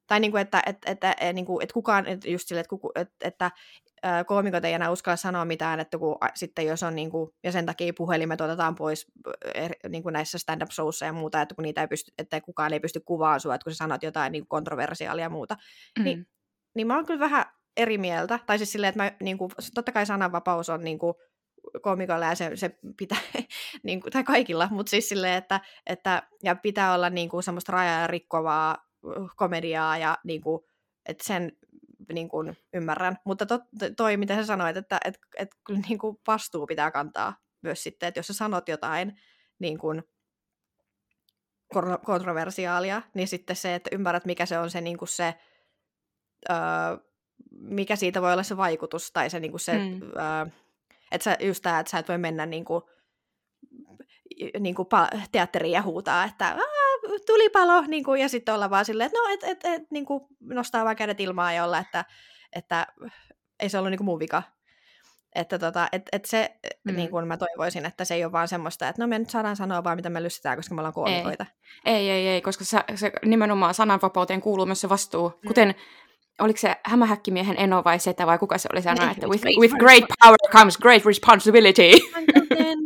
tai 0.06 0.20
niin 0.20 0.30
kuin, 0.30 0.40
että, 0.40 0.62
että, 0.66 0.90
että, 0.90 1.10
että, 1.10 1.32
niin 1.32 1.46
kuin, 1.46 1.62
että 1.62 1.74
kukaan, 1.74 2.04
just 2.26 2.48
sille, 2.48 2.60
että, 2.60 2.76
että, 2.94 3.16
että 3.24 3.50
koomikot 4.26 4.64
ei 4.64 4.72
enää 4.72 4.90
uskalla 4.90 5.16
sanoa 5.16 5.44
mitään, 5.44 5.80
että 5.80 5.98
kun, 5.98 6.18
sitten 6.34 6.66
jos 6.66 6.82
on, 6.82 6.96
niin 6.96 7.10
kuin, 7.10 7.30
ja 7.44 7.52
sen 7.52 7.66
takia 7.66 7.92
puhelimet 7.96 8.40
otetaan 8.40 8.74
pois 8.74 9.06
er, 9.54 9.72
niin 9.88 10.02
kuin 10.02 10.12
näissä 10.12 10.38
stand-up-showissa 10.38 11.06
ja 11.06 11.12
muuta, 11.12 11.40
että 11.40 11.54
kun 11.54 11.62
niitä 11.62 11.80
ei 11.80 11.88
pysty, 11.88 12.12
että 12.18 12.40
kukaan 12.40 12.72
ei 12.72 12.80
pysty 12.80 13.00
kuvaamaan 13.00 13.40
sua, 13.40 13.54
että 13.54 13.64
kun 13.64 13.72
sä 13.72 13.76
sanot 13.76 14.02
jotain 14.02 14.32
niin 14.32 14.46
kontroversiaalia 14.46 15.24
ja 15.24 15.30
muuta, 15.30 15.56
mm. 15.98 16.04
niin, 16.04 16.26
niin 16.74 16.86
mä 16.86 16.94
oon 16.94 17.06
kyllä 17.06 17.20
vähän 17.20 17.44
eri 17.76 17.98
mieltä, 17.98 18.38
tai 18.46 18.58
siis 18.58 18.72
silleen, 18.72 18.88
että 18.88 19.02
mä, 19.02 19.12
niin 19.22 19.38
kuin, 19.38 19.50
totta 19.74 19.92
kai 19.92 20.06
sananvapaus 20.06 20.68
on 20.68 20.84
niin 20.84 20.98
kuin, 20.98 21.14
koomikolla 21.82 22.26
ja 22.26 22.34
se, 22.34 22.50
se 22.54 22.78
pitää, 22.96 23.18
niin 23.82 24.00
kuin, 24.00 24.12
tai 24.12 24.24
kaikilla, 24.24 24.68
mutta 24.70 24.90
siis 24.90 25.08
silleen, 25.08 25.34
että, 25.34 25.60
että 25.86 26.22
ja 26.42 26.56
pitää 26.56 26.94
olla 26.94 27.10
niin 27.10 27.28
kuin, 27.28 27.42
semmoista 27.42 27.72
rajaa 27.72 28.06
rikkovaa 28.06 28.85
komediaa 29.36 29.98
ja 29.98 30.18
niin 30.24 30.40
kuin, 30.40 30.62
että 31.06 31.24
sen 31.24 31.52
niin 32.12 32.28
kuin, 32.28 32.56
ymmärrän. 32.74 33.18
Mutta 33.24 33.46
to, 33.46 33.58
toi, 33.96 34.16
mitä 34.16 34.36
sä 34.36 34.46
sanoit, 34.46 34.76
että 34.76 35.00
et, 35.04 35.18
et, 35.36 35.48
kyllä 35.66 35.80
niin 35.88 35.98
kuin 35.98 36.16
vastuu 36.26 36.66
pitää 36.66 36.90
kantaa 36.90 37.36
myös 37.62 37.82
sitten, 37.82 38.06
että 38.06 38.18
jos 38.18 38.26
sä 38.26 38.32
sanot 38.32 38.68
jotain 38.68 39.20
niin 39.58 39.78
kuin, 39.78 40.02
kontroversiaalia, 42.04 43.02
niin 43.14 43.28
sitten 43.28 43.56
se, 43.56 43.74
että 43.74 43.90
ymmärrät, 43.92 44.24
mikä 44.24 44.46
se 44.46 44.58
on 44.58 44.70
se, 44.70 44.80
niin 44.80 44.98
kuin 44.98 45.08
se 45.08 45.34
öö, 46.50 46.56
mikä 47.50 47.96
siitä 47.96 48.22
voi 48.22 48.32
olla 48.32 48.42
se 48.42 48.56
vaikutus, 48.56 49.12
tai 49.12 49.30
se, 49.30 49.40
niin 49.40 49.50
kuin 49.50 49.60
se 49.60 49.78
mm. 49.78 50.02
öö, 50.02 50.46
että 51.10 51.24
sä, 51.24 51.36
just 51.40 51.62
tämä, 51.62 51.80
että 51.80 51.90
sä 51.90 51.98
et 51.98 52.08
voi 52.08 52.18
mennä 52.18 52.46
niin 52.46 52.64
kuin, 52.64 52.82
niin 54.60 54.74
kuin 54.74 54.88
teatteriin 55.32 55.72
ja 55.72 55.82
huutaa, 55.82 56.24
että 56.24 56.56
tulipalo, 57.26 57.80
niin 57.80 58.04
kuin, 58.04 58.20
ja 58.20 58.28
sitten 58.28 58.54
olla 58.54 58.70
vaan 58.70 58.84
silleen, 58.84 59.06
että 59.06 59.18
no, 59.18 59.34
et, 59.34 59.44
et, 59.44 59.64
et, 59.64 59.90
niin 59.90 60.06
kuin 60.06 60.24
nostaa 60.40 60.84
vaan 60.84 60.96
kädet 60.96 61.20
ilmaan 61.20 61.54
ja 61.54 61.64
olla, 61.64 61.78
että, 61.78 62.04
että 62.52 62.86
ei 63.60 63.68
se 63.68 63.78
ollut 63.78 63.90
niin 63.90 63.98
kuin 63.98 64.06
mun 64.06 64.18
vika. 64.18 64.42
Että 65.34 65.58
tota, 65.58 65.88
et, 65.92 66.02
et 66.12 66.24
se, 66.24 66.56
mm. 66.84 66.96
niin 66.96 67.10
kuin 67.10 67.26
mä 67.26 67.36
toivoisin, 67.36 67.86
että 67.86 68.04
se 68.04 68.14
ei 68.14 68.24
ole 68.24 68.32
vaan 68.32 68.48
semmoista, 68.48 68.88
että 68.88 69.02
no 69.02 69.06
me 69.06 69.18
nyt 69.18 69.30
saadaan 69.30 69.56
sanoa 69.56 69.84
vaan, 69.84 69.96
mitä 69.96 70.10
me 70.10 70.22
lystetään, 70.22 70.56
koska 70.56 70.74
me 70.74 70.80
ollaan 70.80 70.94
koomikoita. 70.94 71.46
Ei, 71.84 71.94
ei, 71.94 72.10
ei, 72.10 72.28
ei 72.28 72.42
koska 72.42 72.64
se, 72.64 72.78
se 72.94 73.12
nimenomaan 73.24 73.74
sananvapauteen 73.74 74.40
kuuluu 74.40 74.66
myös 74.66 74.80
se 74.80 74.88
vastuu. 74.88 75.28
Mm. 75.28 75.46
Kuten 75.48 75.74
oliko 76.38 76.58
se 76.58 76.76
hämähäkkimiehen 76.84 77.56
eno 77.58 77.84
vai 77.84 77.98
setä 77.98 78.26
vai 78.26 78.38
kuka 78.38 78.58
se 78.58 78.68
oli 78.72 78.82
sanonut, 78.82 79.10
että 79.10 79.26
with, 79.26 79.44
with 79.60 79.74
great 79.74 80.04
power 80.22 80.38
comes 80.50 80.78
great 80.78 81.04
responsibility. 81.04 81.90
Uncle 82.18 82.42
Ben. 82.48 82.78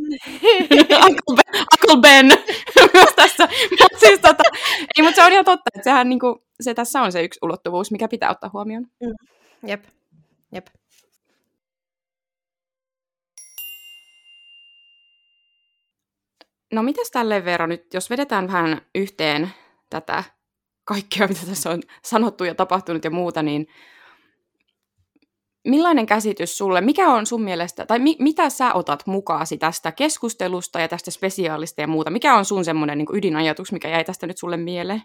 Uncle 1.07 1.37
Ben, 1.37 1.65
Uncle 1.73 2.01
ben. 2.01 2.33
Myös 2.95 3.15
tässä. 3.17 3.49
Mutta 3.71 3.99
siis 3.99 4.21
tota, 4.21 4.43
ei, 4.97 5.03
mutta 5.03 5.15
se 5.15 5.25
on 5.25 5.33
ihan 5.33 5.45
totta, 5.45 5.71
että 5.75 5.85
sehän 5.85 6.09
niinku, 6.09 6.45
se 6.61 6.75
tässä 6.75 7.03
on 7.03 7.13
se 7.13 7.23
yksi 7.25 7.39
ulottuvuus, 7.43 7.91
mikä 7.91 8.09
pitää 8.09 8.31
ottaa 8.31 8.51
huomioon. 8.53 8.87
Mm. 9.03 9.69
Jep, 9.69 9.85
jep. 10.53 10.67
No 16.73 16.83
mitäs 16.83 17.11
tälle 17.11 17.45
Veera 17.45 17.67
nyt, 17.67 17.95
jos 17.95 18.11
vedetään 18.11 18.49
vähän 18.49 18.81
yhteen 18.95 19.51
tätä 19.91 20.25
kaikkea, 20.85 21.29
mitä 21.29 21.47
tässä 21.47 21.71
on 21.71 21.83
sanottu 22.05 22.45
ja 22.45 22.55
tapahtunut 22.55 23.05
ja 23.05 23.11
muuta, 23.11 23.43
niin 23.43 23.67
millainen 25.69 26.07
käsitys 26.07 26.59
sulle, 26.59 26.81
mikä 26.81 27.09
on 27.09 27.27
sun 27.27 27.43
mielestä, 27.43 27.87
tai 27.87 27.99
mi, 27.99 28.17
mitä 28.19 28.51
sä 28.51 28.75
otat 28.75 29.07
mukaasi 29.07 29.59
tästä 29.59 29.93
keskustelusta 29.93 30.81
ja 30.81 30.89
tästä 30.89 31.11
spesiaalista 31.11 31.81
ja 31.81 31.87
muuta? 31.87 32.11
Mikä 32.11 32.35
on 32.35 32.45
sun 32.45 32.65
semmoinen 32.65 32.99
niin 32.99 33.09
ydinajatus, 33.15 33.73
mikä 33.73 33.89
jäi 33.89 34.05
tästä 34.05 34.27
nyt 34.27 34.39
sulle 34.39 34.57
mieleen? 34.57 35.03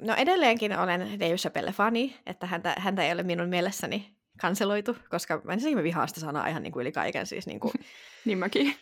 No 0.00 0.14
edelleenkin 0.14 0.78
olen 0.78 1.00
Dave 1.00 1.34
Chappelle-fani, 1.36 2.14
että 2.26 2.46
häntä, 2.46 2.74
häntä 2.78 3.04
ei 3.04 3.12
ole 3.12 3.22
minun 3.22 3.48
mielessäni 3.48 4.16
kanseloitu, 4.40 4.96
koska 5.10 5.40
mä 5.44 5.52
en 5.52 5.76
mä 5.76 5.82
vihaa 5.82 6.06
sitä 6.06 6.20
sanaa 6.20 6.46
ihan 6.46 6.62
niin 6.62 6.72
kuin 6.72 6.80
yli 6.80 6.92
kaiken. 6.92 7.26
Siis 7.26 7.46
niin, 7.46 7.60
kuin... 7.60 7.72
niin 8.24 8.38
mäkin. 8.38 8.76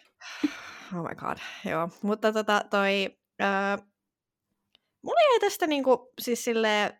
Oh 0.99 1.03
my 1.09 1.14
god, 1.16 1.39
joo. 1.70 1.89
Mutta 2.03 2.32
tota, 2.32 2.64
toi, 2.70 3.16
öö, 3.43 3.76
mulla 5.03 5.20
jäi 5.20 5.41
tästä 5.41 5.66
niinku, 5.66 6.12
siis 6.20 6.45
silleen, 6.45 6.99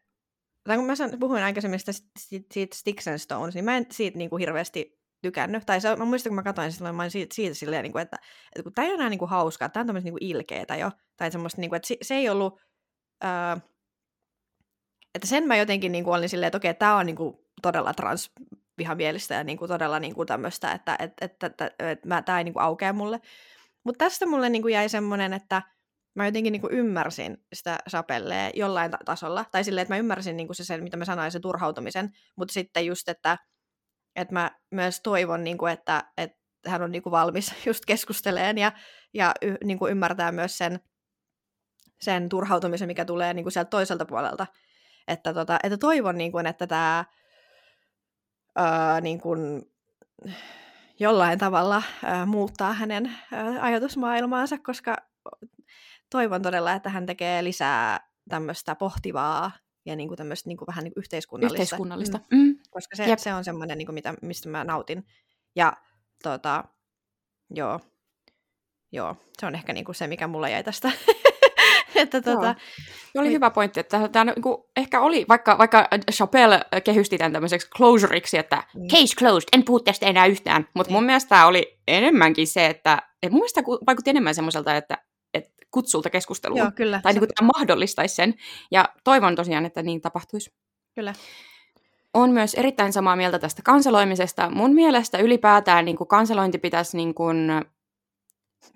tai 0.71 0.77
kun 0.77 0.87
mä 0.87 0.95
san, 0.95 1.11
puhuin 1.21 1.43
aikaisemmin 1.43 1.81
sitä, 1.81 1.93
siitä 2.53 2.77
Sticks 2.77 3.09
and 3.09 3.19
Stones, 3.19 3.55
niin 3.55 3.65
mä 3.65 3.77
en 3.77 3.87
siitä 3.91 4.19
niinku 4.19 4.37
hirveästi 4.37 5.01
tykännyt. 5.23 5.67
Tai 5.67 5.81
se, 5.81 5.97
mä 5.97 6.05
muistan, 6.05 6.31
kun 6.31 6.35
mä 6.35 6.43
katsoin 6.43 6.73
silloin, 6.73 6.95
mä 6.95 7.03
olin 7.03 7.11
siitä, 7.11 7.35
siitä 7.35 7.55
silleen, 7.55 7.83
niin 7.83 7.93
kuin, 7.93 8.03
että, 8.03 8.17
että 8.57 8.63
kun 8.63 8.73
tämä 8.73 8.87
ei 8.87 8.91
ole 8.91 8.95
enää 8.95 9.11
niin 9.11 9.19
kuin 9.19 9.29
hauskaa, 9.29 9.69
tämä 9.69 9.81
on 9.81 9.87
tämmöistä 9.87 10.05
niin 10.05 10.13
kuin 10.13 10.25
ilkeetä 10.25 10.77
jo. 10.77 10.91
Tai 11.17 11.31
semmoista, 11.31 11.61
niin 11.61 11.69
kuin, 11.71 11.77
että 11.77 11.89
se, 11.89 11.97
se 12.03 12.15
ei 12.15 12.29
ollut... 12.29 12.61
Öö, 13.25 13.57
että 15.15 15.27
sen 15.29 15.47
mä 15.47 15.57
jotenkin 15.57 15.93
niin 15.93 16.05
kuin 16.05 16.15
olin 16.15 16.29
silleen, 16.29 16.47
että 16.47 16.57
okei, 16.57 16.75
tämä 16.75 16.97
on 16.97 17.07
niin 17.07 17.17
kuin 17.17 17.37
todella 17.63 17.95
transvihamielistä 17.95 19.35
ja 19.35 19.45
niin 19.45 19.59
kuin 19.59 19.69
todella 19.69 20.01
niin 20.01 20.15
kuin 20.15 20.27
tämmöistä, 20.27 20.73
että, 20.73 20.97
että, 20.99 21.25
että, 21.25 21.47
että, 21.47 21.67
että, 21.67 21.91
että 21.91 22.09
mä, 22.09 22.23
tämä 22.23 22.39
ei 22.39 22.45
niin 22.45 22.55
kuin 22.55 22.63
aukea 22.63 22.93
mulle. 22.93 23.21
Mutta 23.85 24.05
tästä 24.05 24.27
mulle 24.27 24.49
niin 24.49 24.63
kuin 24.63 24.75
jäi 24.75 24.89
semmoinen, 24.89 25.33
että 25.33 25.63
mä 26.15 26.27
jotenkin 26.27 26.53
niin 26.53 26.61
kuin 26.61 26.73
ymmärsin 26.73 27.45
sitä 27.53 27.79
sapelleen 27.89 28.53
jollain 28.55 28.91
tasolla. 29.05 29.45
Tai 29.53 29.65
silleen, 29.65 29.83
että 29.83 29.95
mä 29.95 29.99
ymmärsin 29.99 30.37
niin 30.37 30.49
kuin 30.49 30.57
se, 30.57 30.65
sen, 30.65 30.83
mitä 30.83 30.97
mä 30.97 31.05
sanoin, 31.05 31.33
se 31.33 31.41
turhautumisen. 31.41 32.11
Mutta 32.37 32.53
sitten 32.53 32.87
just, 32.87 33.09
että, 33.09 33.39
että 34.17 34.35
mä 34.35 34.51
myös 34.71 35.01
toivon, 35.01 35.45
niin 35.45 35.59
kuin, 35.59 35.73
että, 35.73 36.05
että 36.17 36.39
hän 36.67 36.83
on 36.83 36.93
niin 36.93 37.03
kuin 37.03 37.11
valmis 37.11 37.55
just 37.67 37.85
keskusteleen 37.87 38.59
ja, 38.59 38.73
ja 39.15 39.35
y, 39.43 39.55
niin 39.65 39.79
kuin 39.79 39.91
ymmärtää 39.91 40.33
myös 40.33 40.59
sen, 40.59 40.81
sen 42.01 42.29
turhautumisen, 42.29 42.89
mikä 42.89 43.05
tulee 43.05 43.35
niin 43.35 43.45
kuin 43.45 43.53
sieltä 43.53 43.71
toiselta 43.71 44.05
puolelta. 44.05 44.47
Että, 45.09 45.35
tota, 45.35 45.59
että 45.63 45.79
toivon, 45.79 46.19
niin 46.19 46.33
kuin, 46.33 46.47
että 46.47 46.67
tämä 46.67 47.05
ää, 48.57 49.01
niin 49.01 49.21
kuin, 49.21 49.63
jollain 51.01 51.39
tavalla 51.39 51.83
ää, 52.05 52.27
muuttaa 52.27 52.73
hänen 52.73 53.17
ää, 53.33 53.63
ajatusmaailmaansa, 53.63 54.59
koska 54.59 54.97
toivon 56.11 56.43
todella, 56.43 56.73
että 56.73 56.91
hän 56.91 57.07
tekee 57.07 57.45
lisää 57.45 58.11
tämmöistä 58.29 58.75
pohtivaa 58.75 59.51
ja 59.87 59.97
niin 59.97 60.09
kuin 60.09 60.19
tämmöistä 60.19 60.49
niin 60.49 60.57
kuin 60.57 60.67
vähän 60.67 60.85
niin 60.85 60.95
kuin 60.95 61.01
yhteiskunnallista. 61.01 61.63
Yhteiskunnallista. 61.63 62.21
Mm. 62.31 62.39
Mm. 62.39 62.57
Koska 62.71 62.97
se, 62.97 63.15
se 63.19 63.35
on 63.35 63.45
semmoinen, 63.45 63.79
niin 63.79 63.87
kuin 63.87 63.95
mitä, 63.95 64.15
mistä 64.23 64.49
mä 64.49 64.65
nautin. 64.65 65.07
Ja 65.57 65.73
tota, 66.23 66.65
joo, 67.51 67.81
joo, 68.93 69.17
se 69.39 69.47
on 69.47 69.55
ehkä 69.55 69.73
niin 69.73 69.85
kuin 69.85 69.95
se, 69.95 70.07
mikä 70.07 70.27
mulla 70.27 70.49
jäi 70.49 70.65
tästä 70.65 70.93
että 71.95 72.23
tota, 72.23 72.55
oli 73.17 73.29
niin. 73.29 73.33
hyvä 73.33 73.51
pointti, 73.51 73.81
että 73.81 74.09
tämä 74.09 74.25
niin 74.25 74.43
kuin, 74.43 74.57
ehkä 74.77 75.01
oli, 75.01 75.27
vaikka, 75.29 75.59
vaikka 75.59 75.89
Chappelle 76.13 76.61
kehysti 76.85 77.19
tämän 77.19 77.33
tämmöiseksi 77.33 77.69
closureiksi, 77.71 78.39
että 78.39 78.65
mm. 78.75 78.87
case 78.89 79.15
closed, 79.19 79.49
en 79.53 79.65
puhu 79.65 79.81
tästä 79.81 80.07
enää 80.07 80.27
yhtään, 80.27 80.69
mutta 80.75 80.93
mun 80.93 81.01
niin. 81.01 81.07
mielestä 81.07 81.29
tämä 81.29 81.47
oli 81.47 81.79
enemmänkin 81.89 82.47
se, 82.47 82.67
että, 82.67 83.03
että 83.23 83.31
mun 83.31 83.41
mielestä 83.41 83.63
vaikutti 83.87 84.11
enemmän 84.11 84.35
semmoiselta, 84.35 84.77
että 84.77 84.99
kutsulta 85.71 86.11
keskusteluun. 86.11 86.59
Joo, 86.59 86.71
kyllä. 86.75 87.01
Tai 87.03 87.13
niin 87.13 87.21
kuin 87.21 87.31
tämä 87.37 87.51
mahdollistaisi 87.59 88.15
sen, 88.15 88.35
ja 88.71 88.89
toivon 89.05 89.35
tosiaan, 89.35 89.67
että 89.67 89.83
niin 89.83 90.01
tapahtuisi. 90.01 90.53
Kyllä. 90.95 91.15
On 92.15 92.31
myös 92.31 92.55
erittäin 92.55 92.93
samaa 92.93 93.17
mieltä 93.17 93.39
tästä 93.39 93.63
kanseloimisesta. 93.63 94.51
Mun 94.51 94.75
mielestä 94.75 95.19
ylipäätään 95.19 95.85
niin 95.85 95.97
kuin 95.97 96.09
kanselointi 96.09 96.59
pitäisi 96.59 96.97
niin 96.97 97.15
kuin... 97.15 97.51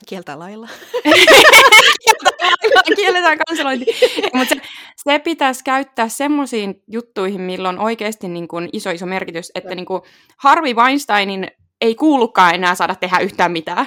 kieltää 0.08 0.38
lailla. 0.38 0.68
kielletään 2.96 3.38
kanselointi. 3.48 3.86
Mutta 4.34 4.54
se, 4.54 4.60
se 4.96 5.18
pitäisi 5.18 5.64
käyttää 5.64 6.08
semmoisiin 6.08 6.82
juttuihin, 6.92 7.40
milloin 7.40 7.78
on 7.78 7.84
oikeasti 7.84 8.28
niin 8.28 8.48
kuin 8.48 8.68
iso 8.72 8.90
iso 8.90 9.06
merkitys, 9.06 9.52
että 9.54 9.74
niin 9.74 9.86
kuin 9.86 10.02
Harvey 10.36 10.74
Weinsteinin 10.74 11.48
ei 11.80 11.94
kuulukaan 11.94 12.54
enää 12.54 12.74
saada 12.74 12.94
tehdä 12.94 13.18
yhtään 13.18 13.52
mitään. 13.52 13.86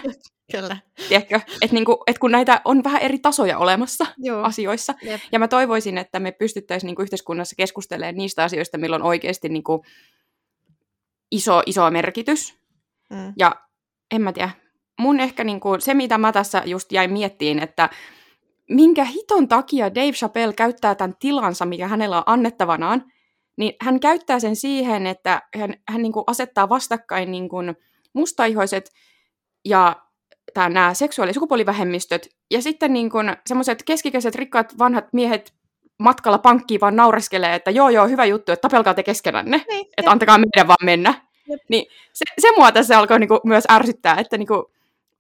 Kyllä. 0.51 0.77
Tiedätkö? 1.09 1.39
Että 1.61 1.73
niinku, 1.73 2.03
et 2.07 2.19
kun 2.19 2.31
näitä 2.31 2.61
on 2.65 2.83
vähän 2.83 3.01
eri 3.01 3.19
tasoja 3.19 3.57
olemassa 3.57 4.05
Joo. 4.17 4.43
asioissa. 4.43 4.93
Jep. 5.01 5.21
Ja 5.31 5.39
mä 5.39 5.47
toivoisin, 5.47 5.97
että 5.97 6.19
me 6.19 6.31
pystyttäisiin 6.31 6.87
niinku 6.87 7.01
yhteiskunnassa 7.01 7.55
keskustelemaan 7.55 8.15
niistä 8.15 8.43
asioista, 8.43 8.77
milloin 8.77 9.01
on 9.01 9.07
oikeasti 9.07 9.49
niinku 9.49 9.85
iso, 11.31 11.61
iso 11.65 11.91
merkitys. 11.91 12.57
Mm. 13.09 13.33
Ja 13.37 13.55
en 14.11 14.21
mä 14.21 14.33
tiedä, 14.33 14.49
mun 14.99 15.19
ehkä 15.19 15.43
niinku, 15.43 15.69
se, 15.79 15.93
mitä 15.93 16.17
mä 16.17 16.31
tässä 16.31 16.63
just 16.65 16.91
jäin 16.91 17.11
miettiin, 17.11 17.59
että 17.59 17.89
minkä 18.69 19.03
hiton 19.03 19.47
takia 19.47 19.95
Dave 19.95 20.11
Chappelle 20.11 20.53
käyttää 20.53 20.95
tämän 20.95 21.15
tilansa, 21.19 21.65
mikä 21.65 21.87
hänellä 21.87 22.17
on 22.17 22.23
annettavanaan, 22.25 23.11
niin 23.57 23.73
hän 23.81 23.99
käyttää 23.99 24.39
sen 24.39 24.55
siihen, 24.55 25.07
että 25.07 25.41
hän, 25.59 25.73
hän 25.87 26.01
niin 26.01 26.13
kuin 26.13 26.23
asettaa 26.27 26.69
vastakkain 26.69 27.31
niin 27.31 27.49
kuin 27.49 27.75
mustaihoiset 28.13 28.91
ja 29.65 30.06
tämä, 30.53 30.69
nämä 30.69 30.93
seksuaali- 30.93 31.29
ja 31.29 31.33
sukupuolivähemmistöt, 31.33 32.29
ja 32.51 32.61
sitten 32.61 32.93
niin 32.93 33.09
semmoiset 33.47 33.83
keskikäiset 33.83 34.35
rikkaat 34.35 34.79
vanhat 34.79 35.05
miehet 35.13 35.53
matkalla 35.99 36.37
pankkiin 36.37 36.81
vaan 36.81 36.95
naureskelee, 36.95 37.55
että 37.55 37.71
joo 37.71 37.89
joo, 37.89 38.07
hyvä 38.07 38.25
juttu, 38.25 38.51
että 38.51 38.61
tapelkaa 38.61 38.93
te 38.93 39.03
keskenänne, 39.03 39.61
niin, 39.69 39.87
että 39.97 40.11
antakaa 40.11 40.37
meidän 40.37 40.67
vaan 40.67 40.85
mennä. 40.85 41.13
Niin 41.69 41.85
se, 42.13 42.25
se 42.39 42.47
mua 42.57 42.71
tässä 42.71 42.99
alkoi 42.99 43.19
niin 43.19 43.27
kuin 43.27 43.39
myös 43.43 43.63
ärsyttää, 43.71 44.15
että 44.19 44.37
niin 44.37 44.47
kuin, 44.47 44.63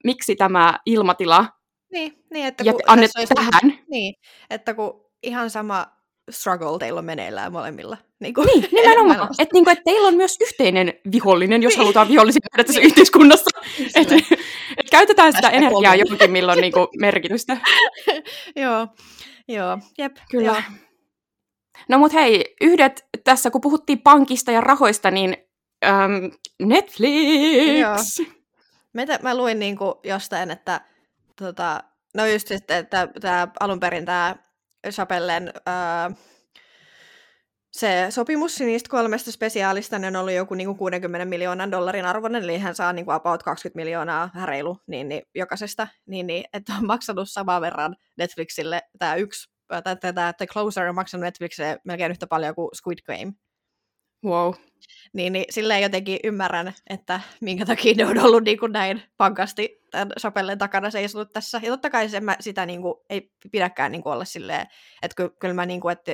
miksi 0.03 0.35
tämä 0.35 0.79
ilmatila 0.85 1.45
niin, 1.91 2.23
niin 2.33 2.45
että 2.45 2.63
kun 2.63 2.81
annettu 2.87 3.19
tähän. 3.35 3.79
Niin, 3.89 4.15
että 4.49 4.73
kun 4.73 5.05
ihan 5.23 5.49
sama 5.49 5.85
struggle 6.29 6.79
teillä 6.79 6.99
on 6.99 7.05
meneillään 7.05 7.51
molemmilla. 7.51 7.97
Niin, 8.19 8.33
kuin, 8.33 8.47
niin 8.47 8.69
nimenomaan. 8.81 9.29
Että 9.39 9.53
niin 9.53 9.69
et 9.69 9.79
teillä 9.85 10.07
on 10.07 10.15
myös 10.15 10.37
yhteinen 10.41 10.93
vihollinen, 11.11 11.63
jos 11.63 11.73
niin. 11.73 11.77
halutaan 11.77 12.07
vihollisia 12.07 12.39
nähdä 12.51 12.63
tässä 12.63 12.79
niin. 12.79 12.87
yhteiskunnassa. 12.87 13.59
Että 13.95 14.15
et 14.15 14.23
käytetään 14.91 15.33
sitä 15.33 15.49
energiaa 15.49 15.95
johonkin, 15.95 16.31
milloin 16.31 16.61
niin 16.61 16.73
kuin, 16.73 16.87
merkitystä. 16.99 17.57
joo, 18.55 18.87
joo, 19.47 19.77
jep. 19.97 20.17
Kyllä. 20.31 20.45
Joo. 20.45 20.61
No 21.89 21.97
mut 21.97 22.13
hei, 22.13 22.55
yhdet 22.61 23.05
tässä, 23.23 23.51
kun 23.51 23.61
puhuttiin 23.61 24.01
pankista 24.01 24.51
ja 24.51 24.61
rahoista, 24.61 25.11
niin 25.11 25.37
äm, 25.85 26.31
Netflix! 26.63 27.79
Joo. 27.79 27.95
Mä, 28.93 29.03
mä 29.21 29.37
luin 29.37 29.59
niin 29.59 29.77
kuin 29.77 29.93
jostain, 30.03 30.51
että 30.51 30.81
tota, 31.35 31.83
no 32.15 32.25
just 32.25 32.47
sitten, 32.47 32.77
että 32.77 33.07
tämä 33.21 33.47
alun 33.59 33.79
perin 33.79 34.05
tämä 34.05 34.35
Chapellen 34.91 35.53
ää, 35.65 36.11
se 37.77 38.07
sopimus 38.09 38.59
niistä 38.59 38.89
kolmesta 38.89 39.31
spesiaalista 39.31 39.99
niin 39.99 40.07
on 40.07 40.21
ollut 40.21 40.33
joku 40.33 40.53
niin 40.53 40.67
kuin 40.67 40.77
60 40.77 41.25
miljoonan 41.25 41.71
dollarin 41.71 42.05
arvoinen, 42.05 42.43
eli 42.43 42.57
hän 42.57 42.75
saa 42.75 42.93
niin 42.93 43.05
kuin 43.05 43.15
about 43.15 43.43
20 43.43 43.75
miljoonaa 43.75 44.29
reilu 44.45 44.77
niin, 44.87 45.09
niin, 45.09 45.21
jokaisesta, 45.35 45.87
niin, 46.05 46.27
niin, 46.27 46.43
että 46.53 46.73
on 46.73 46.85
maksanut 46.85 47.29
saman 47.29 47.61
verran 47.61 47.95
Netflixille 48.17 48.81
tämä 48.99 49.15
yksi, 49.15 49.49
tämä 50.01 50.33
The 50.33 50.47
Closer 50.47 50.87
on 50.87 50.95
maksanut 50.95 51.23
Netflixille 51.23 51.77
melkein 51.85 52.11
yhtä 52.11 52.27
paljon 52.27 52.55
kuin 52.55 52.69
Squid 52.75 52.99
Game. 53.05 53.33
Wow. 54.25 54.53
Niin, 55.13 55.33
niin 55.33 55.45
silleen 55.49 55.81
jotenkin 55.81 56.19
ymmärrän, 56.23 56.73
että 56.89 57.19
minkä 57.41 57.65
takia 57.65 57.93
ne 57.97 58.05
on 58.05 58.19
ollut 58.19 58.43
niin 58.43 58.59
kuin 58.59 58.71
näin 58.71 59.03
pankasti 59.17 59.79
tämän 59.91 60.11
sapellen 60.17 60.57
takana 60.57 60.91
seisonut 60.91 61.33
tässä. 61.33 61.59
Ja 61.63 61.71
totta 61.71 61.89
kai 61.89 62.09
se, 62.09 62.19
mä 62.19 62.35
sitä 62.39 62.65
niin 62.65 62.81
kuin, 62.81 62.93
ei 63.09 63.31
pidäkään 63.51 63.91
niin 63.91 64.03
kuin 64.03 64.13
olla 64.13 64.25
silleen, 64.25 64.67
että 65.01 65.15
ky, 65.15 65.29
kyllä 65.39 65.53
mä 65.53 65.65
niin 65.65 65.81
kuin, 65.81 65.91
että, 65.91 66.11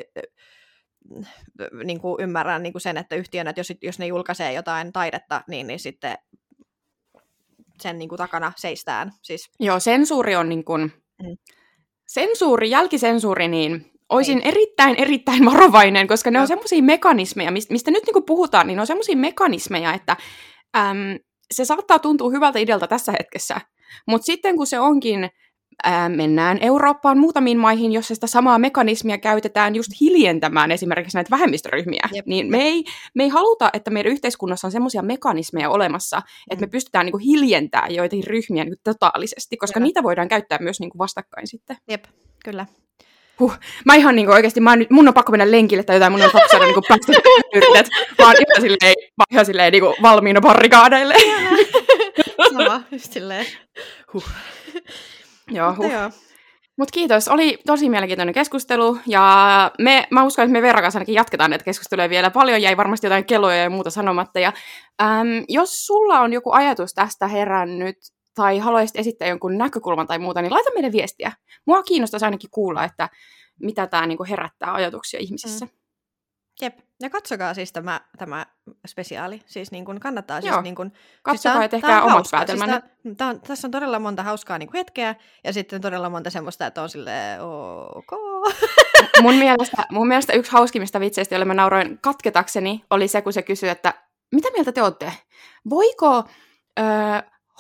niin 1.83 2.01
kuin 2.01 2.23
ymmärrän 2.23 2.63
niin 2.63 2.73
kuin 2.73 2.81
sen, 2.81 2.97
että 2.97 3.15
yhtiön, 3.15 3.47
että 3.47 3.59
jos, 3.59 3.73
jos 3.81 3.99
ne 3.99 4.07
julkaisee 4.07 4.53
jotain 4.53 4.93
taidetta, 4.93 5.41
niin, 5.47 5.67
niin 5.67 5.79
sitten 5.79 6.17
sen 7.81 7.99
niin 7.99 8.09
kuin 8.09 8.17
takana 8.17 8.51
seistään. 8.55 9.11
Siis... 9.21 9.49
Joo, 9.59 9.79
sensuuri 9.79 10.35
on 10.35 10.49
niin 10.49 10.65
kuin, 10.65 10.81
mm. 11.23 11.37
sensuuri, 12.07 12.69
jälkisensuuri, 12.69 13.47
niin 13.47 13.93
Oisin 14.09 14.37
Ei. 14.37 14.47
erittäin, 14.47 14.95
erittäin 14.95 15.45
varovainen, 15.51 16.07
koska 16.07 16.31
ne 16.31 16.39
on 16.39 16.47
semmoisia 16.47 16.83
mekanismeja, 16.83 17.51
mistä 17.51 17.91
nyt 17.91 18.03
niin 18.05 18.25
puhutaan, 18.25 18.67
niin 18.67 18.75
ne 18.75 18.81
on 18.81 18.87
semmoisia 18.87 19.17
mekanismeja, 19.17 19.93
että 19.93 20.17
äm, 20.77 21.19
se 21.51 21.65
saattaa 21.65 21.99
tuntua 21.99 22.29
hyvältä 22.29 22.59
idealta 22.59 22.87
tässä 22.87 23.11
hetkessä, 23.11 23.61
mutta 24.07 24.25
sitten 24.25 24.55
kun 24.57 24.67
se 24.67 24.79
onkin, 24.79 25.29
ää, 25.83 26.09
mennään 26.09 26.57
Eurooppaan 26.61 27.17
muutamiin 27.17 27.57
maihin, 27.57 27.91
jossa 27.91 28.15
sitä 28.15 28.27
samaa 28.27 28.59
mekanismia 28.59 29.17
käytetään 29.17 29.75
just 29.75 29.91
hiljentämään 30.01 30.71
esimerkiksi 30.71 31.17
näitä 31.17 31.31
vähemmistöryhmiä, 31.31 32.09
Jep. 32.13 32.25
niin 32.25 32.51
me 32.51 32.61
ei, 32.61 32.83
me 33.15 33.23
ei 33.23 33.29
haluta, 33.29 33.69
että 33.73 33.91
meidän 33.91 34.11
yhteiskunnassa 34.11 34.67
on 34.67 34.71
semmoisia 34.71 35.01
mekanismeja 35.01 35.69
olemassa, 35.69 36.21
että 36.49 36.61
me 36.61 36.67
mm. 36.67 36.71
pystytään 36.71 37.05
niin 37.05 37.19
hiljentämään 37.19 37.95
joitakin 37.95 38.27
ryhmiä 38.27 38.63
niin 38.63 38.75
totaalisesti, 38.83 39.57
koska 39.57 39.79
Jep. 39.79 39.83
niitä 39.83 40.03
voidaan 40.03 40.27
käyttää 40.27 40.57
myös 40.61 40.79
niin 40.79 40.91
vastakkain 40.97 41.47
sitten. 41.47 41.77
Jep, 41.89 42.05
kyllä. 42.45 42.65
Huh. 43.39 43.57
Mä 43.85 43.95
ihan 43.95 44.15
niinku 44.15 44.33
oikeesti, 44.33 44.59
mä 44.59 44.75
nyt, 44.75 44.89
mun 44.89 45.07
on 45.07 45.13
pakko 45.13 45.31
mennä 45.31 45.51
lenkille 45.51 45.83
tai 45.83 45.95
jotain, 45.95 46.11
mun 46.11 46.21
on 46.21 46.31
pakko 46.31 46.47
saada 46.51 46.65
niinku 46.65 46.81
päästä 46.87 47.11
yritet. 47.55 47.89
Mä 48.19 48.25
oon 48.25 48.35
ihan 48.35 48.61
silleen, 48.61 48.95
mä 49.17 49.23
ihan 49.31 49.45
silleen 49.45 49.71
niinku 49.71 49.95
valmiina 50.01 50.41
barrikaadeille. 50.41 51.15
Sama, 52.53 52.81
just 52.91 53.13
silleen. 53.13 53.45
Huh. 54.13 54.23
Joo, 55.47 55.75
huh. 55.77 55.91
Joo. 55.91 56.09
Mut 56.77 56.91
kiitos, 56.91 57.27
oli 57.27 57.57
tosi 57.65 57.89
mielenkiintoinen 57.89 58.33
keskustelu, 58.33 58.97
ja 59.07 59.71
me, 59.79 60.07
mä 60.11 60.23
uskon, 60.23 60.43
että 60.43 60.53
me 60.53 60.61
Veera 60.61 60.81
kanssa 60.81 60.97
ainakin 60.97 61.15
jatketaan 61.15 61.49
näitä 61.49 61.65
keskusteluja 61.65 62.09
vielä 62.09 62.29
paljon, 62.29 62.61
jäi 62.61 62.77
varmasti 62.77 63.07
jotain 63.07 63.25
kelloja 63.25 63.57
ja 63.57 63.69
muuta 63.69 63.89
sanomatta, 63.89 64.39
ja 64.39 64.53
äm, 65.01 65.27
jos 65.49 65.85
sulla 65.85 66.19
on 66.19 66.33
joku 66.33 66.51
ajatus 66.51 66.93
tästä 66.93 67.27
herännyt, 67.27 67.97
tai 68.35 68.59
haluaisit 68.59 68.95
esittää 68.95 69.27
jonkun 69.27 69.57
näkökulman 69.57 70.07
tai 70.07 70.19
muuta, 70.19 70.41
niin 70.41 70.53
laita 70.53 70.69
meille 70.73 70.91
viestiä. 70.91 71.31
Mua 71.67 71.83
kiinnostaisi 71.83 72.25
ainakin 72.25 72.49
kuulla, 72.51 72.83
että 72.83 73.09
mitä 73.59 73.87
tämä 73.87 74.07
niinku 74.07 74.25
herättää 74.29 74.73
ajatuksia 74.73 75.19
ihmisissä. 75.19 75.65
Mm. 75.65 75.71
Jep. 76.61 76.79
Ja 77.01 77.09
katsokaa 77.09 77.53
siis 77.53 77.71
tämä, 77.71 78.01
tämä 78.17 78.45
spesiaali. 78.87 79.41
Siis 79.45 79.71
niin 79.71 79.85
kuin 79.85 79.99
kannattaa 79.99 80.41
siis 80.41 80.53
niin 80.63 80.75
kuin, 80.75 80.93
Katsokaa 81.23 81.53
siis 81.53 81.63
ja 81.63 81.69
tehkää 81.69 82.03
omat 82.03 82.25
päätelmänne. 82.31 82.81
Siis 83.03 83.17
tää, 83.17 83.35
tässä 83.47 83.67
on 83.67 83.71
todella 83.71 83.99
monta 83.99 84.23
hauskaa 84.23 84.57
niin 84.57 84.69
kuin 84.69 84.77
hetkeä 84.77 85.15
ja 85.43 85.53
sitten 85.53 85.81
todella 85.81 86.09
monta 86.09 86.29
semmoista, 86.29 86.65
että 86.65 86.81
on 86.81 86.89
silleen 86.89 87.41
ok. 87.95 88.11
mun, 89.21 89.35
mielestä, 89.35 89.85
mun 89.91 90.07
mielestä 90.07 90.33
yksi 90.33 90.51
hauskimmista 90.51 90.99
vitseistä, 90.99 91.35
jolle 91.35 91.45
mä 91.45 91.53
nauroin 91.53 91.99
katketakseni, 92.01 92.83
oli 92.89 93.07
se, 93.07 93.21
kun 93.21 93.33
se 93.33 93.41
kysyi, 93.41 93.69
että 93.69 93.93
mitä 94.31 94.51
mieltä 94.51 94.71
te 94.71 94.83
olette? 94.83 95.13
Voiko 95.69 96.23
öö, 96.79 96.85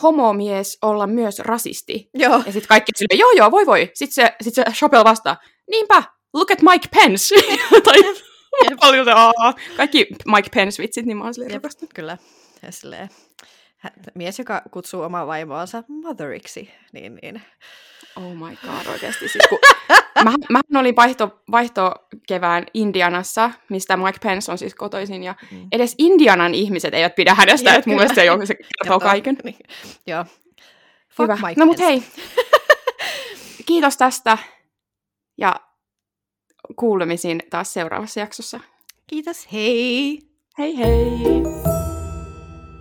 homomies 0.01 0.77
olla 0.81 1.07
myös 1.07 1.39
rasisti? 1.39 2.09
Joo. 2.13 2.37
Ja 2.45 2.51
sitten 2.51 2.67
kaikki 2.67 2.91
silleen, 2.95 3.19
joo 3.19 3.31
joo, 3.31 3.51
voi 3.51 3.65
voi. 3.65 3.91
Sitten 3.93 4.13
se, 4.25 4.35
sit 4.41 4.53
se 4.53 4.63
Chappelle 4.63 5.03
vastaa, 5.03 5.37
niinpä, 5.69 6.03
look 6.33 6.51
at 6.51 6.61
Mike 6.61 6.87
Pence. 6.95 7.35
tai 7.85 8.23
paljon 8.81 9.05
se, 9.05 9.11
Aa. 9.11 9.53
kaikki 9.77 10.07
Mike 10.25 10.49
Pence-vitsit, 10.55 11.05
niin 11.05 11.17
mä 11.17 11.23
oon 11.23 11.33
silleen 11.33 11.61
Kyllä. 11.95 12.17
Ja 12.61 12.71
silleen, 12.71 13.09
mies, 14.15 14.39
joka 14.39 14.61
kutsuu 14.71 15.01
omaa 15.01 15.27
vaimoansa 15.27 15.83
motheriksi, 15.87 16.71
niin, 16.93 17.19
niin. 17.21 17.41
Oh 18.15 18.35
my 18.35 18.55
god, 18.55 18.93
oikeasti. 18.93 19.27
Siis 19.27 19.47
kun... 19.49 19.59
mä, 20.49 20.59
mä 20.69 20.79
olin 20.79 20.95
vaihto, 20.95 21.41
vaihtokevään 21.51 22.65
Indianassa, 22.73 23.51
mistä 23.69 23.97
Mike 23.97 24.19
Pence 24.23 24.51
on 24.51 24.57
siis 24.57 24.75
kotoisin, 24.75 25.23
ja 25.23 25.35
mm. 25.51 25.67
edes 25.71 25.95
Indianan 25.97 26.55
ihmiset 26.55 26.93
eivät 26.93 27.15
pidä 27.15 27.33
hänestä, 27.33 27.75
että 27.75 27.89
mun 27.89 27.97
mielestä 27.97 28.21
se, 28.21 28.31
on, 28.31 28.47
se 28.47 28.55
kertoo 28.55 28.99
kaiken. 28.99 29.37
Niin. 29.43 29.55
Joo. 30.07 30.25
Fuck 31.09 31.19
Hyvä. 31.19 31.47
Mike 31.47 31.59
no 31.59 31.65
mut 31.65 31.79
hei, 31.79 32.03
kiitos 33.67 33.97
tästä, 33.97 34.37
ja 35.37 35.55
kuulemisiin 36.75 37.41
taas 37.49 37.73
seuraavassa 37.73 38.19
jaksossa. 38.19 38.59
Kiitos, 39.07 39.47
hei! 39.51 40.19
Hei 40.57 40.77
hei! 40.77 41.82